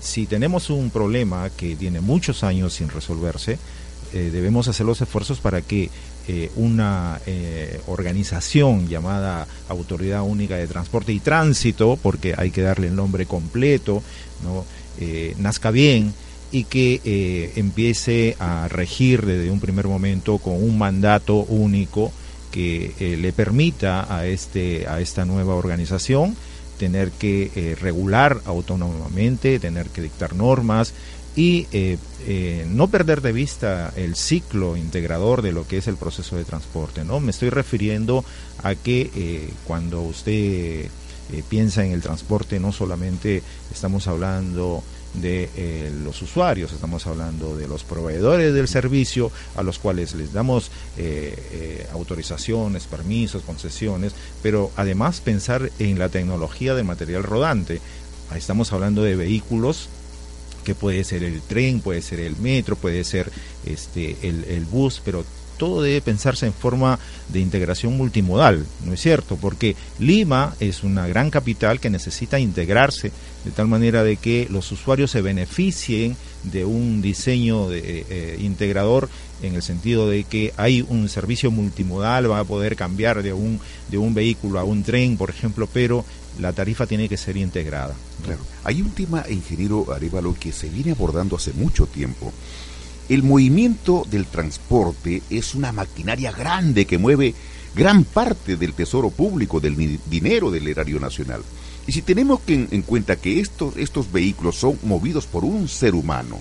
si 0.01 0.26
tenemos 0.26 0.70
un 0.70 0.91
problema 0.91 1.51
que 1.51 1.76
tiene 1.76 2.01
muchos 2.01 2.43
años 2.45 2.74
sin 2.74 2.89
resolverse, 2.89 3.59
eh, 4.12 4.30
debemos 4.32 4.68
hacer 4.68 4.86
los 4.86 5.01
esfuerzos 5.01 5.39
para 5.39 5.61
que 5.61 5.91
eh, 6.31 6.51
una 6.57 7.18
eh, 7.24 7.81
organización 7.87 8.87
llamada 8.87 9.47
Autoridad 9.70 10.24
Única 10.24 10.57
de 10.57 10.66
Transporte 10.66 11.11
y 11.11 11.20
Tránsito, 11.20 11.99
porque 12.03 12.35
hay 12.37 12.51
que 12.51 12.61
darle 12.61 12.89
el 12.89 12.95
nombre 12.95 13.24
completo, 13.24 14.03
¿no? 14.45 14.66
Eh, 15.01 15.35
nazca 15.39 15.70
bien 15.70 16.12
y 16.53 16.64
que 16.64 17.53
empiece 17.57 18.37
a 18.41 18.68
regir 18.68 19.24
desde 19.24 19.51
un 19.51 19.59
primer 19.59 19.87
momento 19.87 20.37
con 20.37 20.62
un 20.62 20.76
mandato 20.76 21.37
único 21.37 22.12
que 22.51 23.16
le 23.20 23.33
permita 23.33 24.14
a 24.14 24.26
este 24.26 24.87
a 24.87 25.01
esta 25.01 25.26
nueva 25.26 25.55
organización 25.55 26.37
tener 26.79 27.11
que 27.11 27.76
regular 27.79 28.41
autónomamente, 28.47 29.59
tener 29.59 29.89
que 29.89 30.01
dictar 30.01 30.35
normas 30.35 30.95
y 31.39 31.68
eh, 31.70 31.99
eh, 32.26 32.66
no 32.68 32.89
perder 32.89 33.22
de 33.22 33.30
vista 33.30 33.93
el 33.95 34.16
ciclo 34.16 34.76
integrador 34.76 35.41
de 35.41 35.53
lo 35.53 35.68
que 35.68 35.78
es 35.78 35.86
el 35.86 35.97
proceso 35.97 36.34
de 36.34 36.45
transporte. 36.45 37.05
¿no? 37.05 37.20
Me 37.20 37.30
estoy 37.30 37.49
refiriendo 37.49 38.24
a 38.64 38.74
que 38.74 39.09
eh, 39.14 39.49
cuando 39.62 40.03
usted 40.03 40.32
eh, 40.32 40.89
piensa 41.49 41.84
en 41.84 41.93
el 41.93 42.03
transporte, 42.03 42.59
no 42.59 42.72
solamente 42.72 43.45
estamos 43.72 44.09
hablando 44.09 44.82
de 45.14 45.91
los 46.05 46.20
usuarios, 46.20 46.72
estamos 46.72 47.07
hablando 47.07 47.57
de 47.57 47.66
los 47.66 47.82
proveedores 47.82 48.53
del 48.53 48.68
servicio 48.68 49.30
a 49.57 49.62
los 49.62 49.78
cuales 49.78 50.14
les 50.14 50.34
damos 50.34 50.70
autorizaciones, 51.93 52.86
permisos, 52.86 53.43
concesiones, 53.43 54.12
pero 54.43 54.70
además 54.76 55.22
pensar 55.22 55.72
en 55.78 55.99
la 55.99 56.11
tecnología 56.11 56.74
del 56.74 56.84
material 56.84 57.22
rodante. 57.22 57.80
Estamos 58.36 58.72
hablando 58.74 59.03
de 59.03 59.16
vehículos 59.16 59.89
que 60.69 60.75
puede 60.75 61.03
ser 61.03 61.25
el 61.25 61.41
tren, 61.41 61.81
puede 61.81 62.03
ser 62.03 62.21
el 62.21 62.37
metro, 62.37 62.77
puede 62.77 63.03
ser 63.03 63.33
este 63.64 64.19
el, 64.21 64.66
bus, 64.71 65.01
pero 65.03 65.25
todo 65.57 65.81
debe 65.81 66.03
pensarse 66.03 66.45
en 66.45 66.53
forma 66.53 66.99
de 67.31 67.41
integración 67.41 67.97
multimodal, 67.97 68.66
¿no 68.85 68.93
es 68.93 69.01
cierto? 69.01 69.37
Porque 69.37 69.77
Lima 69.99 70.55
es 70.61 70.85
una 70.85 71.07
gran 71.07 71.31
capital 71.31 71.81
que 71.81 71.89
necesita 71.89 72.39
integrarse 72.39 73.12
de 73.47 73.51
tal 73.51 73.66
manera 73.66 74.05
de 74.05 74.19
que 74.19 74.47
los 74.51 74.71
usuarios 74.71 75.11
se 75.11 75.23
beneficien 75.23 76.19
de 76.43 76.66
un 76.66 77.01
diseño 77.01 77.71
de, 77.71 78.05
eh, 78.11 78.37
integrador 78.41 79.09
en 79.43 79.55
el 79.55 79.62
sentido 79.62 80.07
de 80.07 80.25
que 80.25 80.53
hay 80.59 80.85
un 80.87 81.09
servicio 81.09 81.51
multimodal, 81.51 82.31
va 82.31 82.41
a 82.41 82.45
poder 82.45 82.77
cambiar 82.77 83.23
de 83.23 83.33
un, 83.33 83.59
de 83.91 83.97
un 83.97 84.12
vehículo 84.12 84.59
a 84.59 84.64
un 84.64 84.83
tren, 84.83 85.16
por 85.16 85.31
ejemplo, 85.31 85.66
pero 85.73 86.05
la 86.41 86.53
tarifa 86.53 86.87
tiene 86.87 87.09
que 87.09 87.16
ser 87.16 87.37
integrada. 87.37 87.95
Hay 88.64 88.83
un 88.83 88.91
tema, 88.91 89.24
ingeniero 89.29 89.93
Arevalo, 89.93 90.35
que 90.39 90.53
se 90.53 90.68
viene 90.68 90.93
abordando 90.93 91.37
hace 91.37 91.53
mucho 91.53 91.87
tiempo. 91.87 92.33
El 93.09 93.22
movimiento 93.22 94.07
del 94.11 94.26
transporte 94.26 95.22
es 95.31 95.55
una 95.55 95.72
maquinaria 95.72 96.31
grande 96.31 96.87
que 96.87 96.99
mueve 96.99 97.35
gran 97.74 98.05
parte 98.05 98.57
del 98.57 98.74
tesoro 98.74 99.11
público, 99.11 99.61
del 99.61 99.99
dinero 100.11 100.51
del 100.51 100.68
erario 100.68 101.01
nacional. 101.01 101.43
Y 101.87 101.93
si 101.93 102.03
tenemos 102.03 102.41
que 102.41 102.68
en 102.70 102.83
cuenta 102.83 103.16
que 103.16 103.41
estos, 103.41 103.76
estos 103.76 104.12
vehículos 104.12 104.57
son 104.57 104.79
movidos 104.83 105.26
por 105.26 105.45
un 105.45 105.68
ser 105.68 105.95
humano, 105.95 106.39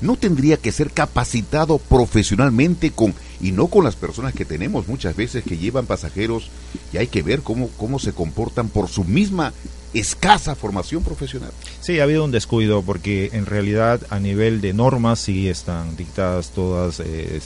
no 0.00 0.16
tendría 0.16 0.56
que 0.56 0.72
ser 0.72 0.92
capacitado 0.92 1.78
profesionalmente 1.78 2.90
con 2.90 3.14
y 3.40 3.52
no 3.52 3.68
con 3.68 3.84
las 3.84 3.96
personas 3.96 4.34
que 4.34 4.44
tenemos 4.44 4.88
muchas 4.88 5.16
veces 5.16 5.44
que 5.44 5.56
llevan 5.56 5.86
pasajeros 5.86 6.50
y 6.92 6.98
hay 6.98 7.06
que 7.06 7.22
ver 7.22 7.40
cómo, 7.40 7.68
cómo 7.76 7.98
se 7.98 8.12
comportan 8.12 8.68
por 8.68 8.88
su 8.88 9.04
misma 9.04 9.52
escasa 9.94 10.54
formación 10.54 11.02
profesional. 11.02 11.50
Sí, 11.80 11.98
ha 11.98 12.04
habido 12.04 12.24
un 12.24 12.30
descuido 12.30 12.82
porque 12.82 13.30
en 13.32 13.46
realidad 13.46 14.00
a 14.10 14.20
nivel 14.20 14.60
de 14.60 14.72
normas 14.72 15.20
sí 15.20 15.48
están 15.48 15.96
dictadas 15.96 16.50
todas 16.50 17.00
eh, 17.00 17.40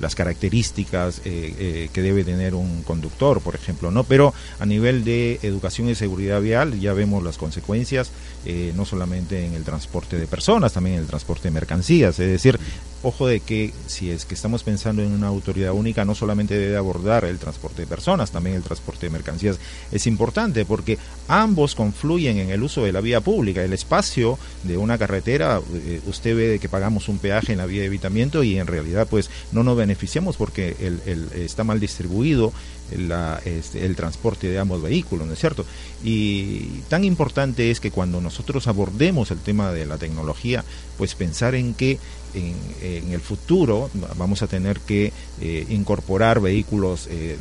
las 0.00 0.14
características 0.14 1.20
eh, 1.24 1.54
eh, 1.58 1.90
que 1.92 2.02
debe 2.02 2.24
tener 2.24 2.54
un 2.54 2.82
conductor, 2.82 3.40
por 3.40 3.54
ejemplo, 3.54 3.90
¿no? 3.90 4.04
Pero 4.04 4.32
a 4.58 4.66
nivel 4.66 5.04
de 5.04 5.40
educación 5.42 5.88
y 5.88 5.94
seguridad 5.94 6.40
vial 6.40 6.78
ya 6.78 6.92
vemos 6.92 7.22
las 7.22 7.38
consecuencias, 7.38 8.10
eh, 8.46 8.72
no 8.76 8.84
solamente 8.84 9.44
en 9.44 9.54
el 9.54 9.64
transporte 9.64 10.18
de 10.18 10.26
personas, 10.26 10.72
también 10.72 10.96
en 10.96 11.02
el 11.02 11.08
transporte 11.08 11.48
de 11.48 11.52
mercancías. 11.52 12.18
Es 12.18 12.28
decir, 12.30 12.58
ojo 13.02 13.26
de 13.28 13.40
que 13.40 13.72
si 13.86 14.10
es 14.10 14.24
que 14.24 14.34
estamos 14.34 14.62
pensando 14.64 15.02
en 15.02 15.12
una 15.12 15.28
autoridad 15.28 15.72
única, 15.72 16.04
no 16.04 16.14
solamente 16.14 16.58
debe 16.58 16.76
abordar 16.76 17.24
el 17.24 17.38
transporte 17.38 17.82
de 17.82 17.86
personas, 17.86 18.30
también 18.30 18.56
el 18.56 18.62
transporte 18.62 19.06
de 19.06 19.10
mercancías 19.10 19.58
es 19.92 20.06
importante 20.06 20.64
porque 20.64 20.98
ambos 21.28 21.74
confluyen 21.74 22.38
en 22.38 22.50
el 22.50 22.62
uso 22.62 22.84
de 22.84 22.92
la 22.92 23.00
vía 23.00 23.20
pública. 23.20 23.62
El 23.62 23.72
espacio 23.72 24.38
de 24.64 24.76
una 24.76 24.98
carretera, 24.98 25.60
eh, 25.74 26.00
usted 26.06 26.36
ve 26.36 26.58
que 26.60 26.68
pagamos 26.68 27.08
un 27.08 27.18
peaje 27.18 27.52
en 27.52 27.58
la 27.58 27.66
vía 27.66 27.80
de 27.80 27.86
evitamiento 27.86 28.42
y 28.42 28.58
en 28.58 28.66
realidad 28.66 29.06
pues 29.08 29.30
no 29.52 29.62
nos 29.62 29.76
beneficiamos 29.76 30.36
porque 30.36 30.76
el, 30.80 31.00
el- 31.06 31.28
está 31.42 31.64
mal 31.64 31.78
distribuido 31.80 32.52
la, 32.96 33.40
este, 33.44 33.84
el 33.84 33.96
transporte 33.96 34.48
de 34.48 34.58
ambos 34.58 34.82
vehículos, 34.82 35.26
¿no 35.26 35.32
es 35.32 35.38
cierto? 35.38 35.64
Y 36.04 36.80
tan 36.88 37.04
importante 37.04 37.70
es 37.70 37.80
que 37.80 37.90
cuando 37.90 38.20
nosotros 38.20 38.66
abordemos 38.66 39.30
el 39.30 39.38
tema 39.38 39.72
de 39.72 39.86
la 39.86 39.98
tecnología, 39.98 40.64
pues 40.96 41.14
pensar 41.14 41.54
en 41.54 41.74
que 41.74 41.98
en, 42.34 43.12
el 43.12 43.20
futuro 43.20 43.90
vamos 44.16 44.42
a 44.42 44.46
tener 44.46 44.80
que 44.80 45.12
eh, 45.40 45.66
incorporar 45.70 46.40
vehículos 46.40 47.08
eh, 47.10 47.36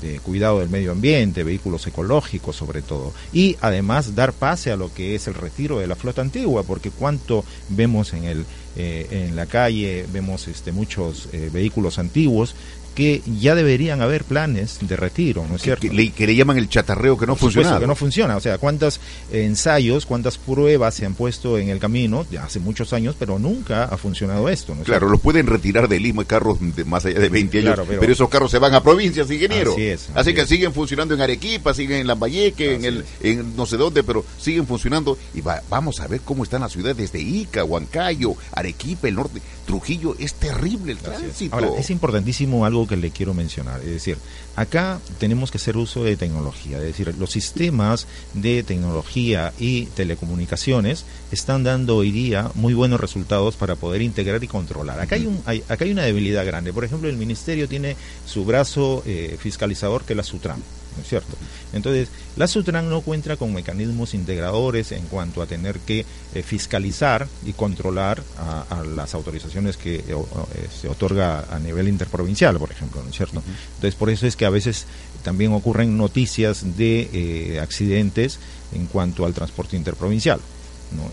de, 0.00 0.20
cuidado 0.20 0.60
del 0.60 0.70
medio 0.70 0.92
ambiente, 0.92 1.44
vehículos 1.44 1.86
ecológicos 1.86 2.56
sobre 2.56 2.82
todo, 2.82 3.12
y 3.32 3.56
además 3.60 4.14
dar 4.14 4.32
pase 4.32 4.70
a 4.70 4.76
lo 4.76 4.92
que 4.92 5.14
es 5.14 5.26
el 5.26 5.34
retiro 5.34 5.78
de 5.78 5.86
la 5.86 5.96
flota 5.96 6.22
antigua, 6.22 6.62
porque 6.62 6.90
cuánto 6.90 7.44
vemos 7.68 8.12
en 8.12 8.24
el 8.24 8.46
eh, 8.76 9.08
en 9.10 9.34
la 9.34 9.46
calle, 9.46 10.06
vemos 10.12 10.46
este 10.46 10.70
muchos 10.70 11.28
eh, 11.32 11.50
vehículos 11.52 11.98
antiguos 11.98 12.54
que 12.94 13.22
ya 13.40 13.54
deberían 13.54 14.02
haber 14.02 14.24
planes 14.24 14.78
de 14.82 14.96
retiro, 14.96 15.46
¿no 15.48 15.56
es 15.56 15.62
cierto? 15.62 15.82
Que 15.88 15.92
le, 15.94 16.10
que 16.10 16.26
le 16.26 16.34
llaman 16.34 16.58
el 16.58 16.68
chatarreo 16.68 17.16
que 17.16 17.26
no 17.26 17.34
Por 17.36 17.50
supuesto 17.50 17.60
funciona. 17.62 17.80
que 17.80 17.86
no 17.86 17.94
funciona. 17.96 18.36
O 18.36 18.40
sea, 18.40 18.58
cuántos 18.58 19.00
ensayos, 19.32 20.06
cuántas 20.06 20.38
pruebas 20.38 20.94
se 20.94 21.06
han 21.06 21.14
puesto 21.14 21.58
en 21.58 21.68
el 21.68 21.78
camino 21.78 22.26
ya 22.30 22.44
hace 22.44 22.60
muchos 22.60 22.92
años, 22.92 23.16
pero 23.18 23.38
nunca 23.38 23.84
ha 23.84 23.96
funcionado 23.96 24.48
esto. 24.48 24.74
¿no 24.74 24.80
es 24.82 24.86
Claro, 24.86 25.00
cierto? 25.06 25.12
los 25.12 25.20
pueden 25.20 25.46
retirar 25.46 25.88
de 25.88 26.00
Lima 26.00 26.24
carros 26.24 26.58
de 26.60 26.84
más 26.84 27.04
allá 27.06 27.20
de 27.20 27.28
20 27.28 27.58
años, 27.58 27.66
Claro, 27.74 27.84
pero, 27.88 28.00
pero- 28.00 28.12
esos 28.12 28.28
carros 28.28 28.50
se 28.50 28.58
van 28.58 28.74
a 28.74 28.82
provincias, 28.82 29.30
ingeniero. 29.30 29.72
Así 29.72 29.82
es, 29.86 30.02
Así, 30.10 30.12
así 30.16 30.34
que 30.34 30.40
es. 30.42 30.48
siguen 30.48 30.72
funcionando 30.72 31.14
en 31.14 31.20
Arequipa, 31.20 31.72
siguen 31.74 32.00
en 32.00 32.06
Lambayeque, 32.06 32.74
en, 32.74 32.78
Así 32.80 32.86
el, 32.86 33.04
en 33.22 33.56
no 33.56 33.66
sé 33.66 33.76
dónde, 33.76 34.02
pero 34.02 34.24
siguen 34.38 34.66
funcionando. 34.66 35.16
Y 35.34 35.40
va- 35.40 35.62
vamos 35.70 36.00
a 36.00 36.06
ver 36.06 36.20
cómo 36.22 36.42
están 36.44 36.60
las 36.62 36.72
ciudades 36.72 37.12
de 37.12 37.20
Ica, 37.20 37.64
Huancayo, 37.64 38.34
Arequipa, 38.52 39.08
el 39.08 39.14
norte, 39.14 39.40
Trujillo. 39.66 40.16
Es 40.18 40.34
terrible 40.34 40.92
el 40.92 40.98
es. 40.98 41.04
tránsito. 41.04 41.54
Ahora, 41.54 41.68
es 41.78 41.90
importantísimo 41.90 42.64
algo 42.66 42.79
algo 42.80 42.88
que 42.88 42.96
le 42.96 43.10
quiero 43.10 43.34
mencionar. 43.34 43.80
Es 43.80 43.90
decir, 43.90 44.16
acá 44.56 45.00
tenemos 45.18 45.50
que 45.50 45.58
hacer 45.58 45.76
uso 45.76 46.02
de 46.04 46.16
tecnología. 46.16 46.78
Es 46.78 46.84
decir, 46.84 47.14
los 47.18 47.30
sistemas 47.30 48.06
de 48.34 48.62
tecnología 48.62 49.52
y 49.58 49.86
telecomunicaciones 49.86 51.04
están 51.30 51.62
dando 51.62 51.96
hoy 51.96 52.10
día 52.10 52.50
muy 52.54 52.74
buenos 52.74 53.00
resultados 53.00 53.56
para 53.56 53.76
poder 53.76 54.02
integrar 54.02 54.42
y 54.42 54.48
controlar. 54.48 55.00
Acá 55.00 55.16
hay, 55.16 55.26
un, 55.26 55.42
hay, 55.46 55.62
acá 55.68 55.84
hay 55.84 55.92
una 55.92 56.04
debilidad 56.04 56.44
grande. 56.46 56.72
Por 56.72 56.84
ejemplo, 56.84 57.08
el 57.08 57.16
Ministerio 57.16 57.68
tiene 57.68 57.96
su 58.26 58.44
brazo 58.44 59.02
eh, 59.06 59.36
fiscalizador 59.38 60.04
que 60.04 60.14
es 60.14 60.16
la 60.16 60.24
SUTRAM. 60.24 60.60
¿No 60.96 61.02
es 61.02 61.08
cierto? 61.08 61.36
Entonces, 61.72 62.08
la 62.36 62.46
SUTRAN 62.46 62.88
no 62.88 63.00
cuenta 63.00 63.36
con 63.36 63.52
mecanismos 63.52 64.14
integradores 64.14 64.92
en 64.92 65.04
cuanto 65.06 65.42
a 65.42 65.46
tener 65.46 65.78
que 65.80 66.04
eh, 66.34 66.42
fiscalizar 66.42 67.26
y 67.44 67.52
controlar 67.52 68.22
a, 68.38 68.82
las 68.84 69.14
autorizaciones 69.14 69.76
que 69.76 69.96
eh, 69.96 70.04
eh, 70.08 70.68
se 70.80 70.88
otorga 70.88 71.46
a 71.50 71.58
nivel 71.58 71.88
interprovincial, 71.88 72.58
por 72.58 72.70
ejemplo, 72.70 73.02
¿no 73.02 73.10
es 73.10 73.16
cierto? 73.16 73.42
Entonces, 73.74 73.94
por 73.94 74.10
eso 74.10 74.26
es 74.26 74.36
que 74.36 74.46
a 74.46 74.50
veces 74.50 74.86
también 75.22 75.52
ocurren 75.52 75.96
noticias 75.96 76.76
de 76.76 77.58
accidentes 77.62 78.38
en 78.72 78.86
cuanto 78.86 79.26
al 79.26 79.34
transporte 79.34 79.76
interprovincial. 79.76 80.40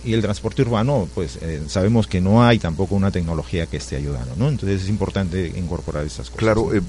Y 0.04 0.14
el 0.14 0.22
transporte 0.22 0.62
urbano, 0.62 1.08
pues 1.14 1.38
eh, 1.42 1.62
sabemos 1.68 2.08
que 2.08 2.22
no 2.22 2.44
hay 2.44 2.60
tampoco 2.60 2.96
una 2.96 3.12
tecnología 3.12 3.68
que 3.68 3.78
esté 3.78 3.96
ayudando, 3.96 4.36
¿no? 4.36 4.50
Entonces 4.50 4.84
es 4.84 4.90
importante 4.90 5.54
incorporar 5.56 6.06
esas 6.06 6.30
cosas. 6.30 6.40
Claro, 6.40 6.74
eh, 6.74 6.82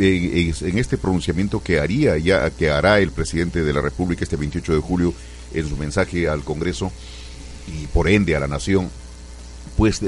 eh, 0.00 0.54
en 0.60 0.78
este 0.78 0.98
pronunciamiento 0.98 1.62
que 1.62 1.80
haría 1.80 2.18
ya, 2.18 2.50
que 2.50 2.70
hará 2.70 3.00
el 3.00 3.12
presidente 3.12 3.62
de 3.62 3.72
la 3.72 3.80
República 3.80 4.24
este 4.24 4.36
28 4.36 4.74
de 4.74 4.80
julio 4.80 5.14
en 5.54 5.68
su 5.68 5.76
mensaje 5.76 6.28
al 6.28 6.42
Congreso 6.44 6.92
y 7.66 7.86
por 7.86 8.08
ende 8.08 8.36
a 8.36 8.40
la 8.40 8.48
Nación, 8.48 8.90
pues 9.76 10.00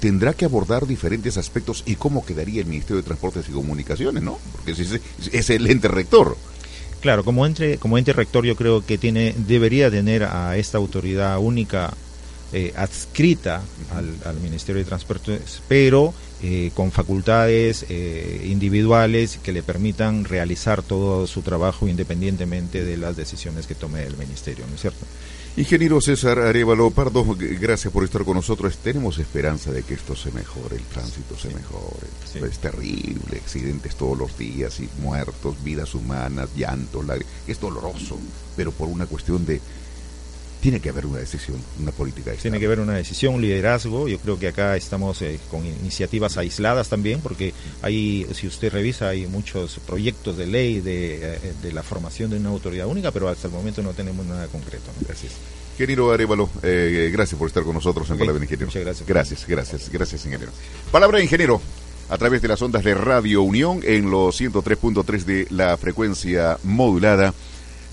tendrá 0.00 0.34
que 0.34 0.44
abordar 0.44 0.86
diferentes 0.86 1.36
aspectos 1.36 1.82
y 1.84 1.96
cómo 1.96 2.24
quedaría 2.24 2.60
el 2.60 2.66
Ministerio 2.66 2.96
de 2.96 3.02
Transportes 3.02 3.48
y 3.48 3.52
Comunicaciones, 3.52 4.22
¿no? 4.22 4.38
Porque 4.52 4.72
es, 4.72 5.00
es 5.32 5.50
el 5.50 5.66
ente 5.66 5.88
rector. 5.88 6.36
Claro, 7.02 7.24
como 7.24 7.44
ente, 7.44 7.78
como 7.78 7.98
ente 7.98 8.12
rector 8.12 8.44
yo 8.46 8.54
creo 8.54 8.86
que 8.86 8.96
tiene, 8.96 9.34
debería 9.36 9.90
tener 9.90 10.22
a 10.22 10.56
esta 10.56 10.78
autoridad 10.78 11.36
única 11.40 11.92
eh, 12.52 12.72
adscrita 12.76 13.60
al, 13.90 14.36
Ministerio 14.40 14.78
de 14.80 14.88
Transportes, 14.88 15.62
pero 15.66 16.14
eh, 16.44 16.70
con 16.74 16.92
facultades 16.92 17.86
eh, 17.88 18.46
individuales 18.48 19.40
que 19.42 19.52
le 19.52 19.64
permitan 19.64 20.24
realizar 20.24 20.84
todo 20.84 21.26
su 21.26 21.42
trabajo 21.42 21.88
independientemente 21.88 22.84
de 22.84 22.96
las 22.96 23.16
decisiones 23.16 23.66
que 23.66 23.74
tome 23.74 24.04
el 24.04 24.16
Ministerio, 24.16 24.64
¿no 24.68 24.76
es 24.76 24.80
cierto? 24.80 25.04
Ingeniero 25.54 26.00
César 26.00 26.38
Arevalo 26.38 26.90
Pardo, 26.92 27.26
gracias 27.36 27.92
por 27.92 28.04
estar 28.04 28.24
con 28.24 28.36
nosotros. 28.36 28.78
Tenemos 28.78 29.18
esperanza 29.18 29.70
de 29.70 29.82
que 29.82 29.92
esto 29.92 30.16
se 30.16 30.30
mejore, 30.32 30.76
el 30.76 30.82
tránsito 30.84 31.36
se 31.36 31.48
mejore. 31.48 32.06
Es 32.50 32.58
terrible, 32.58 33.36
accidentes 33.36 33.94
todos 33.96 34.16
los 34.16 34.38
días 34.38 34.80
y 34.80 34.88
muertos, 35.02 35.62
vidas 35.62 35.94
humanas, 35.94 36.48
llantos, 36.56 37.04
es 37.46 37.60
doloroso, 37.60 38.16
pero 38.56 38.72
por 38.72 38.88
una 38.88 39.04
cuestión 39.04 39.44
de 39.44 39.60
tiene 40.62 40.78
que 40.78 40.90
haber 40.90 41.06
una 41.06 41.18
decisión, 41.18 41.58
una 41.80 41.90
política. 41.90 42.30
De 42.30 42.36
tiene 42.36 42.60
que 42.60 42.66
haber 42.66 42.78
una 42.78 42.94
decisión, 42.94 43.34
un 43.34 43.42
liderazgo. 43.42 44.06
Yo 44.06 44.18
creo 44.18 44.38
que 44.38 44.46
acá 44.46 44.76
estamos 44.76 45.20
eh, 45.20 45.40
con 45.50 45.66
iniciativas 45.66 46.38
aisladas 46.38 46.88
también, 46.88 47.20
porque 47.20 47.52
hay, 47.82 48.28
si 48.32 48.46
usted 48.46 48.72
revisa, 48.72 49.08
hay 49.08 49.26
muchos 49.26 49.80
proyectos 49.84 50.36
de 50.36 50.46
ley 50.46 50.80
de, 50.80 51.34
eh, 51.34 51.38
de 51.60 51.72
la 51.72 51.82
formación 51.82 52.30
de 52.30 52.36
una 52.36 52.50
autoridad 52.50 52.86
única, 52.86 53.10
pero 53.10 53.28
hasta 53.28 53.48
el 53.48 53.52
momento 53.52 53.82
no 53.82 53.90
tenemos 53.90 54.24
nada 54.24 54.46
concreto. 54.46 54.84
Gracias. 55.04 55.32
Querido 55.76 56.12
Arevalo, 56.12 56.48
eh, 56.62 57.10
gracias 57.12 57.36
por 57.36 57.48
estar 57.48 57.64
con 57.64 57.74
nosotros 57.74 58.08
en 58.10 58.18
Palabra 58.18 58.38
de 58.38 58.44
Ingeniero. 58.44 58.66
Muchas 58.66 58.84
gracias. 58.84 59.08
Gracias, 59.08 59.46
gracias, 59.48 59.90
gracias, 59.90 60.24
ingeniero. 60.24 60.52
Palabra 60.92 61.18
de 61.18 61.24
Ingeniero, 61.24 61.60
a 62.08 62.18
través 62.18 62.40
de 62.40 62.46
las 62.46 62.62
ondas 62.62 62.84
de 62.84 62.94
Radio 62.94 63.42
Unión 63.42 63.80
en 63.82 64.12
los 64.12 64.40
103.3 64.40 65.24
de 65.24 65.46
la 65.50 65.76
frecuencia 65.76 66.56
modulada 66.62 67.34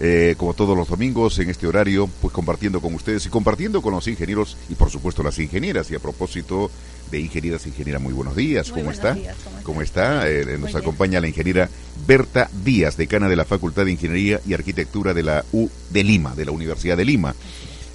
eh, 0.02 0.36
como 0.38 0.54
todos 0.54 0.78
los 0.78 0.88
domingos 0.88 1.40
en 1.40 1.50
este 1.50 1.68
horario, 1.68 2.10
pues 2.22 2.34
compartiendo 2.34 2.80
con 2.80 2.94
ustedes 2.94 3.26
y 3.26 3.30
compartiendo 3.30 3.82
con 3.82 3.94
los 3.94 4.08
ingenieros 4.08 4.56
y 4.70 4.76
por 4.76 4.90
supuesto 4.90 5.24
las 5.24 5.38
ingenieras. 5.40 5.92
Y 5.92 5.96
a 5.96 6.00
propósito 6.00 6.72
de 7.12 7.20
ingenieras, 7.20 7.68
ingeniera, 7.68 8.00
muy 8.00 8.14
buenos 8.14 8.36
días. 8.36 8.72
¿Cómo, 8.72 8.92
está? 8.92 9.18
¿Cómo, 9.64 9.82
está? 9.82 10.30
Eh, 10.30 10.58
nos 10.58 10.74
acompaña 10.76 11.20
la 11.20 11.28
ingeniera 11.28 11.70
Berta 12.08 12.50
Díaz, 12.64 12.96
decana 12.96 13.28
de 13.28 13.36
la 13.36 13.46
Facultad 13.46 13.86
de 13.86 13.92
Ingeniería 13.92 14.40
y 14.48 14.54
Arquitectura 14.54 15.14
de 15.14 15.24
la 15.24 15.44
U 15.52 15.70
de 15.90 16.04
Lima, 16.04 16.34
de 16.36 16.46
la 16.46 16.52
Universidad 16.52 16.98
de 16.98 17.06
Lima 17.06 17.36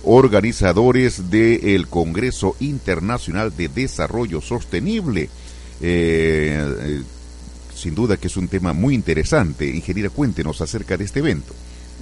organizadores 0.06 1.30
del 1.30 1.88
Congreso 1.88 2.56
Internacional 2.60 3.56
de 3.56 3.68
Desarrollo 3.68 4.42
Sostenible. 4.42 5.30
Eh, 5.80 7.02
sin 7.74 7.94
duda 7.94 8.16
que 8.16 8.28
es 8.28 8.36
un 8.36 8.48
tema 8.48 8.72
muy 8.72 8.94
interesante. 8.94 9.66
Ingeniera, 9.66 10.10
cuéntenos 10.10 10.60
acerca 10.60 10.96
de 10.96 11.04
este 11.04 11.20
evento. 11.20 11.54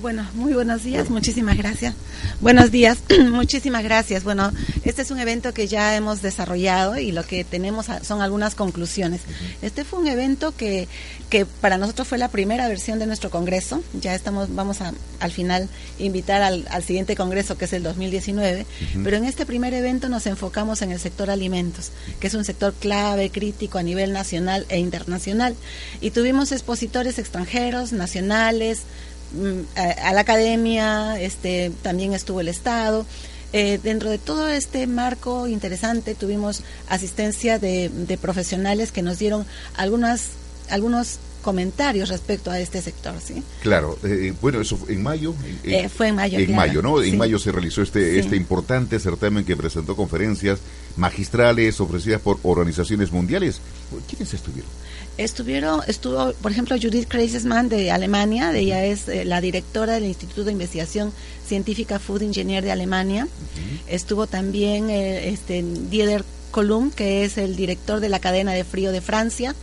Bueno, 0.03 0.27
muy 0.35 0.53
buenos 0.53 0.83
días, 0.83 1.11
muchísimas 1.11 1.57
gracias. 1.57 1.95
Buenos 2.41 2.73
días, 2.73 2.99
muchísimas 3.31 3.85
gracias. 3.85 4.25
Bueno, 4.25 4.51
este 4.83 5.03
es 5.03 5.13
un 5.13 5.21
evento 5.21 5.55
que 5.55 5.69
ya 5.69 5.95
hemos 5.95 6.23
desarrollado 6.23 6.99
y 6.99 7.13
lo 7.13 7.25
que 7.25 7.45
tenemos 7.45 7.87
son 8.03 8.21
algunas 8.21 8.57
conclusiones. 8.57 9.21
Este 9.63 9.85
fue 9.85 10.01
un 10.01 10.09
evento 10.09 10.57
que, 10.57 10.89
que 11.31 11.47
para 11.47 11.79
nosotros 11.79 12.09
fue 12.09 12.19
la 12.19 12.27
primera 12.27 12.67
versión 12.67 12.99
de 12.99 13.07
nuestro 13.07 13.31
congreso. 13.31 13.81
Ya 13.95 14.17
estamos, 14.17 14.53
vamos 14.53 14.81
a 14.81 14.93
al 15.21 15.31
final 15.31 15.69
invitar 16.01 16.43
al, 16.43 16.83
siguiente 16.83 17.15
congreso 17.15 17.57
que 17.57 17.67
es 17.67 17.73
el 17.73 17.85
2019, 17.85 18.67
pero 19.05 19.17
en 19.17 19.25
este 19.25 19.47
primer 19.47 19.73
evento 19.73 20.09
nos 20.09 20.27
enfocamos 20.27 20.83
en 20.83 20.91
el 20.91 20.99
sector 20.99 21.31
alimentos, 21.31 21.93
que 22.19 22.27
es 22.27 22.35
un 22.35 22.45
sector 22.45 22.75
clave, 22.75 23.31
crítico 23.31 23.79
a 23.79 23.85
nivel 23.85 24.13
nacional 24.13 24.67
e 24.69 24.81
internacional. 24.81 25.55
Y 26.01 26.11
tuvimos 26.11 26.51
expositores 26.51 27.21
extranjeros, 27.21 27.93
nacionales, 27.93 28.81
Mm, 29.33 29.61
a, 29.77 30.13
la 30.13 30.21
academia, 30.21 31.21
este, 31.21 31.73
también 31.83 32.13
estuvo 32.13 32.41
el 32.41 32.49
Estado. 32.49 33.07
Eh, 33.55 33.79
dentro 33.83 34.09
de 34.09 34.19
todo 34.19 34.49
este 34.49 34.87
marco 34.87 35.47
interesante 35.47 36.15
tuvimos 36.15 36.63
asistencia 36.89 37.59
de, 37.59 38.19
profesionales 38.21 38.93
que 38.93 39.03
nos 39.03 39.19
dieron 39.19 39.45
algunas, 39.77 40.31
algunos 40.71 41.19
comentarios 41.43 42.09
respecto 42.09 42.51
a 42.51 42.59
este 42.59 42.81
sector, 42.81 43.15
¿sí? 43.23 43.43
Claro, 43.61 43.99
eh, 44.05 44.33
bueno, 44.41 44.61
eso 44.61 44.79
en 44.89 45.03
mayo. 45.03 45.35
fue 45.95 46.09
en 46.09 46.15
mayo. 46.15 46.39
En 46.39 46.55
mayo, 46.55 46.81
¿no? 46.81 47.03
En 47.03 47.19
mayo 47.19 47.39
se 47.39 47.53
realizó 47.53 47.83
este, 47.83 48.19
este 48.19 48.37
importante 48.37 48.99
certamen 48.99 49.45
que 49.45 49.57
presentó 49.57 49.95
conferencias 49.97 50.61
magistrales 50.97 51.81
ofrecidas 51.81 52.21
por 52.21 52.39
organizaciones 52.43 53.13
mundiales. 53.13 53.61
¿Quiénes 54.09 54.33
estuvieron? 54.33 54.71
Estuvieron, 55.19 55.81
estuvo, 55.87 56.33
por 56.35 56.53
ejemplo, 56.53 56.77
Judith 56.81 57.07
Kreisman 57.09 57.69
de 57.69 57.91
Alemania, 57.91 58.51
de 58.51 58.61
ella 58.61 58.85
es 58.85 59.09
eh, 59.09 59.25
la 59.27 59.43
directora 59.43 59.95
del 59.95 60.05
Instituto 60.05 60.45
de 60.45 60.53
Investigación 60.53 61.13
Científica 61.47 61.99
Food 61.99 62.23
Engineer 62.23 62.65
de 62.65 62.73
Alemania. 62.73 63.29
Estuvo 63.89 64.27
también 64.27 64.89
eh, 64.89 65.29
este, 65.29 65.63
Dieder 65.63 66.25
Colum, 66.51 66.91
que 66.91 67.25
es 67.25 67.37
el 67.37 67.57
director 67.57 68.01
de 68.01 68.09
la 68.09 68.21
cadena 68.21 68.53
de 68.53 68.65
frío 68.65 68.91
de 68.91 69.01
Francia. 69.01 69.55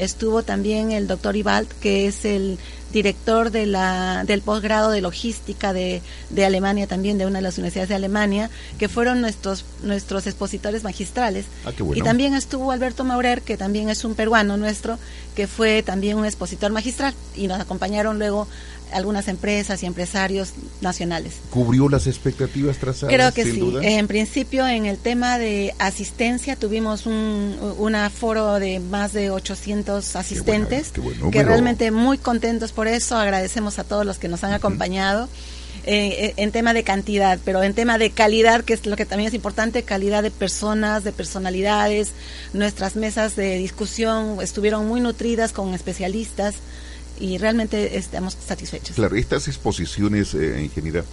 Estuvo 0.00 0.42
también 0.42 0.92
el 0.92 1.06
doctor 1.06 1.36
Ibalt, 1.36 1.70
que 1.80 2.06
es 2.06 2.24
el 2.24 2.58
director 2.90 3.50
de 3.50 3.66
la, 3.66 4.24
del 4.26 4.40
posgrado 4.40 4.90
de 4.90 5.02
logística 5.02 5.74
de, 5.74 6.00
de, 6.30 6.44
Alemania, 6.46 6.86
también 6.86 7.18
de 7.18 7.26
una 7.26 7.38
de 7.38 7.42
las 7.42 7.58
universidades 7.58 7.90
de 7.90 7.96
Alemania, 7.96 8.50
que 8.78 8.88
fueron 8.88 9.20
nuestros, 9.20 9.66
nuestros 9.82 10.26
expositores 10.26 10.84
magistrales. 10.84 11.44
Ah, 11.66 11.72
y 11.94 12.00
también 12.00 12.34
estuvo 12.34 12.72
Alberto 12.72 13.04
Maurer, 13.04 13.42
que 13.42 13.58
también 13.58 13.90
es 13.90 14.04
un 14.04 14.14
peruano 14.14 14.56
nuestro, 14.56 14.98
que 15.36 15.46
fue 15.46 15.82
también 15.82 16.16
un 16.16 16.24
expositor 16.24 16.72
magistral, 16.72 17.14
y 17.36 17.46
nos 17.46 17.60
acompañaron 17.60 18.18
luego 18.18 18.48
algunas 18.92 19.28
empresas 19.28 19.82
y 19.82 19.86
empresarios 19.86 20.52
nacionales. 20.80 21.34
¿Cubrió 21.50 21.88
las 21.88 22.06
expectativas 22.06 22.78
trazadas? 22.78 23.14
Creo 23.14 23.32
que 23.32 23.44
sí. 23.44 23.62
En 23.82 24.06
principio, 24.08 24.66
en 24.66 24.86
el 24.86 24.98
tema 24.98 25.38
de 25.38 25.74
asistencia, 25.78 26.56
tuvimos 26.56 27.06
un, 27.06 27.56
un 27.78 27.94
aforo 27.94 28.54
de 28.58 28.80
más 28.80 29.12
de 29.12 29.30
800 29.30 30.16
asistentes, 30.16 30.92
que 31.32 31.42
realmente 31.42 31.90
muy 31.90 32.18
contentos 32.18 32.72
por 32.72 32.88
eso. 32.88 33.16
Agradecemos 33.16 33.78
a 33.78 33.84
todos 33.84 34.06
los 34.06 34.18
que 34.18 34.28
nos 34.28 34.44
han 34.44 34.52
acompañado. 34.52 35.28
Eh, 35.84 36.26
eh, 36.26 36.34
en 36.36 36.52
tema 36.52 36.74
de 36.74 36.84
cantidad, 36.84 37.38
pero 37.42 37.62
en 37.62 37.72
tema 37.72 37.96
de 37.96 38.10
calidad, 38.10 38.64
que 38.64 38.74
es 38.74 38.84
lo 38.84 38.96
que 38.96 39.06
también 39.06 39.28
es 39.28 39.34
importante, 39.34 39.82
calidad 39.82 40.22
de 40.22 40.30
personas, 40.30 41.04
de 41.04 41.12
personalidades. 41.12 42.12
Nuestras 42.52 42.96
mesas 42.96 43.34
de 43.34 43.56
discusión 43.56 44.38
estuvieron 44.42 44.86
muy 44.86 45.00
nutridas 45.00 45.52
con 45.52 45.72
especialistas 45.72 46.56
y 47.20 47.38
realmente 47.38 47.96
estamos 47.98 48.36
satisfechos. 48.46 48.96
Claro, 48.96 49.14
estas 49.16 49.46
exposiciones, 49.46 50.34
eh, 50.34 50.62
ingeniera, 50.62 51.04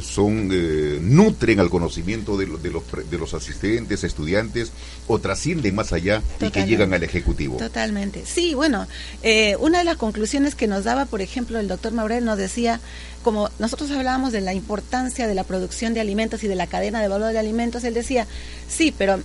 son 0.00 0.50
eh, 0.52 0.98
nutren 1.00 1.60
al 1.60 1.68
conocimiento 1.68 2.36
de, 2.36 2.46
de, 2.46 2.70
los, 2.70 2.84
de 3.10 3.18
los 3.18 3.34
asistentes, 3.34 4.04
estudiantes, 4.04 4.70
o 5.06 5.18
trascienden 5.18 5.74
más 5.74 5.92
allá 5.92 6.22
y 6.40 6.50
que 6.50 6.64
llegan 6.64 6.94
al 6.94 7.02
Ejecutivo. 7.02 7.56
Totalmente. 7.56 8.24
Sí, 8.24 8.54
bueno, 8.54 8.86
eh, 9.22 9.56
una 9.56 9.78
de 9.78 9.84
las 9.84 9.96
conclusiones 9.96 10.54
que 10.54 10.66
nos 10.66 10.84
daba, 10.84 11.06
por 11.06 11.20
ejemplo, 11.20 11.58
el 11.58 11.68
doctor 11.68 11.92
Maurel 11.92 12.24
nos 12.24 12.38
decía, 12.38 12.80
como 13.22 13.50
nosotros 13.58 13.90
hablábamos 13.90 14.32
de 14.32 14.40
la 14.40 14.54
importancia 14.54 15.26
de 15.26 15.34
la 15.34 15.44
producción 15.44 15.92
de 15.92 16.00
alimentos 16.00 16.44
y 16.44 16.48
de 16.48 16.54
la 16.54 16.66
cadena 16.66 17.00
de 17.00 17.08
valor 17.08 17.32
de 17.32 17.38
alimentos, 17.38 17.82
él 17.84 17.94
decía, 17.94 18.26
sí, 18.68 18.94
pero 18.96 19.20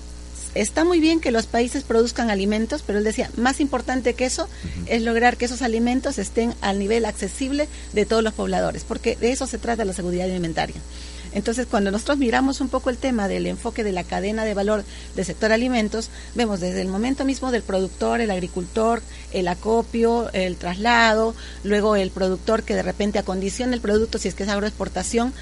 está 0.55 0.83
muy 0.83 0.99
bien 0.99 1.19
que 1.19 1.31
los 1.31 1.45
países 1.45 1.83
produzcan 1.83 2.29
alimentos, 2.29 2.83
pero 2.85 2.99
él 2.99 3.03
decía, 3.03 3.29
más 3.37 3.59
importante 3.59 4.13
que 4.13 4.25
eso 4.25 4.47
es 4.87 5.01
lograr 5.01 5.37
que 5.37 5.45
esos 5.45 5.61
alimentos 5.61 6.17
estén 6.17 6.53
al 6.61 6.79
nivel 6.79 7.05
accesible 7.05 7.67
de 7.93 8.05
todos 8.05 8.23
los 8.23 8.33
pobladores, 8.33 8.83
porque 8.83 9.15
de 9.15 9.31
eso 9.31 9.47
se 9.47 9.57
trata 9.57 9.85
la 9.85 9.93
seguridad 9.93 10.25
alimentaria. 10.25 10.75
Entonces, 11.33 11.65
cuando 11.65 11.89
nosotros 11.89 12.19
miramos 12.19 12.61
un 12.61 12.69
poco 12.69 12.89
el 12.89 12.97
tema 12.97 13.27
del 13.27 13.47
enfoque 13.47 13.83
de 13.83 13.91
la 13.91 14.03
cadena 14.03 14.45
de 14.45 14.53
valor 14.53 14.83
del 15.15 15.25
sector 15.25 15.51
alimentos, 15.51 16.09
vemos 16.35 16.59
desde 16.59 16.81
el 16.81 16.87
momento 16.87 17.25
mismo 17.25 17.51
del 17.51 17.63
productor, 17.63 18.21
el 18.21 18.29
agricultor, 18.29 19.01
el 19.31 19.47
acopio, 19.47 20.31
el 20.33 20.57
traslado, 20.57 21.33
luego 21.63 21.95
el 21.95 22.11
productor 22.11 22.63
que 22.63 22.75
de 22.75 22.83
repente 22.83 23.17
acondiciona 23.17 23.73
el 23.73 23.81
producto 23.81 24.19
si 24.19 24.27
es 24.27 24.35
que 24.35 24.43
es 24.43 24.49
agroexportación, 24.49 25.33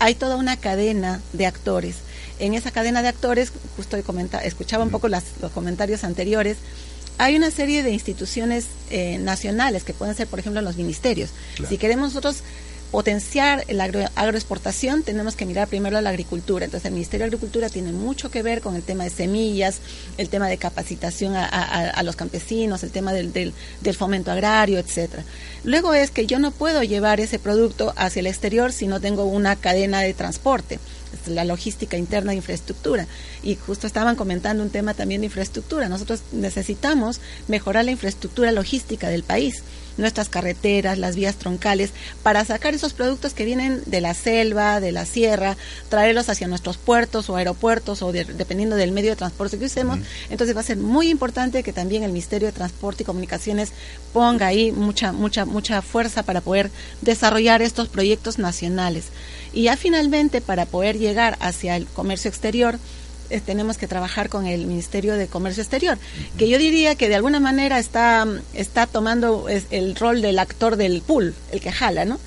hay 0.00 0.14
toda 0.14 0.36
una 0.36 0.56
cadena 0.56 1.20
de 1.32 1.46
actores. 1.46 1.96
En 2.38 2.54
esa 2.54 2.70
cadena 2.70 3.02
de 3.02 3.08
actores, 3.08 3.52
justo 3.76 3.96
escuchaba 3.96 4.84
un 4.84 4.90
poco 4.90 5.08
los 5.08 5.24
comentarios 5.54 6.04
anteriores, 6.04 6.56
hay 7.18 7.36
una 7.36 7.50
serie 7.50 7.82
de 7.82 7.90
instituciones 7.90 8.66
eh, 8.90 9.18
nacionales 9.18 9.82
que 9.82 9.92
pueden 9.92 10.14
ser, 10.14 10.28
por 10.28 10.38
ejemplo, 10.38 10.62
los 10.62 10.76
ministerios. 10.76 11.30
Si 11.68 11.76
queremos 11.76 12.14
nosotros 12.14 12.42
potenciar 12.90 13.64
la 13.68 13.84
agroexportación, 14.14 15.02
tenemos 15.02 15.36
que 15.36 15.44
mirar 15.44 15.68
primero 15.68 15.98
a 15.98 16.00
la 16.00 16.10
agricultura. 16.10 16.64
Entonces, 16.64 16.86
el 16.86 16.92
Ministerio 16.92 17.24
de 17.24 17.28
Agricultura 17.28 17.68
tiene 17.68 17.92
mucho 17.92 18.30
que 18.30 18.42
ver 18.42 18.62
con 18.62 18.76
el 18.76 18.82
tema 18.82 19.04
de 19.04 19.10
semillas, 19.10 19.80
el 20.16 20.28
tema 20.28 20.48
de 20.48 20.56
capacitación 20.56 21.34
a, 21.36 22.02
los 22.02 22.16
campesinos, 22.16 22.82
el 22.84 22.90
tema 22.90 23.12
del, 23.12 23.32
del, 23.32 23.94
fomento 23.94 24.30
agrario, 24.30 24.78
etcétera. 24.78 25.24
Luego 25.64 25.92
es 25.94 26.10
que 26.10 26.26
yo 26.26 26.38
no 26.38 26.50
puedo 26.50 26.82
llevar 26.82 27.20
ese 27.20 27.38
producto 27.38 27.92
hacia 27.96 28.20
el 28.20 28.26
exterior 28.26 28.72
si 28.72 28.86
no 28.86 29.00
tengo 29.00 29.24
una 29.24 29.56
cadena 29.56 30.00
de 30.00 30.14
transporte 30.14 30.78
la 31.26 31.44
logística 31.44 31.96
interna 31.96 32.30
de 32.30 32.36
infraestructura. 32.36 33.06
Y 33.42 33.56
justo 33.56 33.86
estaban 33.86 34.16
comentando 34.16 34.62
un 34.62 34.70
tema 34.70 34.94
también 34.94 35.20
de 35.20 35.26
infraestructura. 35.26 35.88
Nosotros 35.88 36.22
necesitamos 36.32 37.20
mejorar 37.48 37.84
la 37.84 37.90
infraestructura 37.90 38.52
logística 38.52 39.08
del 39.08 39.22
país 39.22 39.62
nuestras 39.98 40.28
carreteras, 40.28 40.96
las 40.96 41.16
vías 41.16 41.36
troncales, 41.36 41.90
para 42.22 42.44
sacar 42.44 42.74
esos 42.74 42.94
productos 42.94 43.34
que 43.34 43.44
vienen 43.44 43.82
de 43.86 44.00
la 44.00 44.14
selva, 44.14 44.80
de 44.80 44.92
la 44.92 45.04
sierra, 45.04 45.56
traerlos 45.88 46.28
hacia 46.28 46.48
nuestros 46.48 46.78
puertos 46.78 47.28
o 47.28 47.36
aeropuertos 47.36 48.00
o 48.02 48.12
dependiendo 48.12 48.76
del 48.76 48.92
medio 48.92 49.10
de 49.10 49.16
transporte 49.16 49.58
que 49.58 49.66
usemos. 49.66 49.98
Entonces 50.30 50.56
va 50.56 50.60
a 50.60 50.64
ser 50.64 50.78
muy 50.78 51.10
importante 51.10 51.62
que 51.62 51.72
también 51.72 52.02
el 52.02 52.12
Ministerio 52.12 52.48
de 52.48 52.52
Transporte 52.52 53.02
y 53.02 53.06
Comunicaciones 53.06 53.72
ponga 54.12 54.46
ahí 54.46 54.72
mucha, 54.72 55.12
mucha, 55.12 55.44
mucha 55.44 55.82
fuerza 55.82 56.22
para 56.22 56.40
poder 56.40 56.70
desarrollar 57.02 57.60
estos 57.62 57.88
proyectos 57.88 58.38
nacionales. 58.38 59.06
Y 59.52 59.64
ya 59.64 59.76
finalmente, 59.76 60.40
para 60.40 60.66
poder 60.66 60.98
llegar 60.98 61.36
hacia 61.40 61.76
el 61.76 61.86
comercio 61.86 62.28
exterior, 62.28 62.78
eh, 63.30 63.40
tenemos 63.40 63.76
que 63.76 63.86
trabajar 63.86 64.28
con 64.28 64.46
el 64.46 64.66
Ministerio 64.66 65.14
de 65.14 65.26
Comercio 65.26 65.62
Exterior, 65.62 65.98
que 66.38 66.48
yo 66.48 66.58
diría 66.58 66.94
que 66.94 67.08
de 67.08 67.14
alguna 67.14 67.40
manera 67.40 67.78
está, 67.78 68.26
está 68.54 68.86
tomando 68.86 69.46
el 69.48 69.96
rol 69.96 70.22
del 70.22 70.38
actor 70.38 70.76
del 70.76 71.02
pool, 71.02 71.34
el 71.52 71.60
que 71.60 71.70
jala, 71.70 72.04
¿no? 72.04 72.18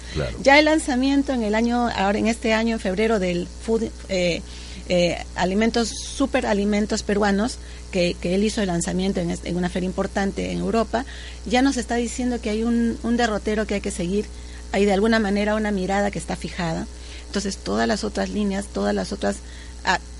Ya 0.44 0.60
el 0.60 0.66
lanzamiento 0.66 1.34
en 1.34 1.44
el 1.44 1.56
año, 1.56 1.90
ahora 1.96 2.20
en 2.20 2.28
este 2.28 2.54
año, 2.54 2.76
en 2.76 2.80
febrero, 2.80 3.20
del 3.20 3.48
Food 3.48 3.86
eh, 4.10 4.42
eh, 4.90 5.24
Alimentos, 5.36 5.90
Super 5.90 6.46
Alimentos 6.46 7.02
Peruanos, 7.02 7.58
que, 7.92 8.16
él 8.22 8.44
hizo 8.44 8.62
el 8.62 8.68
lanzamiento 8.68 9.20
en, 9.20 9.32
en, 9.44 9.58
una 9.58 9.70
feria 9.70 9.88
importante 9.88 10.52
en 10.52 10.60
Europa, 10.60 11.06
ya 11.46 11.62
nos 11.62 11.78
está 11.78 11.96
diciendo 11.96 12.40
que 12.42 12.50
hay 12.50 12.64
un, 12.64 12.98
un 13.04 13.18
derrotero 13.18 13.66
que 13.66 13.76
hay 13.76 13.82
que 13.82 13.92
seguir, 13.92 14.26
hay 14.72 14.86
de 14.86 14.94
alguna 14.94 15.20
manera 15.20 15.56
una 15.56 15.72
mirada 15.72 16.12
que 16.12 16.20
está 16.20 16.36
fijada. 16.36 16.88
Entonces, 17.26 17.58
todas 17.58 17.88
las 17.88 18.04
otras 18.04 18.30
líneas, 18.30 18.66
todas 18.68 18.94
las 18.94 19.14
otras 19.14 19.38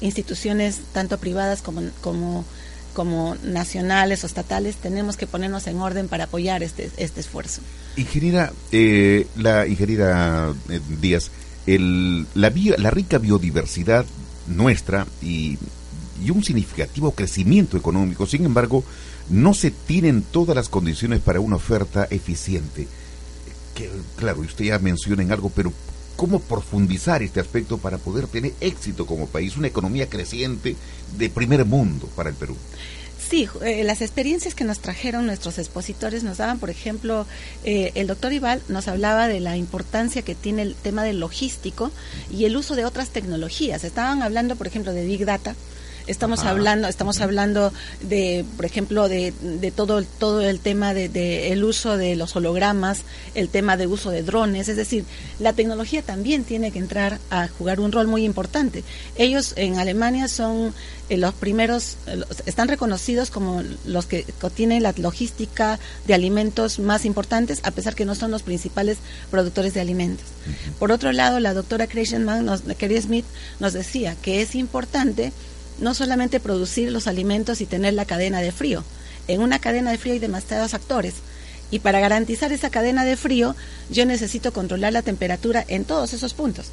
instituciones 0.02 0.80
tanto 0.92 1.18
privadas 1.18 1.62
como, 1.62 1.82
como, 2.02 2.44
como 2.94 3.36
nacionales 3.44 4.24
o 4.24 4.28
estatales, 4.28 4.76
tenemos 4.76 5.16
que 5.16 5.28
ponernos 5.28 5.68
en 5.68 5.80
orden 5.80 6.08
para 6.08 6.26
apoyar 6.26 6.64
este, 6.64 6.92
este 6.98 7.22
esfuerzo. 7.22 7.62
Ingeniera, 7.96 8.52
eh, 8.72 9.28
la 9.38 9.68
ingeniera 9.68 10.54
eh, 10.70 10.80
Díaz, 11.00 11.32
el, 11.66 12.26
la, 12.34 12.52
la 12.78 12.92
rica 12.92 13.18
biodiversidad 13.18 14.06
nuestra 14.48 15.06
y, 15.22 15.58
y 16.24 16.32
un 16.32 16.44
significativo 16.44 17.12
crecimiento 17.12 17.78
económico, 17.78 18.26
sin 18.26 18.46
embargo, 18.46 18.84
no 19.30 19.54
se 19.54 19.72
tienen 19.72 20.24
todas 20.24 20.56
las 20.56 20.68
condiciones 20.68 21.22
para 21.22 21.40
una 21.40 21.56
oferta 21.56 22.08
eficiente. 22.10 22.88
Que, 23.76 23.90
claro, 24.18 24.42
usted 24.42 24.66
ya 24.66 24.80
menciona 24.80 25.24
en 25.24 25.32
algo, 25.32 25.50
pero 25.50 25.72
cómo 26.22 26.40
profundizar 26.40 27.24
este 27.24 27.40
aspecto 27.40 27.80
para 27.80 27.98
poder 27.98 28.28
tener 28.28 28.54
éxito 28.62 29.08
como 29.08 29.26
país, 29.26 29.58
una 29.58 29.66
economía 29.66 30.08
creciente 30.08 30.76
de 31.18 31.30
primer 31.32 31.66
mundo 31.66 32.08
para 32.16 32.30
el 32.30 32.36
Perú. 32.36 32.56
Sí, 33.18 33.50
eh, 33.64 33.84
las 33.84 34.04
experiencias 34.04 34.54
que 34.54 34.64
nos 34.64 34.78
trajeron 34.78 35.26
nuestros 35.26 35.58
expositores 35.58 36.24
nos 36.24 36.38
daban, 36.38 36.60
por 36.60 36.70
ejemplo, 36.70 37.26
eh, 37.64 37.92
el 37.96 38.06
doctor 38.06 38.34
Ibal 38.34 38.62
nos 38.68 38.88
hablaba 38.88 39.28
de 39.28 39.40
la 39.40 39.58
importancia 39.58 40.22
que 40.22 40.36
tiene 40.36 40.62
el 40.62 40.76
tema 40.76 41.04
del 41.04 41.20
logístico 41.20 41.90
y 42.30 42.46
el 42.46 42.56
uso 42.56 42.76
de 42.76 42.86
otras 42.86 43.10
tecnologías. 43.10 43.84
Estaban 43.84 44.22
hablando, 44.22 44.56
por 44.56 44.68
ejemplo, 44.68 44.94
de 44.94 45.04
Big 45.04 45.26
Data, 45.26 45.56
Estamos 46.08 46.44
hablando, 46.44 46.88
estamos 46.88 47.22
hablando 47.22 47.72
de, 48.02 48.46
por 48.56 48.66
ejemplo, 48.66 49.08
de, 49.08 49.34
de 49.42 49.72
todo, 49.72 50.04
todo 50.04 50.42
el 50.42 50.60
tema 50.60 50.94
de, 50.94 51.52
el 51.52 51.64
uso 51.64 51.98
de 51.98 52.16
los 52.16 52.36
hologramas, 52.36 53.02
el 53.36 53.50
tema 53.50 53.78
de 53.78 53.88
uso 53.88 54.10
de 54.10 54.24
drones, 54.24 54.68
es 54.68 54.78
decir, 54.78 55.06
la 55.40 55.54
tecnología 55.54 56.02
también 56.02 56.44
tiene 56.44 56.72
que 56.72 56.80
entrar 56.80 57.20
a 57.30 57.48
jugar 57.48 57.80
un 57.80 57.92
rol 57.92 58.08
muy 58.08 58.26
importante. 58.26 58.84
Ellos 59.16 59.54
en 59.56 59.80
Alemania 59.80 60.28
son 60.28 60.74
eh, 61.10 61.18
los 61.18 61.34
primeros, 61.34 61.98
eh, 62.08 62.22
están 62.46 62.68
reconocidos 62.68 63.30
como 63.30 63.64
los 63.86 64.06
que 64.06 64.26
tienen 64.56 64.84
la 64.84 64.94
logística 64.98 65.80
de 66.08 66.14
alimentos 66.14 66.80
más 66.80 67.06
importantes, 67.06 67.60
a 67.64 67.72
pesar 67.72 67.96
que 67.96 68.06
no 68.06 68.16
son 68.16 68.32
los 68.32 68.44
principales 68.44 68.98
productores 69.30 69.74
de 69.74 69.82
alimentos. 69.82 70.26
Por 70.80 70.92
otro 70.92 71.12
lado, 71.12 71.40
la 71.40 71.54
doctora 71.54 71.88
Kreisman, 71.88 72.46
nos, 72.46 72.62
Smith, 72.62 73.26
nos 73.60 73.74
decía 73.74 74.16
que 74.22 74.42
es 74.42 74.56
importante 74.56 75.32
no 75.82 75.94
solamente 75.94 76.40
producir 76.40 76.92
los 76.92 77.08
alimentos 77.08 77.60
y 77.60 77.66
tener 77.66 77.94
la 77.94 78.06
cadena 78.06 78.40
de 78.40 78.52
frío. 78.52 78.84
En 79.28 79.42
una 79.42 79.60
cadena 79.60 79.92
de 79.92 79.98
frío 79.98 80.14
hay 80.14 80.20
demasiados 80.20 80.74
actores. 80.74 81.16
Y 81.72 81.80
para 81.80 82.00
garantizar 82.00 82.52
esa 82.52 82.70
cadena 82.70 83.04
de 83.04 83.18
frío, 83.18 83.56
yo 83.90 84.06
necesito 84.06 84.54
controlar 84.54 84.94
la 84.94 85.02
temperatura 85.02 85.66
en 85.68 85.86
todos 85.86 86.14
esos 86.14 86.34
puntos. 86.34 86.68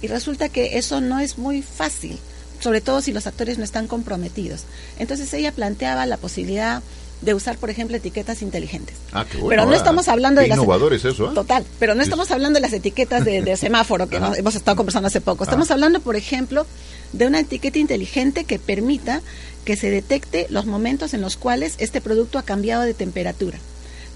Y 0.00 0.06
resulta 0.06 0.48
que 0.48 0.78
eso 0.78 1.00
no 1.00 1.20
es 1.20 1.38
muy 1.38 1.62
fácil, 1.62 2.18
sobre 2.60 2.80
todo 2.80 3.00
si 3.00 3.12
los 3.12 3.26
actores 3.26 3.58
no 3.58 3.64
están 3.64 3.86
comprometidos. 3.86 4.64
Entonces 4.98 5.32
ella 5.34 5.52
planteaba 5.52 6.06
la 6.06 6.16
posibilidad 6.16 6.82
de 7.22 7.34
usar, 7.34 7.56
por 7.56 7.70
ejemplo, 7.70 7.96
etiquetas 7.96 8.42
inteligentes. 8.42 8.96
Ah, 9.12 9.24
qué 9.24 9.38
bueno. 9.38 9.48
Pero 9.48 9.66
no 9.66 9.74
estamos 9.74 10.08
hablando 10.08 10.40
de 10.40 10.48
innovadores 10.48 11.04
eso, 11.04 11.30
¿eh? 11.30 11.34
Total, 11.34 11.64
pero 11.78 11.94
no 11.94 12.02
estamos 12.02 12.30
hablando 12.30 12.58
de 12.58 12.60
las 12.60 12.72
etiquetas 12.72 13.24
de, 13.24 13.56
semáforo 13.56 14.08
que 14.08 14.16
hemos 14.16 14.54
estado 14.54 14.76
conversando 14.76 15.06
hace 15.06 15.20
poco. 15.20 15.44
Estamos 15.44 15.70
hablando, 15.70 16.00
por 16.00 16.16
ejemplo, 16.16 16.66
de 17.12 17.26
una 17.26 17.40
etiqueta 17.40 17.78
inteligente 17.78 18.44
que 18.44 18.58
permita 18.58 19.22
que 19.64 19.76
se 19.76 19.90
detecte 19.90 20.46
los 20.50 20.66
momentos 20.66 21.14
en 21.14 21.20
los 21.20 21.36
cuales 21.36 21.76
este 21.78 22.00
producto 22.00 22.38
ha 22.38 22.42
cambiado 22.42 22.82
de 22.82 22.94
temperatura. 22.94 23.58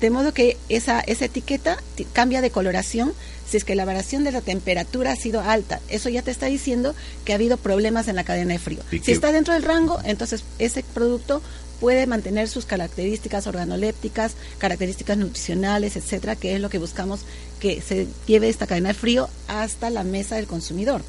De 0.00 0.10
modo 0.10 0.34
que 0.34 0.58
esa, 0.68 1.00
esa 1.00 1.24
etiqueta 1.24 1.78
cambia 2.12 2.42
de 2.42 2.50
coloración 2.50 3.14
si 3.48 3.56
es 3.56 3.64
que 3.64 3.76
la 3.76 3.84
variación 3.84 4.24
de 4.24 4.32
la 4.32 4.40
temperatura 4.40 5.12
ha 5.12 5.16
sido 5.16 5.40
alta. 5.40 5.80
Eso 5.88 6.08
ya 6.08 6.22
te 6.22 6.30
está 6.30 6.46
diciendo 6.46 6.94
que 7.24 7.32
ha 7.32 7.36
habido 7.36 7.56
problemas 7.56 8.08
en 8.08 8.16
la 8.16 8.24
cadena 8.24 8.54
de 8.54 8.58
frío. 8.58 8.80
Si 8.90 9.12
está 9.12 9.32
dentro 9.32 9.54
del 9.54 9.62
rango, 9.62 10.00
entonces 10.04 10.44
ese 10.58 10.82
producto 10.82 11.42
puede 11.80 12.06
mantener 12.06 12.48
sus 12.48 12.64
características 12.64 13.46
organolépticas, 13.46 14.32
características 14.58 15.16
nutricionales, 15.16 15.96
etcétera, 15.96 16.36
que 16.36 16.54
es 16.54 16.60
lo 16.60 16.70
que 16.70 16.78
buscamos 16.78 17.20
que 17.60 17.80
se 17.80 18.06
lleve 18.26 18.48
esta 18.48 18.66
cadena 18.66 18.88
de 18.88 18.94
frío 18.94 19.28
hasta 19.48 19.90
la 19.90 20.04
mesa 20.04 20.36
del 20.36 20.46
consumidor. 20.46 21.02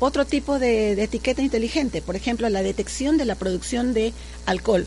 Otro 0.00 0.24
tipo 0.24 0.58
de, 0.58 1.00
etiqueta 1.00 1.42
inteligente, 1.42 2.02
por 2.02 2.16
ejemplo, 2.16 2.48
la 2.48 2.62
detección 2.62 3.18
de 3.18 3.24
la 3.24 3.36
producción 3.36 3.94
de 3.94 4.12
alcohol 4.46 4.86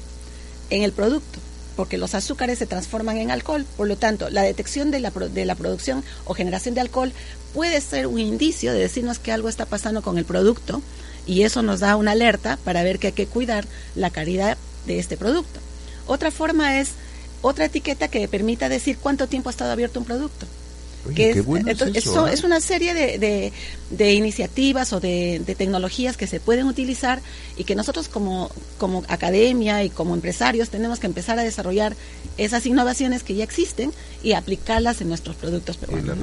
en 0.70 0.84
el 0.84 0.92
producto, 0.92 1.40
porque 1.78 1.98
los 1.98 2.16
azúcares 2.16 2.60
se 2.60 2.66
transforman 2.66 3.18
en 3.18 3.32
alcohol, 3.32 3.66
por 3.78 3.88
lo 3.88 3.96
tanto, 3.96 4.30
la 4.30 4.42
detección 4.42 4.92
de 4.92 5.00
la, 5.00 5.12
de 5.12 5.46
la 5.46 5.56
producción 5.56 6.04
o 6.26 6.34
generación 6.34 6.76
de 6.76 6.82
alcohol 6.82 7.14
puede 7.54 7.80
ser 7.80 8.08
un 8.08 8.20
indicio 8.20 8.74
de 8.74 8.80
decirnos 8.80 9.20
que 9.20 9.32
algo 9.32 9.48
está 9.48 9.66
pasando 9.66 10.02
con 10.02 10.18
el 10.18 10.26
producto 10.26 10.82
y 11.26 11.44
eso 11.44 11.62
nos 11.62 11.80
da 11.80 11.96
una 11.96 12.12
alerta 12.12 12.58
para 12.66 12.84
ver 12.84 13.00
que 13.00 13.08
hay 13.08 13.14
que 13.14 13.28
cuidar 13.28 13.66
la 13.96 14.10
calidad 14.10 14.58
de 14.86 15.00
este 15.00 15.18
producto. 15.18 15.60
Otra 16.08 16.32
forma 16.32 16.80
es 16.80 16.92
otra 17.42 17.66
etiqueta 17.66 18.08
que 18.08 18.28
permita 18.28 18.70
decir 18.70 18.98
cuánto 18.98 19.28
tiempo 19.28 19.50
ha 19.50 19.52
estado 19.52 19.72
abierto 19.72 20.00
un 20.00 20.06
producto 20.06 20.46
que 21.14 21.32
es, 21.32 21.38
¿eh? 21.38 22.34
es, 22.34 22.44
una 22.44 22.60
serie 22.62 22.94
de, 22.94 23.52
de, 23.90 24.14
iniciativas 24.14 24.94
o 24.94 25.00
de, 25.00 25.42
tecnologías 25.58 26.18
que 26.18 26.28
se 26.28 26.40
pueden 26.40 26.66
utilizar 26.66 27.22
y 27.58 27.64
que 27.66 27.76
nosotros 27.76 28.08
como, 28.08 28.50
como 28.78 29.04
academia 29.08 29.84
y 29.84 29.90
como 29.90 30.16
empresarios 30.16 30.70
tenemos 30.70 31.00
que 31.00 31.08
empezar 31.08 31.38
a 31.38 31.44
desarrollar 31.44 31.96
esas 32.38 32.66
innovaciones 32.66 33.24
que 33.24 33.36
ya 33.36 33.44
existen 33.44 33.92
y 34.24 34.34
aplicarlas 34.34 35.02
en 35.02 35.10
nuestros 35.10 35.36
productos 35.36 35.78
peruanos. 35.78 36.18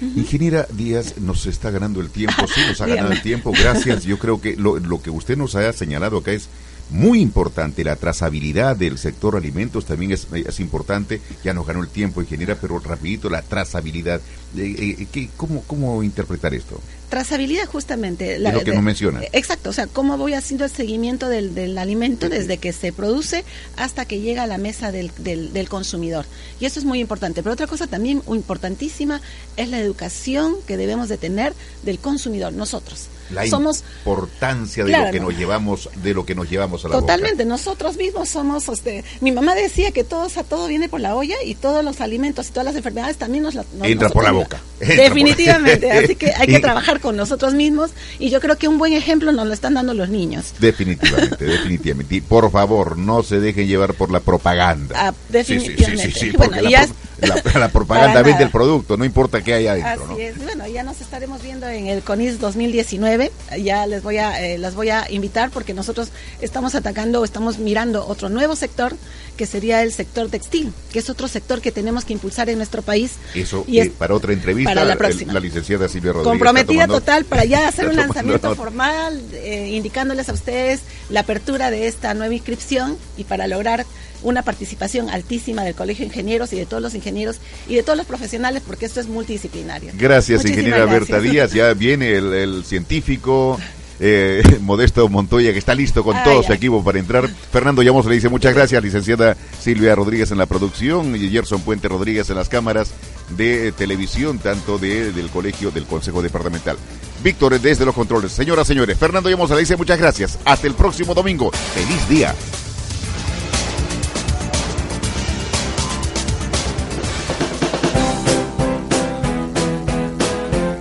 Ingeniera 0.00 0.66
Díaz, 0.72 1.18
nos 1.18 1.46
está 1.46 1.70
ganando 1.70 2.00
el 2.00 2.10
tiempo, 2.10 2.46
sí, 2.46 2.60
nos 2.68 2.80
ha 2.80 2.86
ganado 2.88 3.12
el 3.12 3.22
tiempo, 3.22 3.52
gracias. 3.52 4.04
Yo 4.04 4.18
creo 4.18 4.40
que 4.40 4.56
lo, 4.56 4.78
lo 4.78 5.00
que 5.00 5.10
usted 5.10 5.36
nos 5.36 5.54
ha 5.54 5.72
señalado 5.72 6.18
acá 6.18 6.32
es 6.32 6.48
muy 6.90 7.20
importante. 7.20 7.84
La 7.84 7.96
trazabilidad 7.96 8.76
del 8.76 8.98
sector 8.98 9.36
alimentos 9.36 9.84
también 9.84 10.12
es, 10.12 10.26
es 10.32 10.60
importante. 10.60 11.20
Ya 11.44 11.52
nos 11.54 11.66
ganó 11.66 11.82
el 11.82 11.88
tiempo, 11.88 12.20
ingeniera, 12.20 12.56
pero 12.60 12.78
rapidito, 12.78 13.28
la 13.30 13.42
trazabilidad. 13.42 14.20
Eh, 14.56 14.96
eh, 15.00 15.06
¿qué- 15.12 15.28
cómo, 15.36 15.62
¿Cómo 15.66 16.02
interpretar 16.02 16.54
esto? 16.54 16.80
Trazabilidad 17.10 17.66
justamente. 17.66 18.38
lo 18.38 18.62
que 18.64 18.72
nos 18.74 18.82
menciona. 18.82 19.20
Exacto, 19.32 19.70
o 19.70 19.72
sea, 19.72 19.86
cómo 19.86 20.16
voy 20.18 20.34
haciendo 20.34 20.64
el 20.64 20.70
seguimiento 20.70 21.28
del, 21.28 21.54
del 21.54 21.76
alimento 21.78 22.28
desde 22.28 22.58
que 22.58 22.72
se 22.72 22.92
produce 22.92 23.44
hasta 23.76 24.04
que 24.04 24.20
llega 24.20 24.42
a 24.42 24.46
la 24.46 24.58
mesa 24.58 24.92
del, 24.92 25.10
del, 25.18 25.52
del 25.52 25.68
consumidor. 25.68 26.26
Y 26.60 26.66
eso 26.66 26.78
es 26.78 26.84
muy 26.86 27.00
importante. 27.00 27.42
Pero 27.42 27.52
otra 27.54 27.66
cosa 27.66 27.86
también 27.86 28.22
importantísima 28.28 29.20
es 29.56 29.68
la 29.68 29.78
educación 29.80 30.56
que 30.66 30.76
debemos 30.76 31.08
de 31.08 31.16
tener 31.18 31.54
del 31.82 31.98
consumidor, 31.98 32.52
nosotros. 32.52 33.06
La 33.30 33.46
Somos 33.46 33.84
importancia 33.98 34.84
de 34.84 34.90
Claro, 34.90 35.06
lo 35.06 35.12
que 35.12 35.20
no. 35.20 35.28
nos 35.28 35.38
llevamos, 35.38 35.90
de 36.02 36.14
lo 36.14 36.24
que 36.24 36.34
nos 36.34 36.48
llevamos 36.50 36.84
a 36.84 36.88
la 36.88 36.94
boca. 36.96 37.00
Totalmente, 37.06 37.44
nosotros 37.44 37.96
mismos 37.96 38.28
somos, 38.28 38.68
este, 38.68 39.04
mi 39.20 39.32
mamá 39.32 39.54
decía 39.54 39.92
que 39.92 40.04
todo, 40.04 40.26
o 40.26 40.28
sea, 40.28 40.44
todo 40.44 40.66
viene 40.66 40.88
por 40.88 41.00
la 41.00 41.14
olla 41.14 41.36
y 41.44 41.54
todos 41.54 41.84
los 41.84 42.00
alimentos 42.00 42.48
y 42.48 42.50
todas 42.50 42.64
las 42.64 42.76
enfermedades 42.76 43.16
también 43.18 43.42
nos 43.44 43.54
la 43.54 43.64
nos- 43.76 43.86
Entra 43.86 44.08
por 44.08 44.24
la 44.24 44.32
boca. 44.32 44.60
Definitivamente, 44.80 45.90
así 45.90 46.16
que 46.16 46.32
hay 46.32 46.44
Y- 46.48 46.52
que 46.52 46.60
trabajar 46.60 47.00
con 47.00 47.16
nosotros 47.16 47.54
mismos 47.54 47.90
y 48.18 48.30
yo 48.30 48.40
creo 48.40 48.56
que 48.56 48.68
un 48.68 48.78
buen 48.78 48.92
ejemplo 48.92 49.32
nos 49.32 49.46
lo 49.46 49.52
están 49.52 49.74
dando 49.74 49.94
los 49.94 50.08
niños. 50.08 50.52
Definitivamente, 50.58 51.44
definitivamente. 51.44 52.14
Y 52.16 52.20
por 52.20 52.50
favor, 52.50 52.96
no 52.98 53.22
se 53.22 53.40
dejen 53.40 53.66
llevar 53.66 53.94
por 53.94 54.10
la 54.10 54.20
propaganda. 54.20 54.94
Ah, 55.08 55.14
definitivamente. 55.28 56.02
Sí, 56.04 56.10
sí, 56.12 56.12
sí, 56.20 56.30
sí, 56.30 56.36
Bueno, 56.36 56.52
porque 56.56 56.68
y 56.68 56.72
la, 56.72 56.86
ya 56.86 56.86
pro- 56.86 57.52
la- 57.54 57.60
la 57.60 57.68
propaganda 57.72 58.22
vende 58.22 58.44
el 58.44 58.50
producto, 58.50 58.96
no 58.96 59.04
importa 59.04 59.42
qué 59.42 59.54
hay 59.54 59.66
adentro, 59.66 60.04
Así 60.04 60.12
¿no? 60.12 60.18
es. 60.18 60.38
Bueno, 60.42 60.66
ya 60.68 60.82
nos 60.82 61.00
estaremos 61.00 61.42
viendo 61.42 61.66
en 61.68 61.86
el 61.88 62.02
CONIS 62.02 62.38
2019. 62.40 63.32
Ya 63.62 63.86
les 63.86 64.02
voy 64.02 64.18
a 64.18 64.42
eh, 64.44 64.58
las 64.58 64.74
voy 64.74 64.90
a 64.90 65.06
invitar 65.10 65.50
porque 65.50 65.74
nosotros 65.74 66.08
estamos 66.40 66.74
atacando, 66.74 67.24
estamos 67.24 67.58
mirando 67.58 68.06
otro 68.06 68.28
nuevo 68.28 68.54
sector 68.56 68.96
que 69.36 69.46
sería 69.46 69.82
el 69.82 69.92
sector 69.92 70.28
textil, 70.28 70.72
que 70.92 70.98
es 70.98 71.08
otro 71.10 71.28
sector 71.28 71.60
que 71.60 71.70
tenemos 71.70 72.04
que 72.04 72.12
impulsar 72.12 72.48
en 72.50 72.56
nuestro 72.58 72.82
país. 72.82 73.12
Eso 73.34 73.64
Y 73.68 73.78
es 73.78 73.88
para 73.90 74.14
otra 74.14 74.32
entrevista, 74.32 74.67
para 74.74 74.84
la 74.86 74.92
el- 74.92 74.98
próxima. 74.98 75.32
la 75.32 75.40
licenciada 75.40 75.88
Silvia 75.88 76.12
Rodríguez. 76.12 76.30
comprometida 76.30 76.82
tomando- 76.86 77.00
total 77.00 77.24
para 77.24 77.44
ya 77.44 77.66
hacer 77.68 77.88
un 77.88 77.96
lanzamiento 77.96 78.54
formal, 78.54 79.20
eh, 79.32 79.70
indicándoles 79.72 80.28
a 80.28 80.32
ustedes 80.32 80.80
la 81.10 81.20
apertura 81.20 81.70
de 81.70 81.86
esta 81.88 82.14
nueva 82.14 82.34
inscripción 82.34 82.96
y 83.16 83.24
para 83.24 83.46
lograr 83.46 83.84
una 84.22 84.42
participación 84.42 85.10
altísima 85.10 85.62
del 85.62 85.74
Colegio 85.74 86.02
de 86.02 86.06
Ingenieros 86.08 86.52
y 86.52 86.56
de 86.56 86.66
todos 86.66 86.82
los 86.82 86.94
ingenieros 86.94 87.36
y 87.68 87.74
de 87.76 87.82
todos 87.84 87.96
los 87.96 88.06
profesionales, 88.06 88.62
porque 88.66 88.86
esto 88.86 88.98
es 89.00 89.06
multidisciplinario. 89.06 89.92
Gracias, 89.94 90.38
Muchísimas 90.40 90.58
ingeniera 90.58 90.86
gracias. 90.86 91.08
Berta 91.08 91.20
Díaz. 91.30 91.52
Ya 91.52 91.72
viene 91.74 92.12
el, 92.16 92.32
el 92.32 92.64
científico. 92.64 93.60
eh, 94.00 94.42
Modesto 94.60 95.08
Montoya, 95.08 95.52
que 95.52 95.58
está 95.58 95.74
listo 95.74 96.02
con 96.04 96.16
todo 96.24 96.42
su 96.42 96.52
equipo 96.52 96.82
para 96.84 96.98
entrar. 96.98 97.28
Fernando 97.52 97.82
Llamos 97.82 98.06
le 98.06 98.14
dice 98.16 98.28
muchas 98.28 98.54
gracias, 98.54 98.82
licenciada 98.82 99.36
Silvia 99.60 99.94
Rodríguez 99.94 100.30
en 100.32 100.38
la 100.38 100.46
producción 100.46 101.14
y 101.16 101.28
Gerson 101.30 101.60
Puente 101.62 101.88
Rodríguez 101.88 102.28
en 102.30 102.36
las 102.36 102.48
cámaras 102.48 102.90
de 103.30 103.72
televisión, 103.72 104.38
tanto 104.38 104.78
de, 104.78 105.12
del 105.12 105.30
colegio 105.30 105.70
del 105.70 105.84
Consejo 105.84 106.22
Departamental. 106.22 106.76
Víctor 107.22 107.60
desde 107.60 107.84
los 107.84 107.94
controles. 107.94 108.32
Señoras, 108.32 108.66
señores, 108.66 108.96
Fernando 108.98 109.28
Llamos 109.28 109.50
le 109.50 109.58
dice 109.58 109.76
muchas 109.76 109.98
gracias. 109.98 110.38
Hasta 110.44 110.66
el 110.66 110.74
próximo 110.74 111.14
domingo. 111.14 111.50
Feliz 111.50 112.08
día. 112.08 112.34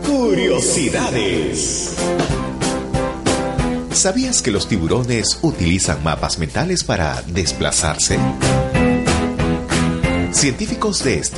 Curiosidades. 0.06 1.96
¿Sabías 3.92 4.44
que 4.44 4.52
los 4.52 4.68
tiburones 4.68 5.40
utilizan 5.42 6.04
mapas 6.04 6.38
mentales 6.38 6.84
para 6.84 7.24
desplazarse? 7.24 8.20
Científicos 10.32 11.04
de 11.04 11.18
este 11.18 11.36